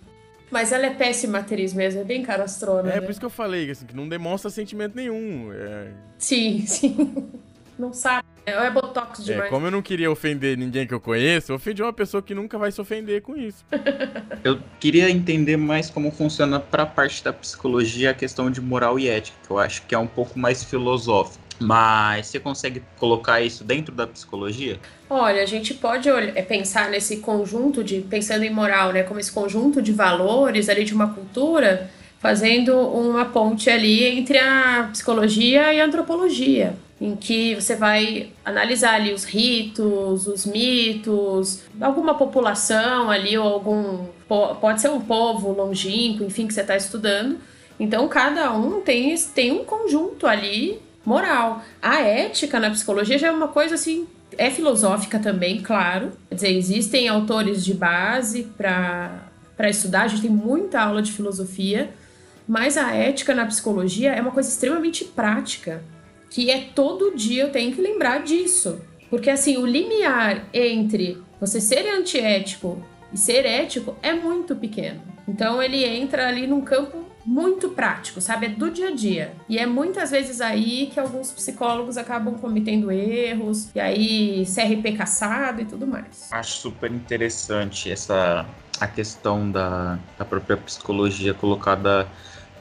Mas 0.51 0.73
ela 0.73 0.87
é 0.87 0.91
péssima 0.91 1.39
atriz 1.39 1.73
mesmo, 1.73 2.01
é 2.01 2.05
bem 2.05 2.23
carastrona. 2.23 2.91
É, 2.91 2.95
né? 2.97 3.01
por 3.01 3.11
isso 3.11 3.21
que 3.21 3.27
eu 3.27 3.31
falei, 3.31 3.71
assim, 3.71 3.87
que 3.87 3.95
não 3.95 4.09
demonstra 4.09 4.51
sentimento 4.51 4.97
nenhum. 4.97 5.53
É... 5.53 5.89
Sim, 6.19 6.65
sim. 6.67 7.31
Não 7.79 7.93
sabe. 7.93 8.29
É, 8.45 8.53
é 8.53 8.71
botox 8.71 9.25
demais. 9.25 9.47
É, 9.47 9.49
como 9.49 9.67
eu 9.67 9.71
não 9.71 9.81
queria 9.81 10.11
ofender 10.11 10.57
ninguém 10.57 10.87
que 10.87 10.93
eu 10.93 11.01
conheço, 11.01 11.53
eu 11.53 11.57
ofendi 11.57 11.83
uma 11.83 11.93
pessoa 11.93 12.23
que 12.23 12.35
nunca 12.35 12.59
vai 12.59 12.71
se 12.71 12.81
ofender 12.81 13.23
com 13.23 13.37
isso. 13.37 13.65
eu 14.45 14.59
queria 14.79 15.11
entender 15.11 15.57
mais 15.57 15.89
como 15.89 16.11
funciona 16.11 16.61
para 16.61 16.83
a 16.83 16.87
parte 16.87 17.25
da 17.25 17.33
psicologia 17.33 18.11
a 18.11 18.15
questão 18.15 18.51
de 18.51 18.61
moral 18.61 18.99
e 18.99 19.09
ética, 19.09 19.37
que 19.47 19.51
eu 19.51 19.59
acho 19.59 19.83
que 19.87 19.95
é 19.95 19.99
um 19.99 20.07
pouco 20.07 20.39
mais 20.39 20.63
filosófico. 20.63 21.50
Mas 21.61 22.29
você 22.29 22.41
consegue 22.41 22.83
colocar 22.99 23.43
isso 23.43 23.63
dentro 23.63 23.95
da 23.95 24.07
psicologia? 24.07 24.81
Olha, 25.09 25.43
a 25.43 25.47
gente 25.47 25.75
pode 25.75 26.09
é, 26.09 26.43
pensar 26.43 26.89
nesse 26.89 27.19
conjunto 27.19 27.85
de, 27.85 28.01
pensando 28.01 28.45
em 28.45 28.51
moral, 28.51 28.93
né, 28.93 29.03
como 29.03 29.21
esse 29.21 29.31
conjunto 29.31 29.83
de 29.83 29.93
valores 29.93 30.69
ali 30.69 30.85
de 30.85 30.95
uma 30.95 31.13
cultura, 31.13 31.91
fazendo 32.19 32.79
uma 32.79 33.27
ponte 33.27 33.69
ali 33.69 34.05
entre 34.05 34.39
a 34.39 34.89
psicologia 34.93 35.73
e 35.75 35.81
a 35.81 35.85
antropologia, 35.85 36.75
em 37.01 37.17
que 37.17 37.55
você 37.55 37.77
vai 37.77 38.31
analisar 38.45 38.95
ali 38.95 39.13
os 39.13 39.25
ritos, 39.25 40.27
os 40.27 40.47
mitos, 40.47 41.63
alguma 41.81 42.15
população 42.15 43.11
ali 43.11 43.37
ou 43.37 43.47
algum 43.47 44.07
pode 44.61 44.81
ser 44.81 44.91
um 44.91 45.01
povo 45.01 45.51
longínquo, 45.53 46.25
enfim, 46.25 46.47
que 46.47 46.55
você 46.55 46.61
está 46.61 46.77
estudando. 46.77 47.39
Então 47.79 48.07
cada 48.07 48.53
um 48.53 48.81
tem 48.83 49.15
tem 49.35 49.51
um 49.53 49.65
conjunto 49.65 50.27
ali 50.27 50.79
moral. 51.05 51.63
A 51.81 52.01
ética 52.01 52.61
na 52.61 52.71
psicologia 52.71 53.19
já 53.19 53.29
é 53.29 53.31
uma 53.31 53.49
coisa 53.49 53.75
assim, 53.75 54.07
é 54.37 54.51
filosófica 54.51 55.19
também, 55.19 55.61
claro. 55.61 56.13
Quer 56.29 56.35
dizer, 56.35 56.57
existem 56.57 57.09
autores 57.09 57.65
de 57.65 57.75
base 57.75 58.45
para 58.57 59.21
estudar, 59.69 60.03
a 60.03 60.09
gente 60.09 60.23
tem 60.23 60.31
muita 60.31 60.81
aula 60.81 61.03
de 61.03 61.13
filosofia, 61.13 61.91
mas 62.47 62.77
a 62.77 62.93
ética 62.95 63.35
na 63.35 63.47
psicologia 63.47 64.13
é 64.13 64.21
uma 64.21 64.31
coisa 64.31 64.49
extremamente 64.49 65.05
prática, 65.05 65.83
que 66.29 66.51
é 66.51 66.69
todo 66.75 67.15
dia 67.17 67.45
eu 67.45 67.51
tenho 67.51 67.75
que 67.75 67.81
lembrar 67.81 68.23
disso. 68.23 68.81
Porque 69.09 69.29
assim, 69.29 69.57
o 69.57 69.67
limiar 69.67 70.47
entre 70.55 71.21
você 71.41 71.61
ser 71.61 71.89
antiético 71.89 72.81
e 73.13 73.19
ser 73.19 73.45
ético 73.45 73.97
é 74.03 74.13
muito 74.13 74.55
pequeno. 74.55 75.03
Então 75.27 75.61
ele 75.61 75.85
entra 75.85 76.29
ali 76.29 76.47
num 76.47 76.61
campo 76.61 77.10
muito 77.31 77.69
prático, 77.69 78.21
sabe? 78.21 78.47
É 78.47 78.49
do 78.49 78.69
dia 78.73 78.89
a 78.89 78.91
dia. 78.91 79.33
E 79.49 79.57
é 79.57 79.65
muitas 79.65 80.11
vezes 80.11 80.41
aí 80.41 80.91
que 80.93 80.99
alguns 80.99 81.31
psicólogos 81.31 81.97
acabam 81.97 82.35
cometendo 82.35 82.91
erros, 82.91 83.71
e 83.73 83.79
aí 83.79 84.45
CRP 84.45 84.97
caçado 84.97 85.63
e 85.63 85.65
tudo 85.65 85.87
mais. 85.87 86.29
Acho 86.33 86.57
super 86.57 86.91
interessante 86.91 87.89
essa 87.89 88.45
a 88.81 88.87
questão 88.89 89.49
da, 89.49 89.97
da 90.19 90.25
própria 90.25 90.57
psicologia 90.57 91.33
colocada 91.33 92.09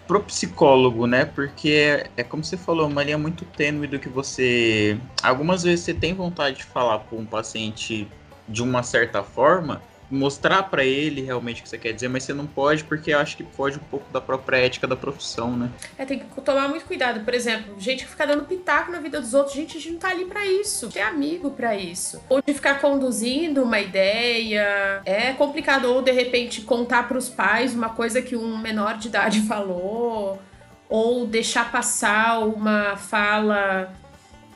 pro 0.06 0.22
psicólogo, 0.22 1.08
né? 1.08 1.26
Porque 1.26 1.70
é, 1.70 2.10
é, 2.18 2.24
como 2.24 2.44
você 2.44 2.58
falou, 2.58 2.88
uma 2.88 3.04
linha 3.04 3.18
muito 3.18 3.46
tênue 3.46 3.88
do 3.88 3.98
que 3.98 4.10
você. 4.10 5.00
Algumas 5.24 5.64
vezes 5.64 5.86
você 5.86 5.96
tem 5.96 6.14
vontade 6.14 6.58
de 6.58 6.64
falar 6.66 7.00
com 7.10 7.18
um 7.18 7.26
paciente 7.26 8.08
de 8.48 8.62
uma 8.62 8.84
certa 8.84 9.24
forma, 9.24 9.82
mostrar 10.10 10.64
para 10.64 10.84
ele 10.84 11.22
realmente 11.22 11.62
o 11.62 11.64
que 11.64 11.70
você 11.70 11.78
quer 11.78 11.94
dizer, 11.94 12.08
mas 12.08 12.24
você 12.24 12.34
não 12.34 12.48
pode 12.48 12.84
porque 12.84 13.14
eu 13.14 13.20
acho 13.20 13.38
que 13.38 13.44
pode 13.44 13.78
um 13.78 13.84
pouco 13.84 14.12
da 14.12 14.20
própria 14.20 14.58
ética 14.58 14.88
da 14.88 14.96
profissão, 14.96 15.56
né? 15.56 15.70
É, 15.98 16.06
tem 16.06 16.20
que 16.20 16.42
tomar 16.42 16.68
muito 16.68 16.86
cuidado. 16.86 17.24
Por 17.24 17.34
exemplo, 17.34 17.80
gente 17.80 18.04
que 18.04 18.10
fica 18.10 18.26
dando 18.26 18.46
pitaco 18.46 18.92
na 18.92 19.00
vida 19.00 19.22
dos 19.22 19.34
outros, 19.34 19.56
gente, 19.56 19.78
a 19.78 19.80
gente 19.80 19.94
não 19.94 20.00
tá 20.00 20.10
ali 20.10 20.26
para 20.26 20.46
isso. 20.46 20.90
Ter 20.90 21.02
amigo 21.02 21.52
para 21.52 21.76
isso. 21.76 22.22
Ou 22.28 22.42
de 22.42 22.54
ficar 22.54 22.82
conduzindo 22.82 23.64
uma 23.64 23.80
ideia. 23.80 25.02
É 25.06 25.34
complicado. 25.34 25.86
Ou 25.86 26.02
de 26.02 26.12
repente 26.12 26.62
contar 26.62 27.08
para 27.08 27.18
os 27.18 27.30
pais 27.30 27.76
uma 27.76 27.90
coisa 27.90 28.22
que 28.22 28.36
um 28.36 28.58
menor 28.58 28.98
de 28.98 29.08
idade 29.08 29.42
falou. 29.48 30.42
Ou 30.90 31.28
deixar 31.28 31.72
passar 31.72 32.40
uma 32.40 32.98
fala 32.98 33.94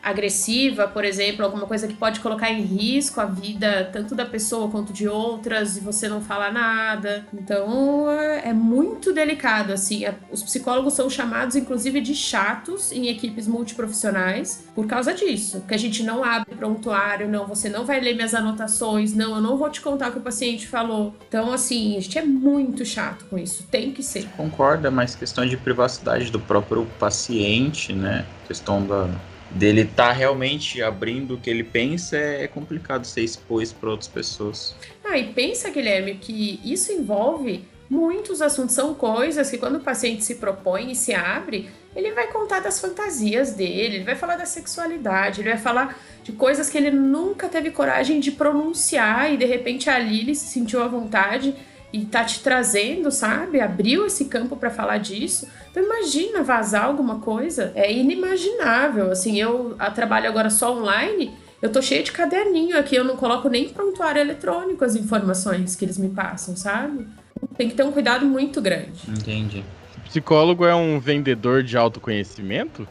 agressiva, 0.04 0.86
por 0.88 1.06
exemplo, 1.06 1.46
alguma 1.46 1.66
coisa 1.66 1.88
que 1.88 1.94
pode 1.94 2.20
colocar 2.20 2.52
em 2.52 2.62
risco 2.62 3.22
a 3.22 3.26
vida 3.26 3.89
tanto 3.94 4.13
da 4.13 4.26
pessoa 4.26 4.70
quanto 4.70 4.92
de 4.92 5.08
outras 5.08 5.78
e 5.78 5.80
você 5.80 6.10
não 6.10 6.22
falar 6.22 6.52
nada. 6.52 7.26
Então 7.34 8.12
é, 8.12 8.50
é 8.50 8.54
muito 8.54 9.13
delicado 9.13 9.72
assim. 9.72 10.04
Os 10.30 10.44
psicólogos 10.44 10.94
são 10.94 11.10
chamados 11.10 11.56
inclusive 11.56 12.02
de 12.02 12.13
chatos 12.13 12.92
em 12.92 13.08
equipes 13.08 13.48
multiprofissionais 13.48 14.68
por 14.76 14.86
causa 14.88 15.13
disso, 15.13 15.63
que 15.68 15.74
a 15.74 15.78
gente 15.78 16.04
não 16.04 16.24
abre 16.24 16.54
prontuário, 16.56 17.30
não, 17.30 17.48
você 17.48 17.70
não 17.70 17.86
vai 17.86 18.02
ler 18.02 18.16
minhas 18.16 18.34
anotações, 18.34 19.13
não, 19.13 19.36
eu 19.36 19.42
não 19.42 19.58
vou 19.58 19.70
te 19.70 19.80
contar 19.80 20.10
o 20.10 20.12
que 20.12 20.18
o 20.18 20.22
paciente 20.22 20.68
falou. 20.68 21.16
Então 21.28 21.54
assim, 21.54 21.96
a 21.96 22.02
gente 22.02 22.18
é 22.18 22.26
muito 22.26 22.84
chato 22.84 23.26
com 23.30 23.38
isso, 23.38 23.63
tem 23.72 23.92
que 23.92 24.04
ser. 24.04 24.28
Concorda, 24.36 24.92
mas 24.92 25.16
questão 25.16 25.46
de 25.46 25.56
privacidade 25.56 26.30
do 26.30 26.39
próprio 26.39 26.86
paciente, 26.99 27.93
né? 27.93 28.26
Questão 28.47 28.86
da 28.86 29.08
dele 29.54 29.82
estar 29.82 30.08
tá 30.08 30.12
realmente 30.12 30.82
abrindo 30.82 31.36
o 31.36 31.38
que 31.39 31.49
ele 31.49 31.64
pensa, 31.64 32.18
é 32.18 32.47
complicado 32.47 33.06
ser 33.06 33.22
exposto 33.22 33.76
para 33.76 33.89
outras 33.89 34.08
pessoas. 34.08 34.76
Ah, 35.04 35.18
e 35.18 35.32
pensa, 35.34 35.70
Guilherme, 35.70 36.16
que 36.16 36.60
isso 36.64 36.91
envolve 36.91 37.66
muitos 37.89 38.41
assuntos, 38.41 38.74
são 38.74 38.93
coisas 38.95 39.49
que 39.49 39.58
quando 39.58 39.76
o 39.76 39.82
paciente 39.82 40.24
se 40.24 40.36
propõe 40.36 40.91
e 40.91 40.95
se 40.95 41.14
abre, 41.14 41.70
ele 41.95 42.12
vai 42.12 42.28
contar 42.28 42.60
das 42.60 42.80
fantasias 42.80 43.54
dele, 43.54 43.97
ele 43.97 44.04
vai 44.04 44.16
falar 44.16 44.36
da 44.36 44.45
sexualidade, 44.45 45.41
ele 45.41 45.49
vai 45.49 45.60
falar 45.60 45.99
de 46.24 46.32
coisas 46.32 46.70
que 46.70 46.78
ele 46.78 46.89
nunca 46.89 47.47
teve 47.47 47.70
coragem 47.70 48.20
de 48.20 48.32
pronunciar 48.32 49.32
e 49.32 49.38
de 49.38 49.45
repente 49.45 49.89
ali 49.89 50.22
ele 50.22 50.34
se 50.34 50.47
sentiu 50.47 50.82
à 50.82 50.88
vontade 50.88 51.54
e 51.94 52.06
tá 52.06 52.24
te 52.24 52.39
trazendo, 52.39 53.12
sabe? 53.12 53.62
Abriu 53.62 54.08
esse 54.08 54.26
campo 54.26 54.58
para 54.58 54.72
falar 54.72 54.98
disso. 54.98 55.48
Então 55.70 55.84
imagina 55.84 56.41
vazar 56.41 56.86
alguma 56.86 57.20
coisa, 57.20 57.72
é 57.76 57.94
inimaginável. 57.94 59.12
Assim, 59.12 59.39
eu 59.39 59.78
trabalho 59.94 60.28
agora 60.28 60.50
só 60.50 60.76
online, 60.76 61.32
eu 61.62 61.72
tô 61.72 61.82
cheia 61.82 62.02
de 62.02 62.12
caderninho 62.12 62.78
aqui, 62.78 62.96
eu 62.96 63.04
não 63.04 63.16
coloco 63.16 63.48
nem 63.48 63.70
prontuário 63.70 64.20
eletrônico 64.20 64.84
as 64.84 64.96
informações 64.96 65.76
que 65.76 65.86
eles 65.86 66.00
me 66.00 66.10
passam, 66.10 66.58
sabe? 66.58 67.08
Tem 67.56 67.70
que 67.70 67.76
ter 67.76 67.84
um 67.84 67.91
cuidado 67.91 68.26
muito 68.26 68.60
grande. 68.60 69.04
Entendi. 69.08 69.64
psicólogo 70.06 70.66
é 70.66 70.74
um 70.74 71.00
vendedor 71.00 71.62
de 71.62 71.78
autoconhecimento? 71.78 72.88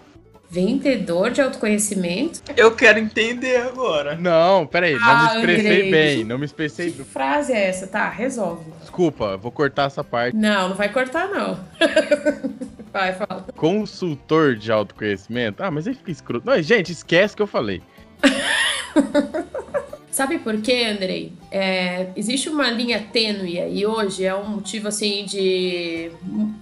Vendedor 0.52 1.30
de 1.30 1.40
autoconhecimento? 1.40 2.42
Eu 2.54 2.76
quero 2.76 2.98
entender 2.98 3.56
agora. 3.56 4.16
Não, 4.16 4.66
peraí, 4.66 4.92
não 4.92 5.00
ah, 5.02 5.16
me 5.16 5.38
expressei 5.38 5.76
Andrei. 5.76 5.90
bem, 5.90 6.24
não 6.24 6.38
me 6.38 6.44
expressei 6.44 6.92
Que 6.92 7.02
frase 7.04 7.54
é 7.54 7.68
essa? 7.68 7.86
Tá, 7.86 8.10
resolve. 8.10 8.70
Desculpa, 8.78 9.38
vou 9.38 9.50
cortar 9.50 9.84
essa 9.84 10.04
parte. 10.04 10.36
Não, 10.36 10.68
não 10.68 10.76
vai 10.76 10.90
cortar 10.90 11.26
não. 11.30 11.58
vai, 12.92 13.14
fala. 13.14 13.46
Consultor 13.56 14.54
de 14.54 14.70
autoconhecimento? 14.70 15.62
Ah, 15.62 15.70
mas 15.70 15.88
aí 15.88 15.94
fica 15.94 16.10
escroto. 16.10 16.44
Não, 16.44 16.60
gente, 16.60 16.92
esquece 16.92 17.34
que 17.34 17.40
eu 17.40 17.46
falei. 17.46 17.80
Sabe 20.12 20.38
por 20.38 20.60
quê, 20.60 20.84
Andrei? 20.94 21.32
É, 21.50 22.08
existe 22.14 22.50
uma 22.50 22.70
linha 22.70 23.02
tênue 23.10 23.58
e 23.58 23.86
hoje 23.86 24.26
é 24.26 24.34
um 24.34 24.44
motivo 24.44 24.88
assim 24.88 25.24
de, 25.24 26.12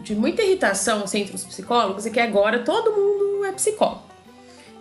de 0.04 0.14
muita 0.14 0.40
irritação 0.40 1.02
assim, 1.02 1.22
entre 1.22 1.34
os 1.34 1.44
psicólogos, 1.44 2.06
é 2.06 2.10
que 2.10 2.20
agora 2.20 2.60
todo 2.60 2.92
mundo 2.92 3.44
é 3.44 3.50
psicólogo. 3.50 4.02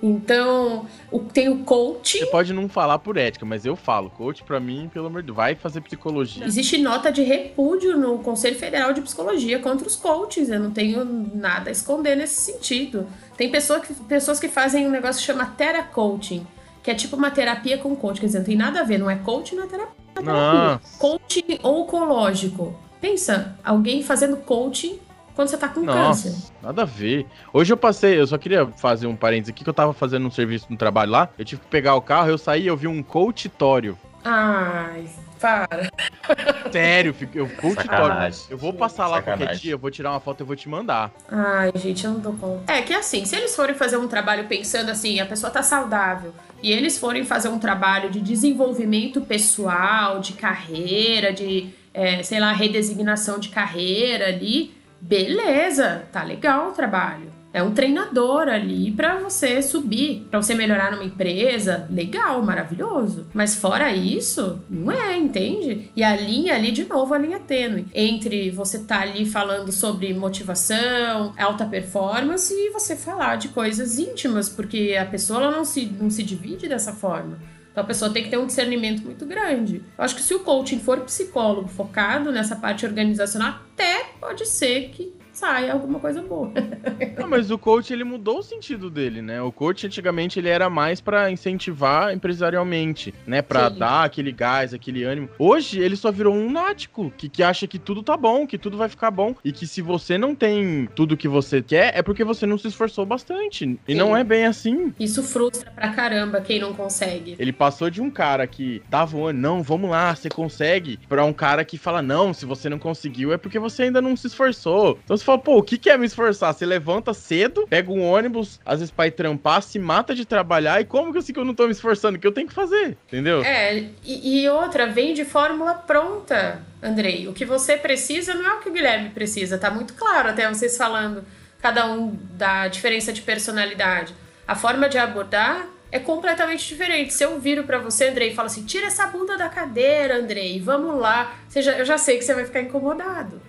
Então, 0.04 0.86
o, 1.12 1.20
tem 1.20 1.50
o 1.50 1.64
coach. 1.64 2.20
Você 2.20 2.28
pode 2.28 2.54
não 2.54 2.70
falar 2.70 3.00
por 3.00 3.18
ética, 3.18 3.44
mas 3.44 3.66
eu 3.66 3.76
falo. 3.76 4.12
Coach, 4.12 4.44
para 4.44 4.60
mim, 4.60 4.90
pelo 4.94 5.08
amor 5.08 5.24
de 5.24 5.26
Deus, 5.26 5.36
vai 5.36 5.56
fazer 5.56 5.82
psicologia. 5.82 6.46
Existe 6.46 6.78
nota 6.78 7.12
de 7.12 7.24
repúdio 7.24 7.98
no 7.98 8.20
Conselho 8.20 8.58
Federal 8.58 8.94
de 8.94 9.02
Psicologia 9.02 9.60
contra 9.60 9.86
os 9.88 9.96
coaches. 9.96 10.48
Eu 10.48 10.60
não 10.60 10.72
tenho 10.72 11.04
nada 11.34 11.70
a 11.70 11.72
esconder 11.72 12.16
nesse 12.16 12.54
sentido. 12.54 13.08
Tem 13.36 13.50
pessoa 13.50 13.80
que, 13.80 13.94
pessoas 13.94 14.40
que 14.40 14.48
fazem 14.48 14.88
um 14.88 14.92
negócio 14.92 15.20
que 15.20 15.26
chama 15.26 15.48
Tera 15.58 15.84
Coaching 15.84 16.46
que 16.90 16.94
é 16.94 16.96
tipo 16.96 17.16
uma 17.16 17.30
terapia 17.30 17.78
com 17.78 17.96
coach. 17.96 18.20
Quer 18.20 18.26
dizer, 18.26 18.40
não 18.40 18.46
tem 18.46 18.56
nada 18.56 18.80
a 18.80 18.84
ver, 18.84 18.98
não 18.98 19.08
é 19.12 19.16
coach, 19.16 19.54
não 19.54 19.64
é 19.64 19.68
terapia. 19.68 19.94
É 20.16 20.22
terapia. 20.22 20.82
Coaching 20.98 21.60
oncológico. 21.64 22.76
Pensa, 23.00 23.56
alguém 23.64 24.02
fazendo 24.02 24.38
coaching 24.38 25.00
quando 25.36 25.50
você 25.50 25.58
tá 25.58 25.70
com 25.70 25.82
Nossa, 25.82 26.30
câncer. 26.30 26.52
Nada 26.64 26.82
a 26.82 26.86
ver. 26.86 27.28
Hoje 27.54 27.72
eu 27.72 27.78
passei, 27.78 28.20
eu 28.20 28.26
só 28.26 28.40
queria 28.40 28.66
fazer 28.66 29.06
um 29.06 29.16
parênteses 29.16 29.52
aqui, 29.52 29.64
que 29.64 29.70
eu 29.70 29.74
tava 29.74 29.94
fazendo 29.94 30.26
um 30.26 30.32
serviço 30.32 30.66
no 30.68 30.78
trabalho 30.78 31.12
lá. 31.12 31.30
Eu 31.38 31.46
tive 31.46 31.62
que 31.62 31.68
pegar 31.68 31.94
o 31.94 32.02
carro, 32.02 32.30
eu 32.30 32.40
saí 32.40 32.64
e 32.64 32.68
eu 32.68 32.76
vi 32.76 32.88
um 32.88 33.04
coachitório. 33.04 33.96
Ai, 34.26 35.06
para. 35.40 35.92
Sério, 36.72 37.16
eu 37.34 37.50
coachitório. 37.50 38.36
Eu 38.50 38.58
vou 38.58 38.74
passar 38.74 39.08
lá 39.08 39.18
Sacanagem. 39.18 39.46
qualquer 39.46 39.60
dia, 39.60 39.72
eu 39.74 39.80
vou 39.80 39.92
tirar 39.92 40.12
uma 40.12 40.20
foto 40.20 40.44
e 40.44 40.46
vou 40.46 40.56
te 40.56 40.70
mandar. 40.70 41.12
Ai, 41.30 41.72
gente, 41.76 42.06
eu 42.06 42.12
não 42.12 42.20
dou 42.20 42.34
conta. 42.34 42.72
É 42.72 42.82
que 42.82 42.94
assim, 42.94 43.26
se 43.26 43.36
eles 43.36 43.56
forem 43.56 43.76
fazer 43.76 43.98
um 43.98 44.08
trabalho 44.08 44.48
pensando 44.48 44.90
assim, 44.90 45.20
a 45.20 45.26
pessoa 45.26 45.52
tá 45.52 45.64
saudável, 45.64 46.34
e 46.62 46.72
eles 46.72 46.98
forem 46.98 47.24
fazer 47.24 47.50
um 47.50 47.60
trabalho 47.60 48.10
de 48.10 48.20
desenvolvimento 48.20 49.22
pessoal, 49.22 50.20
de 50.20 50.34
carreira, 50.34 51.32
de, 51.32 51.70
é, 51.94 52.22
sei 52.24 52.40
lá, 52.40 52.52
redesignação 52.52 53.40
de 53.40 53.50
carreira 53.50 54.28
ali, 54.28 54.74
beleza, 55.00 56.04
tá 56.12 56.24
legal 56.24 56.70
o 56.70 56.72
trabalho. 56.72 57.39
É 57.52 57.64
um 57.64 57.74
treinador 57.74 58.48
ali 58.48 58.92
para 58.92 59.18
você 59.18 59.62
subir, 59.62 60.28
para 60.30 60.42
você 60.42 60.54
melhorar 60.54 60.92
numa 60.92 61.04
empresa. 61.04 61.88
Legal, 61.90 62.44
maravilhoso. 62.44 63.26
Mas 63.34 63.56
fora 63.56 63.92
isso, 63.92 64.62
não 64.70 64.92
é, 64.92 65.18
entende? 65.18 65.90
E 65.96 66.04
a 66.04 66.16
linha 66.16 66.54
ali, 66.54 66.72
de 66.72 66.88
novo, 66.88 67.14
a 67.14 67.18
linha 67.18 67.40
tênue. 67.40 67.88
Entre 67.94 68.52
você 68.52 68.80
tá 68.80 69.02
ali 69.02 69.26
falando 69.26 69.72
sobre 69.72 70.14
motivação, 70.14 71.34
alta 71.38 71.66
performance 71.66 72.54
e 72.54 72.70
você 72.70 72.96
falar 72.96 73.38
de 73.38 73.50
coisas 73.50 73.98
íntimas, 73.98 74.48
porque 74.48 74.96
a 75.00 75.06
pessoa 75.06 75.50
não, 75.50 75.66
se, 75.66 75.86
não 75.86 76.10
se 76.10 76.22
divide 76.22 76.68
dessa 76.68 76.94
forma. 76.94 77.40
Então 77.72 77.84
a 77.84 77.88
pessoa 77.88 78.12
tem 78.12 78.24
que 78.24 78.30
ter 78.30 78.38
um 78.38 78.46
discernimento 78.46 79.04
muito 79.04 79.26
grande. 79.26 79.84
Eu 79.98 80.04
acho 80.04 80.16
que 80.16 80.22
se 80.22 80.34
o 80.34 80.40
coaching 80.40 80.80
for 80.80 81.00
psicólogo 81.02 81.68
focado 81.68 82.32
nessa 82.32 82.56
parte 82.56 82.86
organizacional, 82.86 83.62
até 83.74 84.06
pode 84.20 84.46
ser 84.48 84.90
que 84.90 85.14
sai 85.40 85.70
alguma 85.70 86.00
coisa 86.00 86.22
boa. 86.22 86.52
Não, 87.18 87.28
mas 87.28 87.50
o 87.50 87.58
coach 87.58 87.94
ele 87.94 88.04
mudou 88.04 88.40
o 88.40 88.44
sentido 88.44 88.90
dele, 88.90 89.22
né? 89.22 89.42
O 89.42 89.52
coach 89.52 89.88
antigamente 89.88 90.38
ele 90.38 90.50
era 90.50 90.70
mais 90.70 91.00
para 91.00 91.32
incentivar 91.32 92.14
empresarialmente, 92.14 93.14
né? 93.26 93.42
Para 93.42 93.70
dar 93.70 94.04
aquele 94.04 94.32
gás, 94.32 94.74
aquele 94.74 95.04
ânimo. 95.04 95.30
Hoje 95.40 95.80
ele 95.80 95.96
só 95.96 96.12
virou 96.12 96.36
um 96.36 96.52
nático 96.52 97.12
que, 97.18 97.30
que 97.30 97.42
acha 97.42 97.68
que 97.68 97.80
tudo 97.80 98.04
tá 98.04 98.18
bom, 98.18 98.46
que 98.46 98.58
tudo 98.58 98.78
vai 98.78 98.90
ficar 98.90 99.12
bom 99.12 99.34
e 99.44 99.52
que 99.52 99.66
se 99.66 99.82
você 99.82 100.18
não 100.18 100.36
tem 100.36 100.90
tudo 100.94 101.16
que 101.16 101.28
você 101.28 101.62
quer 101.62 101.98
é 101.98 102.02
porque 102.02 102.24
você 102.24 102.46
não 102.46 102.58
se 102.58 102.68
esforçou 102.68 103.06
bastante. 103.06 103.80
E 103.88 103.94
Sim. 103.94 103.98
não 103.98 104.16
é 104.16 104.24
bem 104.24 104.46
assim. 104.46 104.94
Isso 105.00 105.24
frustra 105.24 105.72
pra 105.72 105.90
caramba 105.90 106.42
quem 106.42 106.60
não 106.60 106.74
consegue. 106.74 107.36
Ele 107.40 107.54
passou 107.54 107.90
de 107.90 108.02
um 108.02 108.10
cara 108.10 108.46
que 108.46 108.82
dava 108.90 109.18
um 109.18 109.32
não, 109.34 109.62
vamos 109.62 109.90
lá, 109.90 110.16
você 110.16 110.30
consegue, 110.30 110.98
para 111.08 111.24
um 111.24 111.34
cara 111.34 111.64
que 111.66 111.78
fala 111.78 112.02
não, 112.02 112.34
se 112.34 112.46
você 112.46 112.70
não 112.70 112.80
conseguiu 112.80 113.34
é 113.34 113.38
porque 113.38 113.60
você 113.60 113.84
ainda 113.84 114.02
não 114.02 114.16
se 114.16 114.28
esforçou. 114.28 115.00
Então 115.04 115.16
se 115.16 115.24
fala, 115.30 115.40
pô, 115.40 115.58
o 115.58 115.64
que, 115.64 115.78
que 115.78 115.90
é 115.90 115.98
me 115.98 116.06
esforçar? 116.06 116.54
Você 116.54 116.66
levanta 116.66 117.14
cedo, 117.14 117.68
pega 117.70 117.92
um 117.92 118.04
ônibus, 118.04 118.60
às 118.66 118.80
vezes 118.80 118.94
ir 118.98 119.12
trampar, 119.12 119.62
se 119.62 119.78
mata 119.78 120.16
de 120.16 120.26
trabalhar, 120.26 120.82
e 120.82 120.86
como 120.86 121.12
que 121.12 121.18
eu 121.18 121.22
sei 121.22 121.34
que 121.34 121.40
eu 121.40 121.46
não 121.46 121.54
tô 121.54 121.66
me 121.66 121.72
esforçando? 121.72 122.18
O 122.18 122.20
que 122.20 122.26
eu 122.26 122.32
tenho 122.32 122.48
que 122.48 122.54
fazer? 122.54 122.98
Entendeu? 123.08 123.44
É, 123.44 123.90
e, 124.04 124.42
e 124.44 124.50
outra, 124.50 124.88
vem 124.88 125.14
de 125.14 125.24
fórmula 125.24 125.74
pronta, 125.76 126.64
Andrei. 126.82 127.28
O 127.28 127.34
que 127.34 127.46
você 127.46 127.78
precisa 127.78 128.34
não 128.34 128.46
é 128.46 128.54
o 128.56 128.60
que 128.60 128.70
o 128.70 128.74
Guilherme 128.74 129.10
precisa, 129.10 129.58
tá 129.58 129.70
muito 129.70 129.94
claro 129.94 130.30
até 130.30 130.48
vocês 130.48 130.76
falando, 130.76 131.24
cada 131.62 131.86
um 131.92 132.18
da 132.32 132.68
diferença 132.68 133.14
de 133.14 133.22
personalidade. 133.22 134.14
A 134.48 134.56
forma 134.56 134.90
de 134.90 134.98
abordar 134.98 135.68
é 135.92 136.00
completamente 136.00 136.68
diferente. 136.68 137.14
Se 137.14 137.24
eu 137.24 137.40
viro 137.40 137.64
para 137.64 137.78
você, 137.78 138.10
Andrei, 138.10 138.32
e 138.32 138.36
falo 138.36 138.48
assim: 138.48 138.66
tira 138.66 138.88
essa 138.88 139.06
bunda 139.08 139.38
da 139.38 139.50
cadeira, 139.50 140.18
Andrei, 140.18 140.60
vamos 140.60 141.00
lá. 141.00 141.36
Você 141.48 141.62
já, 141.62 141.74
eu 141.74 141.86
já 141.86 141.98
sei 141.98 142.18
que 142.18 142.24
você 142.24 142.34
vai 142.34 142.46
ficar 142.46 142.62
incomodado. 142.62 143.42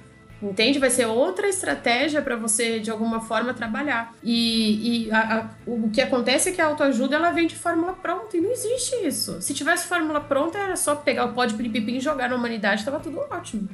Entende? 0.43 0.79
Vai 0.79 0.89
ser 0.89 1.07
outra 1.07 1.49
estratégia 1.49 2.23
para 2.23 2.35
você, 2.35 2.81
de 2.81 2.91
alguma 2.91 3.21
forma, 3.21 3.53
trabalhar. 3.53 4.15
E, 4.23 5.07
e 5.07 5.13
a, 5.13 5.39
a, 5.39 5.51
o 5.67 5.91
que 5.91 6.01
acontece 6.01 6.49
é 6.49 6.53
que 6.53 6.61
a 6.61 6.67
autoajuda 6.67 7.17
ela 7.17 7.31
vem 7.31 7.47
de 7.47 7.57
fórmula 7.57 7.93
pronta 7.93 8.37
e 8.37 8.41
não 8.41 8.51
existe 8.51 8.97
isso. 9.07 9.41
Se 9.43 9.53
tivesse 9.53 9.87
fórmula 9.87 10.21
pronta, 10.21 10.59
era 10.59 10.77
só 10.77 10.95
pegar 10.95 11.27
o 11.27 11.33
pó 11.35 11.45
de 11.45 11.55
piripipim 11.55 11.97
e 11.97 12.01
jogar 12.01 12.31
na 12.31 12.37
humanidade, 12.37 12.85
tava 12.85 12.99
tudo 12.99 13.21
ótimo. 13.31 13.69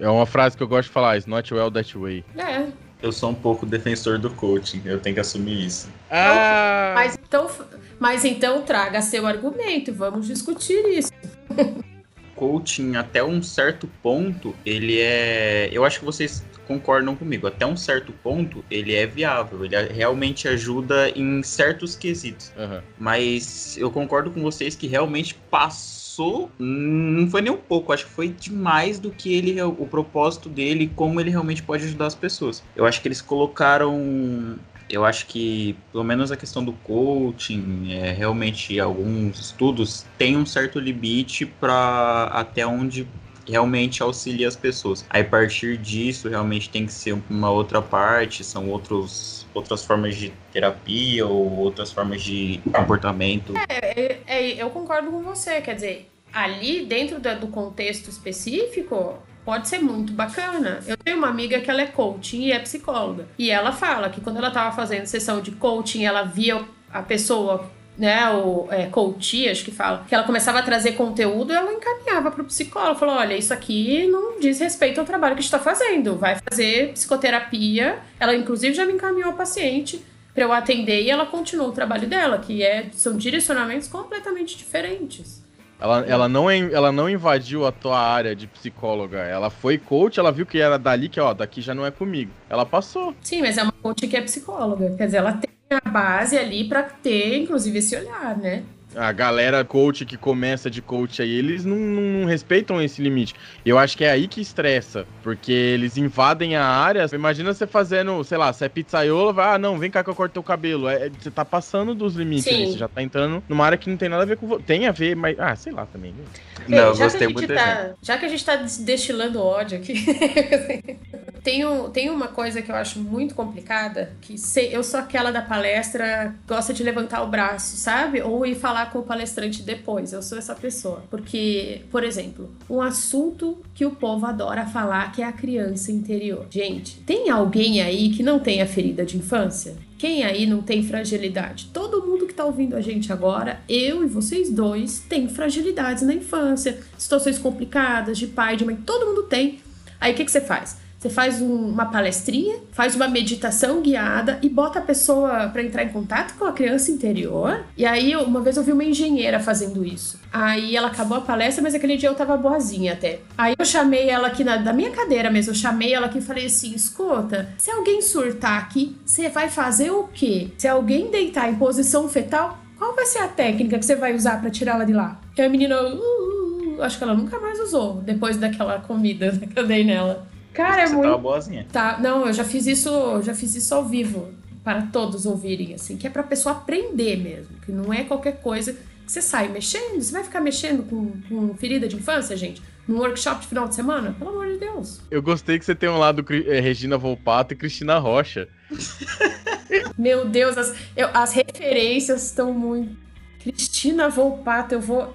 É 0.00 0.08
uma 0.08 0.26
frase 0.26 0.56
que 0.56 0.62
eu 0.62 0.68
gosto 0.68 0.88
de 0.88 0.92
falar, 0.94 1.16
it's 1.16 1.26
not 1.26 1.52
well 1.52 1.70
that 1.70 1.96
way. 1.96 2.24
É. 2.36 2.66
Eu 3.02 3.12
sou 3.12 3.30
um 3.30 3.34
pouco 3.34 3.66
defensor 3.66 4.18
do 4.18 4.30
coaching, 4.30 4.82
eu 4.86 4.98
tenho 4.98 5.14
que 5.14 5.20
assumir 5.20 5.66
isso. 5.66 5.88
Ah. 6.10 6.92
Mas 6.94 7.18
então, 7.22 7.50
mas 7.98 8.24
então 8.24 8.62
traga 8.62 9.02
seu 9.02 9.26
argumento, 9.26 9.92
vamos 9.92 10.26
discutir 10.26 10.82
isso. 10.86 11.12
coaching 12.36 12.94
até 12.94 13.24
um 13.24 13.42
certo 13.42 13.88
ponto, 14.02 14.54
ele 14.64 15.00
é. 15.00 15.68
Eu 15.72 15.84
acho 15.84 15.98
que 15.98 16.04
vocês 16.04 16.44
concordam 16.66 17.16
comigo. 17.16 17.46
Até 17.46 17.66
um 17.66 17.76
certo 17.76 18.12
ponto, 18.12 18.64
ele 18.70 18.94
é 18.94 19.06
viável. 19.06 19.64
Ele 19.64 19.76
realmente 19.92 20.46
ajuda 20.46 21.10
em 21.10 21.42
certos 21.42 21.96
quesitos. 21.96 22.52
Uhum. 22.56 22.80
Mas 22.98 23.76
eu 23.78 23.90
concordo 23.90 24.30
com 24.30 24.42
vocês 24.42 24.76
que 24.76 24.86
realmente 24.86 25.34
passou. 25.50 26.50
Não 26.58 27.28
foi 27.28 27.42
nem 27.42 27.52
um 27.52 27.56
pouco, 27.56 27.92
acho 27.92 28.06
que 28.06 28.12
foi 28.12 28.28
demais 28.28 28.98
do 28.98 29.10
que 29.10 29.34
ele. 29.34 29.60
O 29.62 29.86
propósito 29.86 30.48
dele, 30.48 30.90
como 30.94 31.20
ele 31.20 31.30
realmente 31.30 31.62
pode 31.62 31.84
ajudar 31.84 32.06
as 32.06 32.14
pessoas. 32.14 32.62
Eu 32.74 32.84
acho 32.84 33.00
que 33.00 33.08
eles 33.08 33.20
colocaram 33.20 34.58
eu 34.88 35.04
acho 35.04 35.26
que, 35.26 35.76
pelo 35.90 36.04
menos 36.04 36.30
a 36.30 36.36
questão 36.36 36.64
do 36.64 36.72
coaching, 36.72 37.92
é, 37.92 38.12
realmente 38.12 38.78
alguns 38.78 39.38
estudos 39.38 40.06
têm 40.16 40.36
um 40.36 40.46
certo 40.46 40.78
limite 40.78 41.44
para 41.44 42.24
até 42.32 42.66
onde 42.66 43.06
realmente 43.48 44.02
auxilia 44.02 44.48
as 44.48 44.56
pessoas. 44.56 45.04
Aí, 45.08 45.22
a 45.22 45.24
partir 45.24 45.76
disso, 45.76 46.28
realmente 46.28 46.68
tem 46.68 46.84
que 46.84 46.92
ser 46.92 47.16
uma 47.30 47.50
outra 47.50 47.80
parte, 47.80 48.42
são 48.42 48.68
outros, 48.68 49.46
outras 49.54 49.84
formas 49.84 50.16
de 50.16 50.32
terapia 50.52 51.26
ou 51.26 51.58
outras 51.58 51.92
formas 51.92 52.22
de 52.22 52.60
comportamento. 52.72 53.54
É, 53.68 54.00
é, 54.00 54.22
é 54.26 54.62
eu 54.62 54.70
concordo 54.70 55.10
com 55.10 55.22
você, 55.22 55.60
quer 55.60 55.74
dizer, 55.74 56.10
ali 56.32 56.84
dentro 56.84 57.20
do 57.20 57.48
contexto 57.48 58.10
específico, 58.10 59.18
pode 59.46 59.68
ser 59.68 59.78
muito 59.78 60.12
bacana. 60.12 60.80
Eu 60.88 60.96
tenho 60.96 61.16
uma 61.16 61.28
amiga 61.28 61.60
que 61.60 61.70
ela 61.70 61.80
é 61.80 61.86
coaching 61.86 62.42
e 62.42 62.52
é 62.52 62.58
psicóloga. 62.58 63.28
E 63.38 63.48
ela 63.48 63.70
fala 63.70 64.10
que 64.10 64.20
quando 64.20 64.38
ela 64.38 64.48
estava 64.48 64.74
fazendo 64.74 65.06
sessão 65.06 65.40
de 65.40 65.52
coaching, 65.52 66.04
ela 66.04 66.24
via 66.24 66.64
a 66.92 67.00
pessoa 67.00 67.70
né, 67.96 68.28
o 68.30 68.66
é, 68.70 68.86
coach, 68.86 69.48
acho 69.48 69.64
que 69.64 69.70
fala, 69.70 70.04
que 70.06 70.14
ela 70.14 70.24
começava 70.24 70.58
a 70.58 70.62
trazer 70.62 70.92
conteúdo, 70.92 71.52
ela 71.52 71.72
encaminhava 71.72 72.30
para 72.30 72.42
o 72.42 72.44
psicólogo, 72.44 72.98
falou, 72.98 73.14
olha, 73.14 73.34
isso 73.34 73.54
aqui 73.54 74.06
não 74.08 74.38
diz 74.38 74.58
respeito 74.58 75.00
ao 75.00 75.06
trabalho 75.06 75.34
que 75.34 75.40
está 75.40 75.58
fazendo, 75.58 76.16
vai 76.16 76.36
fazer 76.50 76.92
psicoterapia. 76.92 78.00
Ela 78.18 78.34
inclusive 78.34 78.74
já 78.74 78.84
me 78.84 78.94
encaminhou 78.94 79.30
a 79.30 79.34
paciente 79.34 80.04
para 80.34 80.42
eu 80.42 80.52
atender 80.52 81.02
e 81.04 81.10
ela 81.10 81.24
continuou 81.24 81.70
o 81.70 81.72
trabalho 81.72 82.06
dela, 82.06 82.38
que 82.38 82.62
é 82.62 82.88
são 82.92 83.16
direcionamentos 83.16 83.86
completamente 83.88 84.58
diferentes. 84.58 85.45
Ela, 85.78 86.04
ela, 86.06 86.28
não, 86.28 86.50
ela 86.50 86.90
não 86.90 87.08
invadiu 87.08 87.66
a 87.66 87.72
tua 87.72 87.98
área 87.98 88.34
de 88.34 88.46
psicóloga. 88.46 89.18
Ela 89.18 89.50
foi 89.50 89.76
coach, 89.76 90.18
ela 90.18 90.32
viu 90.32 90.46
que 90.46 90.58
era 90.58 90.78
dali, 90.78 91.08
que 91.08 91.20
ó, 91.20 91.34
daqui 91.34 91.60
já 91.60 91.74
não 91.74 91.84
é 91.84 91.90
comigo. 91.90 92.30
Ela 92.48 92.64
passou. 92.64 93.14
Sim, 93.22 93.42
mas 93.42 93.58
é 93.58 93.62
uma 93.62 93.72
coach 93.72 94.06
que 94.06 94.16
é 94.16 94.22
psicóloga. 94.22 94.94
Quer 94.96 95.06
dizer, 95.06 95.18
ela 95.18 95.34
tem 95.34 95.50
a 95.70 95.90
base 95.90 96.38
ali 96.38 96.68
para 96.68 96.82
ter, 96.82 97.36
inclusive, 97.36 97.78
esse 97.78 97.96
olhar, 97.96 98.36
né? 98.36 98.64
A 98.96 99.12
galera 99.12 99.64
coach 99.64 100.04
que 100.04 100.16
começa 100.16 100.70
de 100.70 100.80
coach 100.80 101.20
aí, 101.20 101.30
eles 101.30 101.64
não, 101.64 101.76
não, 101.76 102.26
respeitam 102.26 102.80
esse 102.80 103.02
limite. 103.02 103.34
Eu 103.64 103.78
acho 103.78 103.96
que 103.96 104.04
é 104.04 104.10
aí 104.10 104.26
que 104.26 104.40
estressa, 104.40 105.06
porque 105.22 105.52
eles 105.52 105.96
invadem 105.96 106.56
a 106.56 106.64
área. 106.64 107.06
Imagina 107.12 107.52
você 107.52 107.66
fazendo, 107.66 108.22
sei 108.24 108.38
lá, 108.38 108.52
você 108.52 108.64
é 108.64 108.68
pizzaiolo, 108.68 109.32
vai, 109.32 109.54
ah, 109.54 109.58
não, 109.58 109.78
vem 109.78 109.90
cá 109.90 110.02
que 110.02 110.10
eu 110.10 110.14
corto 110.14 110.32
teu 110.32 110.42
cabelo. 110.42 110.88
É, 110.88 111.10
você 111.10 111.30
tá 111.30 111.44
passando 111.44 111.94
dos 111.94 112.14
limites 112.14 112.48
ali, 112.48 112.72
você 112.72 112.78
já 112.78 112.88
tá 112.88 113.02
entrando 113.02 113.42
numa 113.48 113.64
área 113.64 113.78
que 113.78 113.90
não 113.90 113.96
tem 113.96 114.08
nada 114.08 114.22
a 114.22 114.26
ver 114.26 114.36
com 114.36 114.46
você. 114.46 114.62
Tem 114.62 114.86
a 114.86 114.92
ver, 114.92 115.14
mas, 115.14 115.38
ah, 115.38 115.54
sei 115.54 115.72
lá 115.72 115.86
também. 115.86 116.12
Né? 116.12 116.24
Não, 116.68 116.92
Ei, 116.92 116.98
gostei 116.98 117.28
muito 117.28 117.54
tá, 117.54 117.90
Já 118.02 118.16
que 118.18 118.24
a 118.24 118.28
gente 118.28 118.44
tá 118.44 118.56
destilando 118.56 119.42
ódio 119.42 119.78
aqui, 119.78 119.94
tem, 121.44 121.64
um, 121.64 121.90
tem 121.90 122.10
uma 122.10 122.28
coisa 122.28 122.62
que 122.62 122.70
eu 122.70 122.74
acho 122.74 122.98
muito 122.98 123.34
complicada, 123.34 124.12
que 124.20 124.38
se, 124.38 124.72
eu 124.72 124.82
sou 124.82 124.98
aquela 124.98 125.30
da 125.30 125.42
palestra, 125.42 126.34
gosta 126.46 126.72
de 126.72 126.82
levantar 126.82 127.22
o 127.22 127.28
braço, 127.28 127.76
sabe? 127.76 128.22
Ou 128.22 128.44
ir 128.46 128.54
falar 128.54 128.85
com 128.90 129.00
o 129.00 129.02
palestrante 129.02 129.62
depois. 129.62 130.12
Eu 130.12 130.22
sou 130.22 130.38
essa 130.38 130.54
pessoa. 130.54 131.02
Porque, 131.10 131.82
por 131.90 132.04
exemplo, 132.04 132.50
um 132.68 132.80
assunto 132.80 133.58
que 133.74 133.84
o 133.84 133.90
povo 133.90 134.26
adora 134.26 134.66
falar 134.66 135.12
que 135.12 135.22
é 135.22 135.24
a 135.24 135.32
criança 135.32 135.92
interior. 135.92 136.46
Gente, 136.50 137.00
tem 137.00 137.30
alguém 137.30 137.80
aí 137.80 138.10
que 138.10 138.22
não 138.22 138.38
tenha 138.38 138.66
ferida 138.66 139.04
de 139.04 139.16
infância? 139.16 139.76
Quem 139.98 140.24
aí 140.24 140.46
não 140.46 140.60
tem 140.60 140.82
fragilidade? 140.82 141.70
Todo 141.72 142.06
mundo 142.06 142.26
que 142.26 142.32
está 142.32 142.44
ouvindo 142.44 142.76
a 142.76 142.80
gente 142.80 143.12
agora, 143.12 143.60
eu 143.66 144.04
e 144.04 144.06
vocês 144.06 144.50
dois, 144.50 144.98
tem 145.08 145.26
fragilidades 145.26 146.02
na 146.02 146.12
infância, 146.12 146.78
situações 146.98 147.38
complicadas 147.38 148.18
de 148.18 148.26
pai, 148.26 148.56
de 148.56 148.64
mãe, 148.64 148.76
todo 148.76 149.06
mundo 149.06 149.22
tem. 149.22 149.58
Aí 149.98 150.12
o 150.12 150.14
que, 150.14 150.24
que 150.24 150.30
você 150.30 150.40
faz? 150.40 150.76
Você 151.06 151.10
faz 151.10 151.40
um, 151.40 151.68
uma 151.68 151.86
palestrinha, 151.86 152.56
faz 152.72 152.96
uma 152.96 153.06
meditação 153.06 153.80
guiada 153.80 154.40
e 154.42 154.48
bota 154.48 154.80
a 154.80 154.82
pessoa 154.82 155.48
para 155.48 155.62
entrar 155.62 155.84
em 155.84 155.88
contato 155.88 156.36
com 156.36 156.44
a 156.44 156.52
criança 156.52 156.90
interior. 156.90 157.64
E 157.76 157.86
aí, 157.86 158.16
uma 158.16 158.40
vez 158.40 158.56
eu 158.56 158.64
vi 158.64 158.72
uma 158.72 158.82
engenheira 158.82 159.38
fazendo 159.38 159.84
isso. 159.84 160.18
Aí 160.32 160.74
ela 160.74 160.88
acabou 160.88 161.18
a 161.18 161.20
palestra, 161.20 161.62
mas 161.62 161.76
aquele 161.76 161.96
dia 161.96 162.08
eu 162.08 162.14
tava 162.14 162.36
boazinha 162.36 162.94
até. 162.94 163.20
Aí 163.38 163.54
eu 163.56 163.64
chamei 163.64 164.08
ela 164.08 164.26
aqui 164.26 164.42
na, 164.42 164.56
da 164.56 164.72
minha 164.72 164.90
cadeira 164.90 165.30
mesmo, 165.30 165.52
eu 165.52 165.54
chamei 165.54 165.94
ela 165.94 166.06
aqui 166.06 166.18
e 166.18 166.22
falei 166.22 166.46
assim: 166.46 166.74
escuta, 166.74 167.50
se 167.56 167.70
alguém 167.70 168.02
surtar 168.02 168.58
aqui, 168.58 168.96
você 169.04 169.28
vai 169.28 169.48
fazer 169.48 169.92
o 169.92 170.08
quê? 170.12 170.48
Se 170.58 170.66
alguém 170.66 171.08
deitar 171.08 171.48
em 171.48 171.54
posição 171.54 172.08
fetal, 172.08 172.58
qual 172.76 172.96
vai 172.96 173.06
ser 173.06 173.20
a 173.20 173.28
técnica 173.28 173.78
que 173.78 173.84
você 173.84 173.94
vai 173.94 174.12
usar 174.12 174.40
para 174.40 174.50
tirá-la 174.50 174.84
de 174.84 174.92
lá? 174.92 175.20
E 175.36 175.40
a 175.40 175.48
menina, 175.48 175.80
uh, 175.80 175.94
uh, 175.94 176.76
uh, 176.78 176.82
acho 176.82 176.98
que 176.98 177.04
ela 177.04 177.14
nunca 177.14 177.38
mais 177.38 177.60
usou 177.60 178.02
depois 178.02 178.36
daquela 178.36 178.80
comida 178.80 179.30
que 179.38 179.56
eu 179.56 179.66
dei 179.66 179.84
nela. 179.84 180.26
Cara, 180.56 180.82
é 180.82 180.88
muito. 180.88 181.02
Tava 181.02 181.18
boazinha. 181.18 181.66
Tá, 181.70 181.98
não, 182.00 182.26
eu 182.26 182.32
já 182.32 182.44
fiz 182.44 182.66
isso, 182.66 183.22
já 183.22 183.34
fiz 183.34 183.54
isso 183.54 183.74
ao 183.74 183.84
vivo 183.84 184.32
para 184.64 184.82
todos 184.82 185.26
ouvirem, 185.26 185.74
assim, 185.74 185.96
que 185.96 186.06
é 186.06 186.10
pra 186.10 186.22
pessoa 186.22 186.56
aprender 186.56 187.16
mesmo, 187.16 187.56
que 187.64 187.70
não 187.70 187.92
é 187.92 188.02
qualquer 188.02 188.40
coisa 188.40 188.72
que 188.72 189.12
você 189.12 189.22
sai 189.22 189.48
mexendo, 189.48 190.02
você 190.02 190.10
vai 190.10 190.24
ficar 190.24 190.40
mexendo 190.40 190.82
com, 190.82 191.12
com 191.28 191.54
ferida 191.54 191.86
de 191.86 191.94
infância, 191.94 192.36
gente? 192.36 192.60
Num 192.88 192.98
workshop 192.98 193.42
de 193.42 193.48
final 193.48 193.68
de 193.68 193.74
semana? 193.74 194.16
Pelo 194.18 194.30
amor 194.30 194.46
de 194.46 194.58
Deus. 194.58 195.00
Eu 195.10 195.22
gostei 195.22 195.58
que 195.58 195.64
você 195.64 195.74
tem 195.74 195.88
um 195.88 195.98
lado 195.98 196.24
é, 196.46 196.58
Regina 196.58 196.96
Volpato 196.96 197.52
e 197.52 197.56
Cristina 197.56 197.98
Rocha. 197.98 198.48
Meu 199.98 200.24
Deus, 200.28 200.56
as, 200.56 200.74
eu, 200.96 201.08
as 201.12 201.32
referências 201.32 202.24
estão 202.24 202.52
muito. 202.52 202.96
Cristina 203.40 204.08
Volpato, 204.08 204.74
eu 204.74 204.80
vou. 204.80 205.14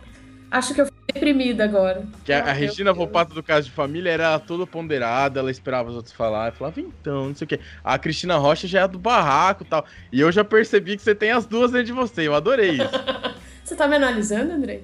Acho 0.52 0.74
que 0.74 0.82
eu 0.82 0.86
fiquei 0.86 1.02
deprimida 1.14 1.64
agora. 1.64 2.04
Que 2.26 2.34
a, 2.34 2.44
a 2.44 2.52
Regina 2.52 2.92
Volpato 2.92 3.34
do 3.34 3.42
caso 3.42 3.68
de 3.68 3.74
família 3.74 4.10
era 4.10 4.38
toda 4.38 4.68
ponderada, 4.68 5.40
ela 5.40 5.50
esperava 5.50 5.90
os 5.90 5.96
outros 5.96 6.14
falar, 6.14 6.52
falava, 6.52 6.82
então, 6.82 7.30
não 7.30 7.36
sei 7.36 7.46
o 7.46 7.48
quê. 7.48 7.60
A 7.82 7.98
Cristina 7.98 8.38
Rocha 8.38 8.68
já 8.68 8.82
é 8.82 8.88
do 8.88 9.00
barraco 9.00 9.64
e 9.64 9.66
tal. 9.66 9.86
E 10.12 10.20
eu 10.20 10.30
já 10.30 10.44
percebi 10.44 10.98
que 10.98 11.04
você 11.04 11.16
tem 11.16 11.32
as 11.32 11.46
duas 11.46 11.72
dentro 11.72 11.88
de 11.88 11.94
você, 11.94 12.28
eu 12.28 12.36
adorei 12.36 12.72
isso. 12.72 12.92
você 13.64 13.76
tá 13.76 13.88
me 13.88 13.96
analisando, 13.96 14.52
André? 14.52 14.82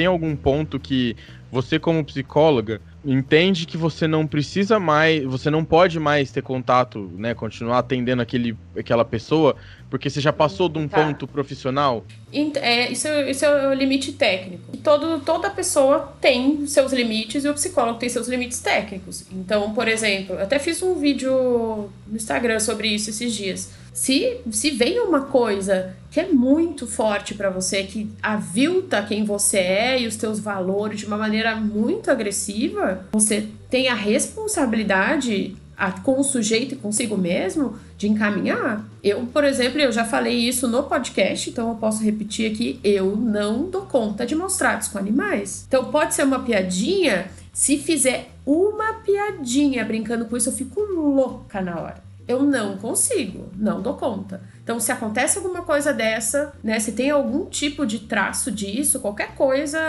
tem 0.00 0.06
algum 0.06 0.34
ponto 0.34 0.80
que 0.80 1.14
você 1.52 1.78
como 1.78 2.02
psicóloga 2.02 2.80
entende 3.04 3.66
que 3.66 3.76
você 3.76 4.08
não 4.08 4.26
precisa 4.26 4.80
mais, 4.80 5.22
você 5.24 5.50
não 5.50 5.62
pode 5.62 6.00
mais 6.00 6.30
ter 6.30 6.40
contato, 6.40 7.12
né, 7.18 7.34
continuar 7.34 7.80
atendendo 7.80 8.22
aquele, 8.22 8.56
aquela 8.74 9.04
pessoa, 9.04 9.54
porque 9.90 10.08
você 10.08 10.18
já 10.18 10.32
passou 10.32 10.70
de 10.70 10.78
um 10.78 10.88
tá. 10.88 11.04
ponto 11.04 11.26
profissional? 11.26 12.06
É, 12.32 12.90
isso, 12.90 13.08
isso 13.28 13.44
é 13.44 13.68
o 13.68 13.74
limite 13.74 14.12
técnico. 14.12 14.76
Todo, 14.78 15.20
toda 15.20 15.50
pessoa 15.50 16.14
tem 16.20 16.66
seus 16.66 16.92
limites 16.92 17.44
e 17.44 17.48
o 17.48 17.54
psicólogo 17.54 17.98
tem 17.98 18.08
seus 18.08 18.28
limites 18.28 18.60
técnicos. 18.60 19.24
Então, 19.32 19.72
por 19.74 19.88
exemplo, 19.88 20.36
eu 20.36 20.42
até 20.42 20.58
fiz 20.58 20.82
um 20.82 20.94
vídeo 20.94 21.90
no 22.06 22.16
Instagram 22.16 22.60
sobre 22.60 22.88
isso 22.88 23.10
esses 23.10 23.34
dias. 23.34 23.70
Se, 23.92 24.38
se 24.50 24.70
vem 24.70 25.00
uma 25.00 25.22
coisa 25.22 25.96
que 26.10 26.20
é 26.20 26.28
muito 26.28 26.86
forte 26.86 27.34
para 27.34 27.50
você, 27.50 27.82
que 27.82 28.08
avilta 28.22 29.02
quem 29.02 29.24
você 29.24 29.58
é 29.58 30.00
e 30.00 30.06
os 30.06 30.16
teus 30.16 30.38
valores 30.38 31.00
de 31.00 31.06
uma 31.06 31.16
maneira 31.16 31.56
muito 31.56 32.10
agressiva, 32.10 33.06
você 33.12 33.48
tem 33.68 33.88
a 33.88 33.94
responsabilidade 33.94 35.56
a, 35.80 35.90
com 35.92 36.20
o 36.20 36.22
sujeito 36.22 36.74
e 36.74 36.76
consigo 36.76 37.16
mesmo 37.16 37.78
de 37.96 38.06
encaminhar. 38.06 38.84
Eu, 39.02 39.24
por 39.32 39.44
exemplo, 39.44 39.80
eu 39.80 39.90
já 39.90 40.04
falei 40.04 40.36
isso 40.36 40.68
no 40.68 40.82
podcast, 40.82 41.48
então 41.48 41.70
eu 41.70 41.74
posso 41.76 42.04
repetir 42.04 42.52
aqui, 42.52 42.78
eu 42.84 43.16
não 43.16 43.64
dou 43.70 43.82
conta 43.82 44.26
de 44.26 44.34
maus 44.34 44.58
com 44.92 44.98
animais. 44.98 45.64
Então 45.66 45.86
pode 45.86 46.14
ser 46.14 46.24
uma 46.24 46.40
piadinha, 46.40 47.30
se 47.50 47.78
fizer 47.78 48.28
uma 48.44 48.92
piadinha 48.94 49.82
brincando 49.82 50.26
com 50.26 50.36
isso, 50.36 50.50
eu 50.50 50.52
fico 50.52 50.82
louca 50.82 51.62
na 51.62 51.80
hora. 51.80 52.10
Eu 52.28 52.42
não 52.42 52.76
consigo, 52.76 53.48
não 53.56 53.80
dou 53.80 53.94
conta. 53.94 54.42
Então, 54.62 54.78
se 54.78 54.92
acontece 54.92 55.38
alguma 55.38 55.62
coisa 55.62 55.92
dessa, 55.92 56.52
né? 56.62 56.78
Se 56.78 56.92
tem 56.92 57.10
algum 57.10 57.46
tipo 57.46 57.84
de 57.84 58.00
traço 58.00 58.52
disso, 58.52 59.00
qualquer 59.00 59.34
coisa, 59.34 59.80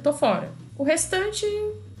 tô 0.00 0.12
fora. 0.12 0.52
O 0.76 0.84
restante, 0.84 1.44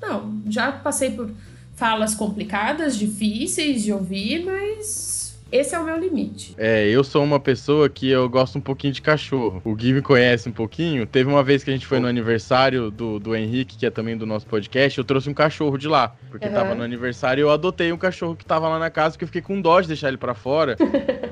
não. 0.00 0.40
Já 0.46 0.70
passei 0.70 1.10
por 1.10 1.30
falas 1.78 2.14
complicadas, 2.14 2.98
difíceis 2.98 3.84
de 3.84 3.92
ouvir, 3.92 4.44
mas 4.44 5.17
esse 5.50 5.74
é 5.74 5.78
o 5.78 5.84
meu 5.84 5.96
limite. 5.98 6.54
É, 6.58 6.86
eu 6.88 7.02
sou 7.02 7.24
uma 7.24 7.40
pessoa 7.40 7.88
que 7.88 8.10
eu 8.10 8.28
gosto 8.28 8.58
um 8.58 8.60
pouquinho 8.60 8.92
de 8.92 9.00
cachorro. 9.00 9.62
O 9.64 9.74
Gui 9.74 9.92
me 9.92 10.02
conhece 10.02 10.48
um 10.48 10.52
pouquinho. 10.52 11.06
Teve 11.06 11.28
uma 11.28 11.42
vez 11.42 11.64
que 11.64 11.70
a 11.70 11.72
gente 11.72 11.86
foi 11.86 11.98
no 11.98 12.06
aniversário 12.06 12.90
do, 12.90 13.18
do 13.18 13.34
Henrique, 13.34 13.78
que 13.78 13.86
é 13.86 13.90
também 13.90 14.16
do 14.16 14.26
nosso 14.26 14.46
podcast, 14.46 14.98
eu 14.98 15.04
trouxe 15.04 15.30
um 15.30 15.34
cachorro 15.34 15.78
de 15.78 15.88
lá. 15.88 16.14
Porque 16.30 16.46
uhum. 16.46 16.52
tava 16.52 16.74
no 16.74 16.82
aniversário 16.82 17.40
e 17.40 17.42
eu 17.42 17.50
adotei 17.50 17.92
um 17.92 17.96
cachorro 17.96 18.36
que 18.36 18.44
tava 18.44 18.68
lá 18.68 18.78
na 18.78 18.90
casa, 18.90 19.12
porque 19.12 19.24
eu 19.24 19.28
fiquei 19.28 19.42
com 19.42 19.60
dó 19.60 19.80
de 19.80 19.88
deixar 19.88 20.08
ele 20.08 20.18
para 20.18 20.34
fora. 20.34 20.76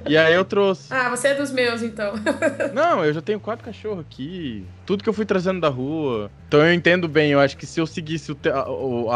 e 0.08 0.16
aí 0.16 0.34
eu 0.34 0.44
trouxe. 0.44 0.86
Ah, 0.96 1.10
você 1.10 1.28
é 1.28 1.34
dos 1.34 1.52
meus, 1.52 1.82
então. 1.82 2.14
Não, 2.72 3.04
eu 3.04 3.12
já 3.12 3.20
tenho 3.20 3.38
quatro 3.38 3.64
cachorros 3.64 4.00
aqui. 4.00 4.64
Tudo 4.86 5.04
que 5.04 5.08
eu 5.08 5.12
fui 5.12 5.26
trazendo 5.26 5.60
da 5.60 5.68
rua. 5.68 6.30
Então 6.48 6.64
eu 6.64 6.72
entendo 6.72 7.06
bem, 7.06 7.32
eu 7.32 7.38
acho 7.38 7.56
que 7.56 7.66
se 7.66 7.78
eu 7.80 7.86
seguisse 7.86 8.34
te, 8.34 8.48
a, 8.48 8.66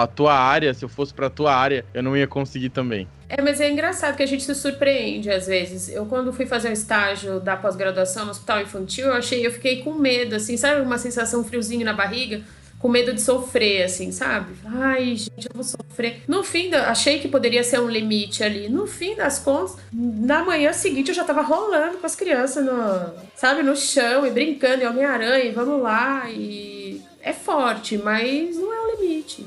a, 0.02 0.06
tua 0.06 0.34
área, 0.34 0.74
se 0.74 0.84
eu 0.84 0.88
fosse 0.88 1.14
pra 1.14 1.30
tua 1.30 1.54
área, 1.54 1.84
eu 1.94 2.02
não 2.02 2.16
ia 2.16 2.26
conseguir 2.26 2.68
também. 2.68 3.08
É, 3.30 3.40
mas 3.40 3.60
é 3.60 3.70
engraçado 3.70 4.16
que 4.16 4.24
a 4.24 4.26
gente 4.26 4.42
se 4.42 4.54
surpreende 4.56 5.30
às 5.30 5.46
vezes. 5.46 5.88
Eu, 5.88 6.04
quando 6.04 6.32
fui 6.32 6.46
fazer 6.46 6.68
o 6.68 6.72
estágio 6.72 7.38
da 7.38 7.56
pós-graduação 7.56 8.24
no 8.24 8.32
hospital 8.32 8.60
infantil, 8.60 9.06
eu 9.06 9.14
achei, 9.14 9.46
eu 9.46 9.52
fiquei 9.52 9.82
com 9.82 9.94
medo, 9.94 10.34
assim, 10.34 10.56
sabe? 10.56 10.80
Uma 10.80 10.98
sensação 10.98 11.44
friozinho 11.44 11.84
na 11.84 11.92
barriga, 11.92 12.42
com 12.80 12.88
medo 12.88 13.14
de 13.14 13.20
sofrer, 13.20 13.84
assim, 13.84 14.10
sabe? 14.10 14.54
Ai, 14.64 15.14
gente, 15.14 15.46
eu 15.48 15.54
vou 15.54 15.62
sofrer. 15.62 16.22
No 16.26 16.42
fim, 16.42 16.74
achei 16.74 17.20
que 17.20 17.28
poderia 17.28 17.62
ser 17.62 17.78
um 17.78 17.88
limite 17.88 18.42
ali. 18.42 18.68
No 18.68 18.88
fim 18.88 19.14
das 19.14 19.38
contas, 19.38 19.76
na 19.92 20.44
manhã 20.44 20.72
seguinte 20.72 21.10
eu 21.10 21.14
já 21.14 21.22
tava 21.22 21.42
rolando 21.42 21.98
com 21.98 22.06
as 22.06 22.16
crianças, 22.16 22.64
no, 22.64 23.14
sabe, 23.36 23.62
no 23.62 23.76
chão 23.76 24.26
e 24.26 24.30
brincando, 24.30 24.82
e 24.82 24.86
Homem-Aranha, 24.86 25.52
vamos 25.52 25.80
lá. 25.80 26.28
E 26.28 27.00
é 27.22 27.32
forte, 27.32 27.96
mas 27.96 28.56
não 28.56 28.72
é 28.72 28.80
o 28.80 29.00
limite. 29.00 29.46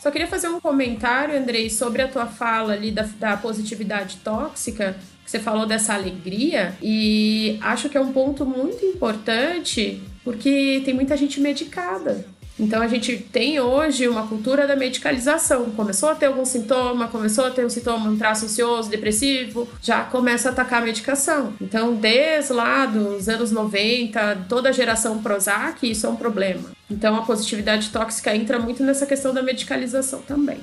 Só 0.00 0.10
queria 0.10 0.26
fazer 0.26 0.48
um 0.48 0.58
comentário, 0.58 1.36
Andrei, 1.36 1.68
sobre 1.68 2.00
a 2.00 2.08
tua 2.08 2.26
fala 2.26 2.72
ali 2.72 2.90
da, 2.90 3.02
da 3.18 3.36
positividade 3.36 4.16
tóxica, 4.24 4.96
que 5.22 5.30
você 5.30 5.38
falou 5.38 5.66
dessa 5.66 5.92
alegria, 5.92 6.74
e 6.82 7.58
acho 7.60 7.90
que 7.90 7.98
é 7.98 8.00
um 8.00 8.10
ponto 8.10 8.46
muito 8.46 8.82
importante, 8.84 10.02
porque 10.24 10.80
tem 10.86 10.94
muita 10.94 11.16
gente 11.18 11.38
medicada. 11.38 12.24
Então 12.60 12.82
a 12.82 12.86
gente 12.86 13.16
tem 13.16 13.58
hoje 13.58 14.06
uma 14.06 14.26
cultura 14.26 14.66
da 14.66 14.76
medicalização. 14.76 15.70
Começou 15.70 16.10
a 16.10 16.14
ter 16.14 16.26
algum 16.26 16.44
sintoma, 16.44 17.08
começou 17.08 17.46
a 17.46 17.50
ter 17.50 17.64
um 17.64 17.70
sintoma, 17.70 18.10
um 18.10 18.18
traço 18.18 18.44
ansioso, 18.44 18.90
depressivo, 18.90 19.66
já 19.82 20.04
começa 20.04 20.50
a 20.50 20.52
atacar 20.52 20.82
a 20.82 20.84
medicação. 20.84 21.54
Então, 21.58 21.94
desde 21.94 22.52
lá 22.52 22.84
dos 22.84 23.28
anos 23.30 23.50
90, 23.50 24.44
toda 24.46 24.68
a 24.68 24.72
geração 24.72 25.22
Prozac, 25.22 25.90
isso 25.90 26.06
é 26.06 26.10
um 26.10 26.16
problema. 26.16 26.70
Então 26.90 27.16
a 27.16 27.22
positividade 27.22 27.88
tóxica 27.88 28.36
entra 28.36 28.58
muito 28.58 28.82
nessa 28.82 29.06
questão 29.06 29.32
da 29.32 29.42
medicalização 29.42 30.20
também. 30.20 30.60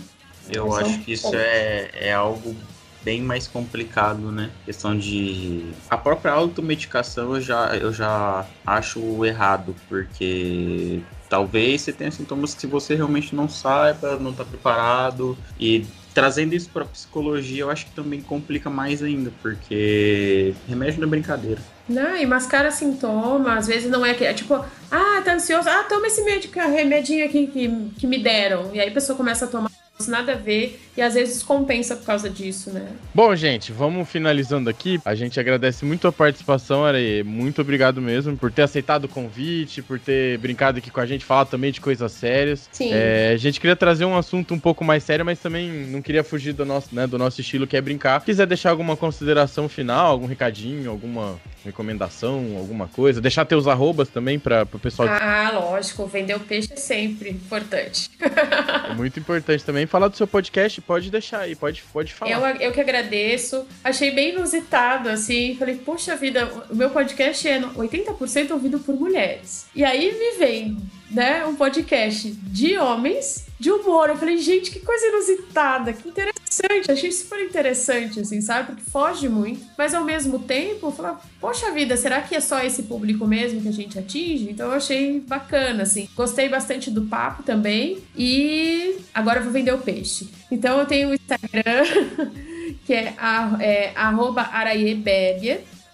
Eu 0.54 0.68
Mas 0.68 0.88
acho 0.88 1.00
que 1.00 1.14
isso 1.14 1.32
é, 1.34 1.90
é 1.94 2.14
algo 2.14 2.56
bem 3.04 3.22
mais 3.22 3.48
complicado, 3.48 4.32
né? 4.32 4.52
Questão 4.66 4.98
de. 4.98 5.66
A 5.90 5.98
própria 5.98 6.34
automedicação 6.34 7.36
eu 7.36 7.42
já, 7.42 7.76
eu 7.76 7.94
já 7.94 8.46
acho 8.66 9.26
errado, 9.26 9.74
porque 9.88 11.02
talvez 11.30 11.82
você 11.82 11.94
tenha 11.94 12.12
sintomas 12.12 12.54
que 12.54 12.68
você 12.68 12.96
realmente 12.96 13.36
não 13.36 13.48
saiba, 13.48 14.18
não 14.18 14.32
está 14.32 14.44
preparado. 14.44 15.38
E 15.60 15.86
trazendo 16.14 16.54
isso 16.54 16.70
para 16.70 16.84
psicologia, 16.86 17.62
eu 17.62 17.70
acho 17.70 17.86
que 17.86 17.92
também 17.92 18.22
complica 18.22 18.70
mais 18.70 19.04
ainda, 19.04 19.32
porque 19.42 20.54
remédio 20.68 21.00
não 21.00 21.08
é 21.08 21.12
brincadeira. 21.12 21.62
Não, 21.88 22.18
e 22.18 22.26
mascara 22.26 22.72
sintoma, 22.72 23.56
às 23.56 23.68
vezes 23.68 23.90
não 23.90 24.06
é 24.06 24.16
é 24.24 24.34
tipo, 24.34 24.56
ah, 24.56 25.22
tá 25.24 25.34
ansioso, 25.34 25.70
ah, 25.70 25.86
toma 25.88 26.08
esse 26.08 26.22
remedinho 26.66 27.24
aqui 27.24 27.48
que, 27.48 27.92
que 28.00 28.08
me 28.08 28.18
deram. 28.18 28.72
E 28.74 28.80
aí 28.80 28.90
a 28.90 28.92
pessoa 28.92 29.16
começa 29.16 29.46
a 29.46 29.48
tomar 29.48 29.70
nada 30.06 30.34
a 30.34 30.36
ver 30.36 30.80
e 30.96 31.02
às 31.02 31.14
vezes 31.14 31.42
compensa 31.42 31.96
por 31.96 32.06
causa 32.06 32.30
disso, 32.30 32.72
né? 32.72 32.88
Bom, 33.14 33.36
gente, 33.36 33.72
vamos 33.72 34.08
finalizando 34.10 34.70
aqui. 34.70 35.00
A 35.06 35.16
gente 35.16 35.40
agradece 35.40 35.86
muito 35.86 36.08
a 36.08 36.12
participação, 36.12 36.86
Areia. 36.86 37.24
Muito 37.24 37.62
obrigado 37.62 38.02
mesmo 38.02 38.38
por 38.38 38.52
ter 38.52 38.64
aceitado 38.64 39.06
o 39.06 39.08
convite, 39.08 39.82
por 39.82 40.00
ter 40.00 40.38
brincado 40.38 40.78
aqui 40.78 40.92
com 40.92 41.00
a 41.00 41.06
gente, 41.06 41.26
falar 41.26 41.46
também 41.46 41.72
de 41.72 41.82
coisas 41.82 42.12
sérias. 42.12 42.70
Sim. 42.72 42.90
É, 42.92 43.32
a 43.34 43.38
gente 43.38 43.60
queria 43.60 43.76
trazer 43.76 44.06
um 44.06 44.18
assunto 44.18 44.54
um 44.54 44.60
pouco 44.60 44.84
mais 44.84 45.04
sério, 45.04 45.26
mas 45.26 45.40
também 45.40 45.88
não 45.88 46.02
queria 46.02 46.24
fugir 46.24 46.54
do 46.54 46.66
nosso, 46.66 46.94
né, 46.94 47.08
do 47.08 47.18
nosso 47.18 47.42
estilo 47.42 47.66
que 47.66 47.78
é 47.78 47.82
brincar. 47.82 48.20
Se 48.20 48.26
quiser 48.26 48.46
deixar 48.46 48.70
alguma 48.72 48.96
consideração 48.96 49.68
final, 49.68 50.12
algum 50.12 50.28
recadinho, 50.28 50.92
alguma 50.92 51.40
recomendação, 51.64 52.56
alguma 52.58 52.88
coisa? 52.88 53.22
Deixar 53.22 53.46
teus 53.46 53.68
arrobas 53.68 54.10
também 54.10 54.38
para 54.38 54.64
o 54.64 54.80
pessoal. 54.80 55.08
Ah, 55.10 55.52
lógico, 55.54 56.06
vender 56.06 56.36
o 56.36 56.40
peixe 56.40 56.72
é 56.72 56.76
sempre 56.76 57.30
importante. 57.30 58.10
é 58.20 58.94
muito 58.94 59.20
importante 59.20 59.64
também. 59.64 59.87
Falar 59.88 60.08
do 60.08 60.18
seu 60.18 60.28
podcast, 60.28 60.82
pode 60.82 61.10
deixar 61.10 61.40
aí, 61.42 61.56
pode, 61.56 61.84
pode 61.92 62.14
falar. 62.14 62.32
Eu, 62.32 62.62
eu 62.62 62.72
que 62.72 62.82
agradeço. 62.82 63.66
Achei 63.84 64.12
bem 64.12 64.30
inusitado, 64.30 65.10
assim. 65.10 65.56
Falei, 65.56 65.76
puxa 65.76 66.16
vida, 66.16 66.46
o 66.70 66.76
meu 66.76 66.90
podcast 66.90 67.48
é 67.48 67.60
80% 67.60 68.52
ouvido 68.52 68.80
por 68.80 68.96
mulheres. 68.96 69.68
E 69.76 69.84
aí 69.84 70.12
me 70.12 70.38
vem 70.38 70.78
né, 71.10 71.46
um 71.46 71.56
podcast 71.56 72.32
de 72.32 72.78
homens 72.78 73.48
de 73.60 73.72
humor. 73.72 74.10
Eu 74.10 74.18
falei, 74.18 74.38
gente, 74.38 74.72
que 74.72 74.80
coisa 74.80 75.08
inusitada, 75.08 75.94
que 75.94 76.08
interessante. 76.08 76.92
Achei 76.92 77.12
super 77.12 77.44
interessante, 77.44 78.20
assim, 78.20 78.42
sabe? 78.42 78.68
Porque 78.68 78.90
foge 78.90 79.28
muito. 79.28 79.66
Mas 79.78 79.94
ao 79.94 80.04
mesmo 80.04 80.40
tempo, 80.40 80.88
eu 80.88 80.92
falei, 80.92 81.18
poxa 81.40 81.72
vida, 81.72 81.98
será 81.98 82.22
que 82.22 82.36
é 82.36 82.40
só 82.40 82.64
esse 82.64 82.84
público 82.84 83.26
mesmo 83.28 83.62
que 83.62 83.68
a 83.68 83.74
gente 83.74 83.98
atinge? 83.98 84.50
Então 84.50 84.68
eu 84.68 84.74
achei 84.74 85.20
bacana, 85.22 85.84
assim. 85.84 86.08
Gostei 86.16 86.50
bastante 86.50 86.90
do 86.92 87.04
papo 87.04 87.44
também. 87.44 88.00
E 88.16 88.98
agora 89.14 89.40
eu 89.40 89.44
vou 89.44 89.52
vender 89.52 89.74
o 89.74 89.80
peixe. 89.80 90.30
Então 90.52 90.80
eu 90.80 90.86
tenho 90.86 91.10
o 91.10 91.14
Instagram, 91.14 92.32
que 92.86 92.94
é, 92.94 93.14
a, 93.18 93.58
é 93.60 93.92
arroba 93.96 94.42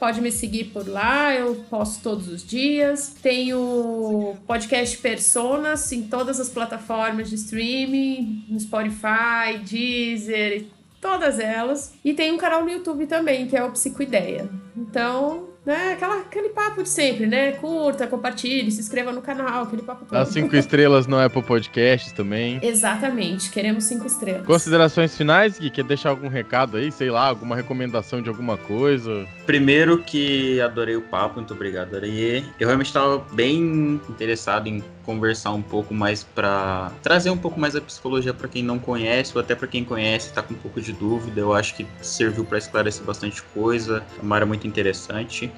Pode 0.03 0.19
me 0.19 0.33
seguir 0.33 0.65
por 0.65 0.85
lá, 0.85 1.33
eu 1.33 1.55
posto 1.69 2.03
todos 2.03 2.27
os 2.27 2.45
dias. 2.45 3.15
Tenho 3.21 4.35
podcast 4.45 4.97
Personas 4.97 5.89
em 5.93 6.03
todas 6.03 6.41
as 6.41 6.49
plataformas 6.49 7.29
de 7.29 7.35
streaming, 7.35 8.43
no 8.49 8.59
Spotify, 8.59 9.59
Deezer, 9.63 10.65
todas 10.99 11.39
elas. 11.39 11.93
E 12.03 12.13
tem 12.13 12.33
um 12.33 12.37
canal 12.37 12.65
no 12.65 12.69
YouTube 12.69 13.07
também, 13.07 13.47
que 13.47 13.55
é 13.55 13.63
o 13.63 13.71
Psicoideia. 13.71 14.49
Então, 14.75 15.52
né? 15.65 15.93
Aquela, 15.93 16.19
aquele 16.19 16.49
papo 16.49 16.83
de 16.83 16.89
sempre, 16.89 17.25
né? 17.25 17.53
Curta, 17.53 18.07
compartilhe, 18.07 18.71
se 18.71 18.79
inscreva 18.79 19.11
no 19.11 19.21
canal, 19.21 19.63
aquele 19.63 19.81
papo 19.81 20.05
todo. 20.05 20.17
As 20.17 20.29
cinco 20.29 20.55
estrelas 20.55 21.07
no 21.07 21.17
Apple 21.19 21.43
Podcasts 21.43 22.11
também. 22.11 22.59
Exatamente, 22.61 23.49
queremos 23.49 23.85
cinco 23.85 24.05
estrelas. 24.05 24.45
Considerações 24.45 25.15
finais, 25.15 25.59
Gui? 25.59 25.69
Quer 25.69 25.83
deixar 25.83 26.09
algum 26.09 26.27
recado 26.27 26.77
aí? 26.77 26.91
Sei 26.91 27.09
lá, 27.09 27.27
alguma 27.27 27.55
recomendação 27.55 28.21
de 28.21 28.29
alguma 28.29 28.57
coisa? 28.57 29.25
Primeiro 29.45 29.99
que 29.99 30.59
adorei 30.61 30.95
o 30.95 31.01
papo, 31.01 31.35
muito 31.35 31.53
obrigado, 31.53 31.95
Arie. 31.95 32.45
Eu 32.59 32.67
realmente 32.67 32.87
estava 32.87 33.19
bem 33.33 33.99
interessado 34.09 34.67
em 34.67 34.83
conversar 35.05 35.51
um 35.51 35.61
pouco 35.61 35.93
mais 35.93 36.23
para 36.23 36.91
trazer 37.01 37.29
um 37.29 37.37
pouco 37.37 37.59
mais 37.59 37.75
a 37.75 37.81
psicologia 37.81 38.33
para 38.33 38.47
quem 38.47 38.63
não 38.63 38.79
conhece 38.79 39.33
ou 39.35 39.41
até 39.41 39.53
para 39.53 39.67
quem 39.67 39.83
conhece 39.83 40.29
está 40.29 40.41
com 40.41 40.53
um 40.53 40.57
pouco 40.57 40.81
de 40.81 40.93
dúvida. 40.93 41.39
Eu 41.39 41.53
acho 41.53 41.75
que 41.75 41.85
serviu 42.01 42.45
para 42.45 42.57
esclarecer 42.57 43.03
bastante 43.03 43.41
coisa. 43.53 44.03
É 44.17 44.21
uma 44.21 44.35
área 44.35 44.45
muito 44.45 44.65
interessante. 44.65 45.51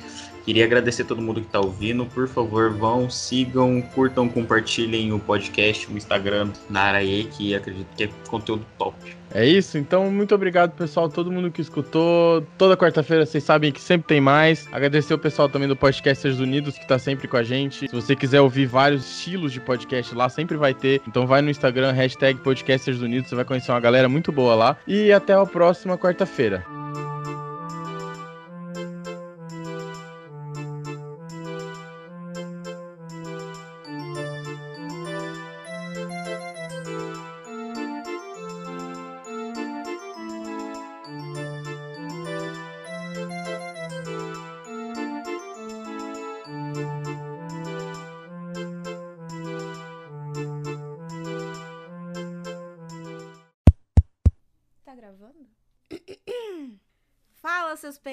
Queria 0.45 0.63
agradecer 0.63 1.01
a 1.01 1.05
todo 1.05 1.19
mundo 1.21 1.41
que 1.41 1.47
está 1.47 1.59
ouvindo. 1.59 2.05
Por 2.05 2.27
favor, 2.27 2.69
vão, 2.69 3.09
sigam, 3.09 3.81
curtam, 3.81 4.29
compartilhem 4.29 5.11
o 5.11 5.17
podcast, 5.17 5.91
o 5.91 5.97
Instagram 5.97 6.49
na 6.69 6.81
Araê, 6.81 7.23
que 7.23 7.55
acredito 7.55 7.87
que 7.97 8.03
é 8.03 8.09
conteúdo 8.29 8.63
top. 8.77 8.95
É 9.31 9.43
isso, 9.43 9.77
então 9.77 10.09
muito 10.11 10.35
obrigado 10.35 10.71
pessoal, 10.71 11.09
todo 11.09 11.31
mundo 11.31 11.49
que 11.49 11.61
escutou. 11.61 12.45
Toda 12.59 12.77
quarta-feira 12.77 13.25
vocês 13.25 13.43
sabem 13.43 13.71
que 13.71 13.81
sempre 13.81 14.07
tem 14.07 14.21
mais. 14.21 14.67
Agradecer 14.71 15.15
o 15.15 15.17
pessoal 15.17 15.49
também 15.49 15.67
do 15.67 15.75
Podcasters 15.75 16.39
Unidos 16.39 16.75
que 16.75 16.83
está 16.83 16.99
sempre 16.99 17.27
com 17.27 17.37
a 17.37 17.43
gente. 17.43 17.89
Se 17.89 17.95
você 17.95 18.15
quiser 18.15 18.39
ouvir 18.39 18.67
vários 18.67 19.03
estilos 19.03 19.51
de 19.51 19.59
podcast 19.59 20.13
lá, 20.13 20.29
sempre 20.29 20.57
vai 20.57 20.75
ter. 20.75 21.01
Então 21.07 21.25
vai 21.25 21.41
no 21.41 21.49
Instagram, 21.49 21.91
hashtag 21.91 22.39
Podcasters 22.41 23.01
Unidos, 23.01 23.29
você 23.29 23.35
vai 23.35 23.45
conhecer 23.45 23.71
uma 23.71 23.79
galera 23.79 24.07
muito 24.07 24.31
boa 24.31 24.53
lá. 24.53 24.77
E 24.87 25.11
até 25.11 25.33
a 25.33 25.45
próxima 25.45 25.97
quarta-feira. 25.97 26.63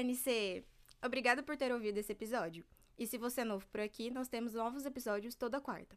PNC! 0.03 0.64
Obrigada 1.00 1.44
por 1.44 1.57
ter 1.57 1.72
ouvido 1.72 1.98
esse 1.98 2.11
episódio. 2.11 2.64
E 2.98 3.07
se 3.07 3.16
você 3.16 3.42
é 3.42 3.44
novo 3.44 3.64
por 3.68 3.80
aqui, 3.80 4.11
nós 4.11 4.26
temos 4.26 4.53
novos 4.53 4.84
episódios 4.84 5.36
toda 5.36 5.61
quarta. 5.61 5.96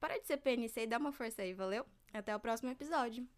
Para 0.00 0.18
de 0.18 0.26
ser 0.26 0.38
PNC 0.38 0.80
e 0.80 0.86
dá 0.86 0.96
uma 0.96 1.12
força 1.12 1.42
aí, 1.42 1.52
valeu? 1.52 1.84
Até 2.12 2.34
o 2.34 2.40
próximo 2.40 2.70
episódio! 2.70 3.28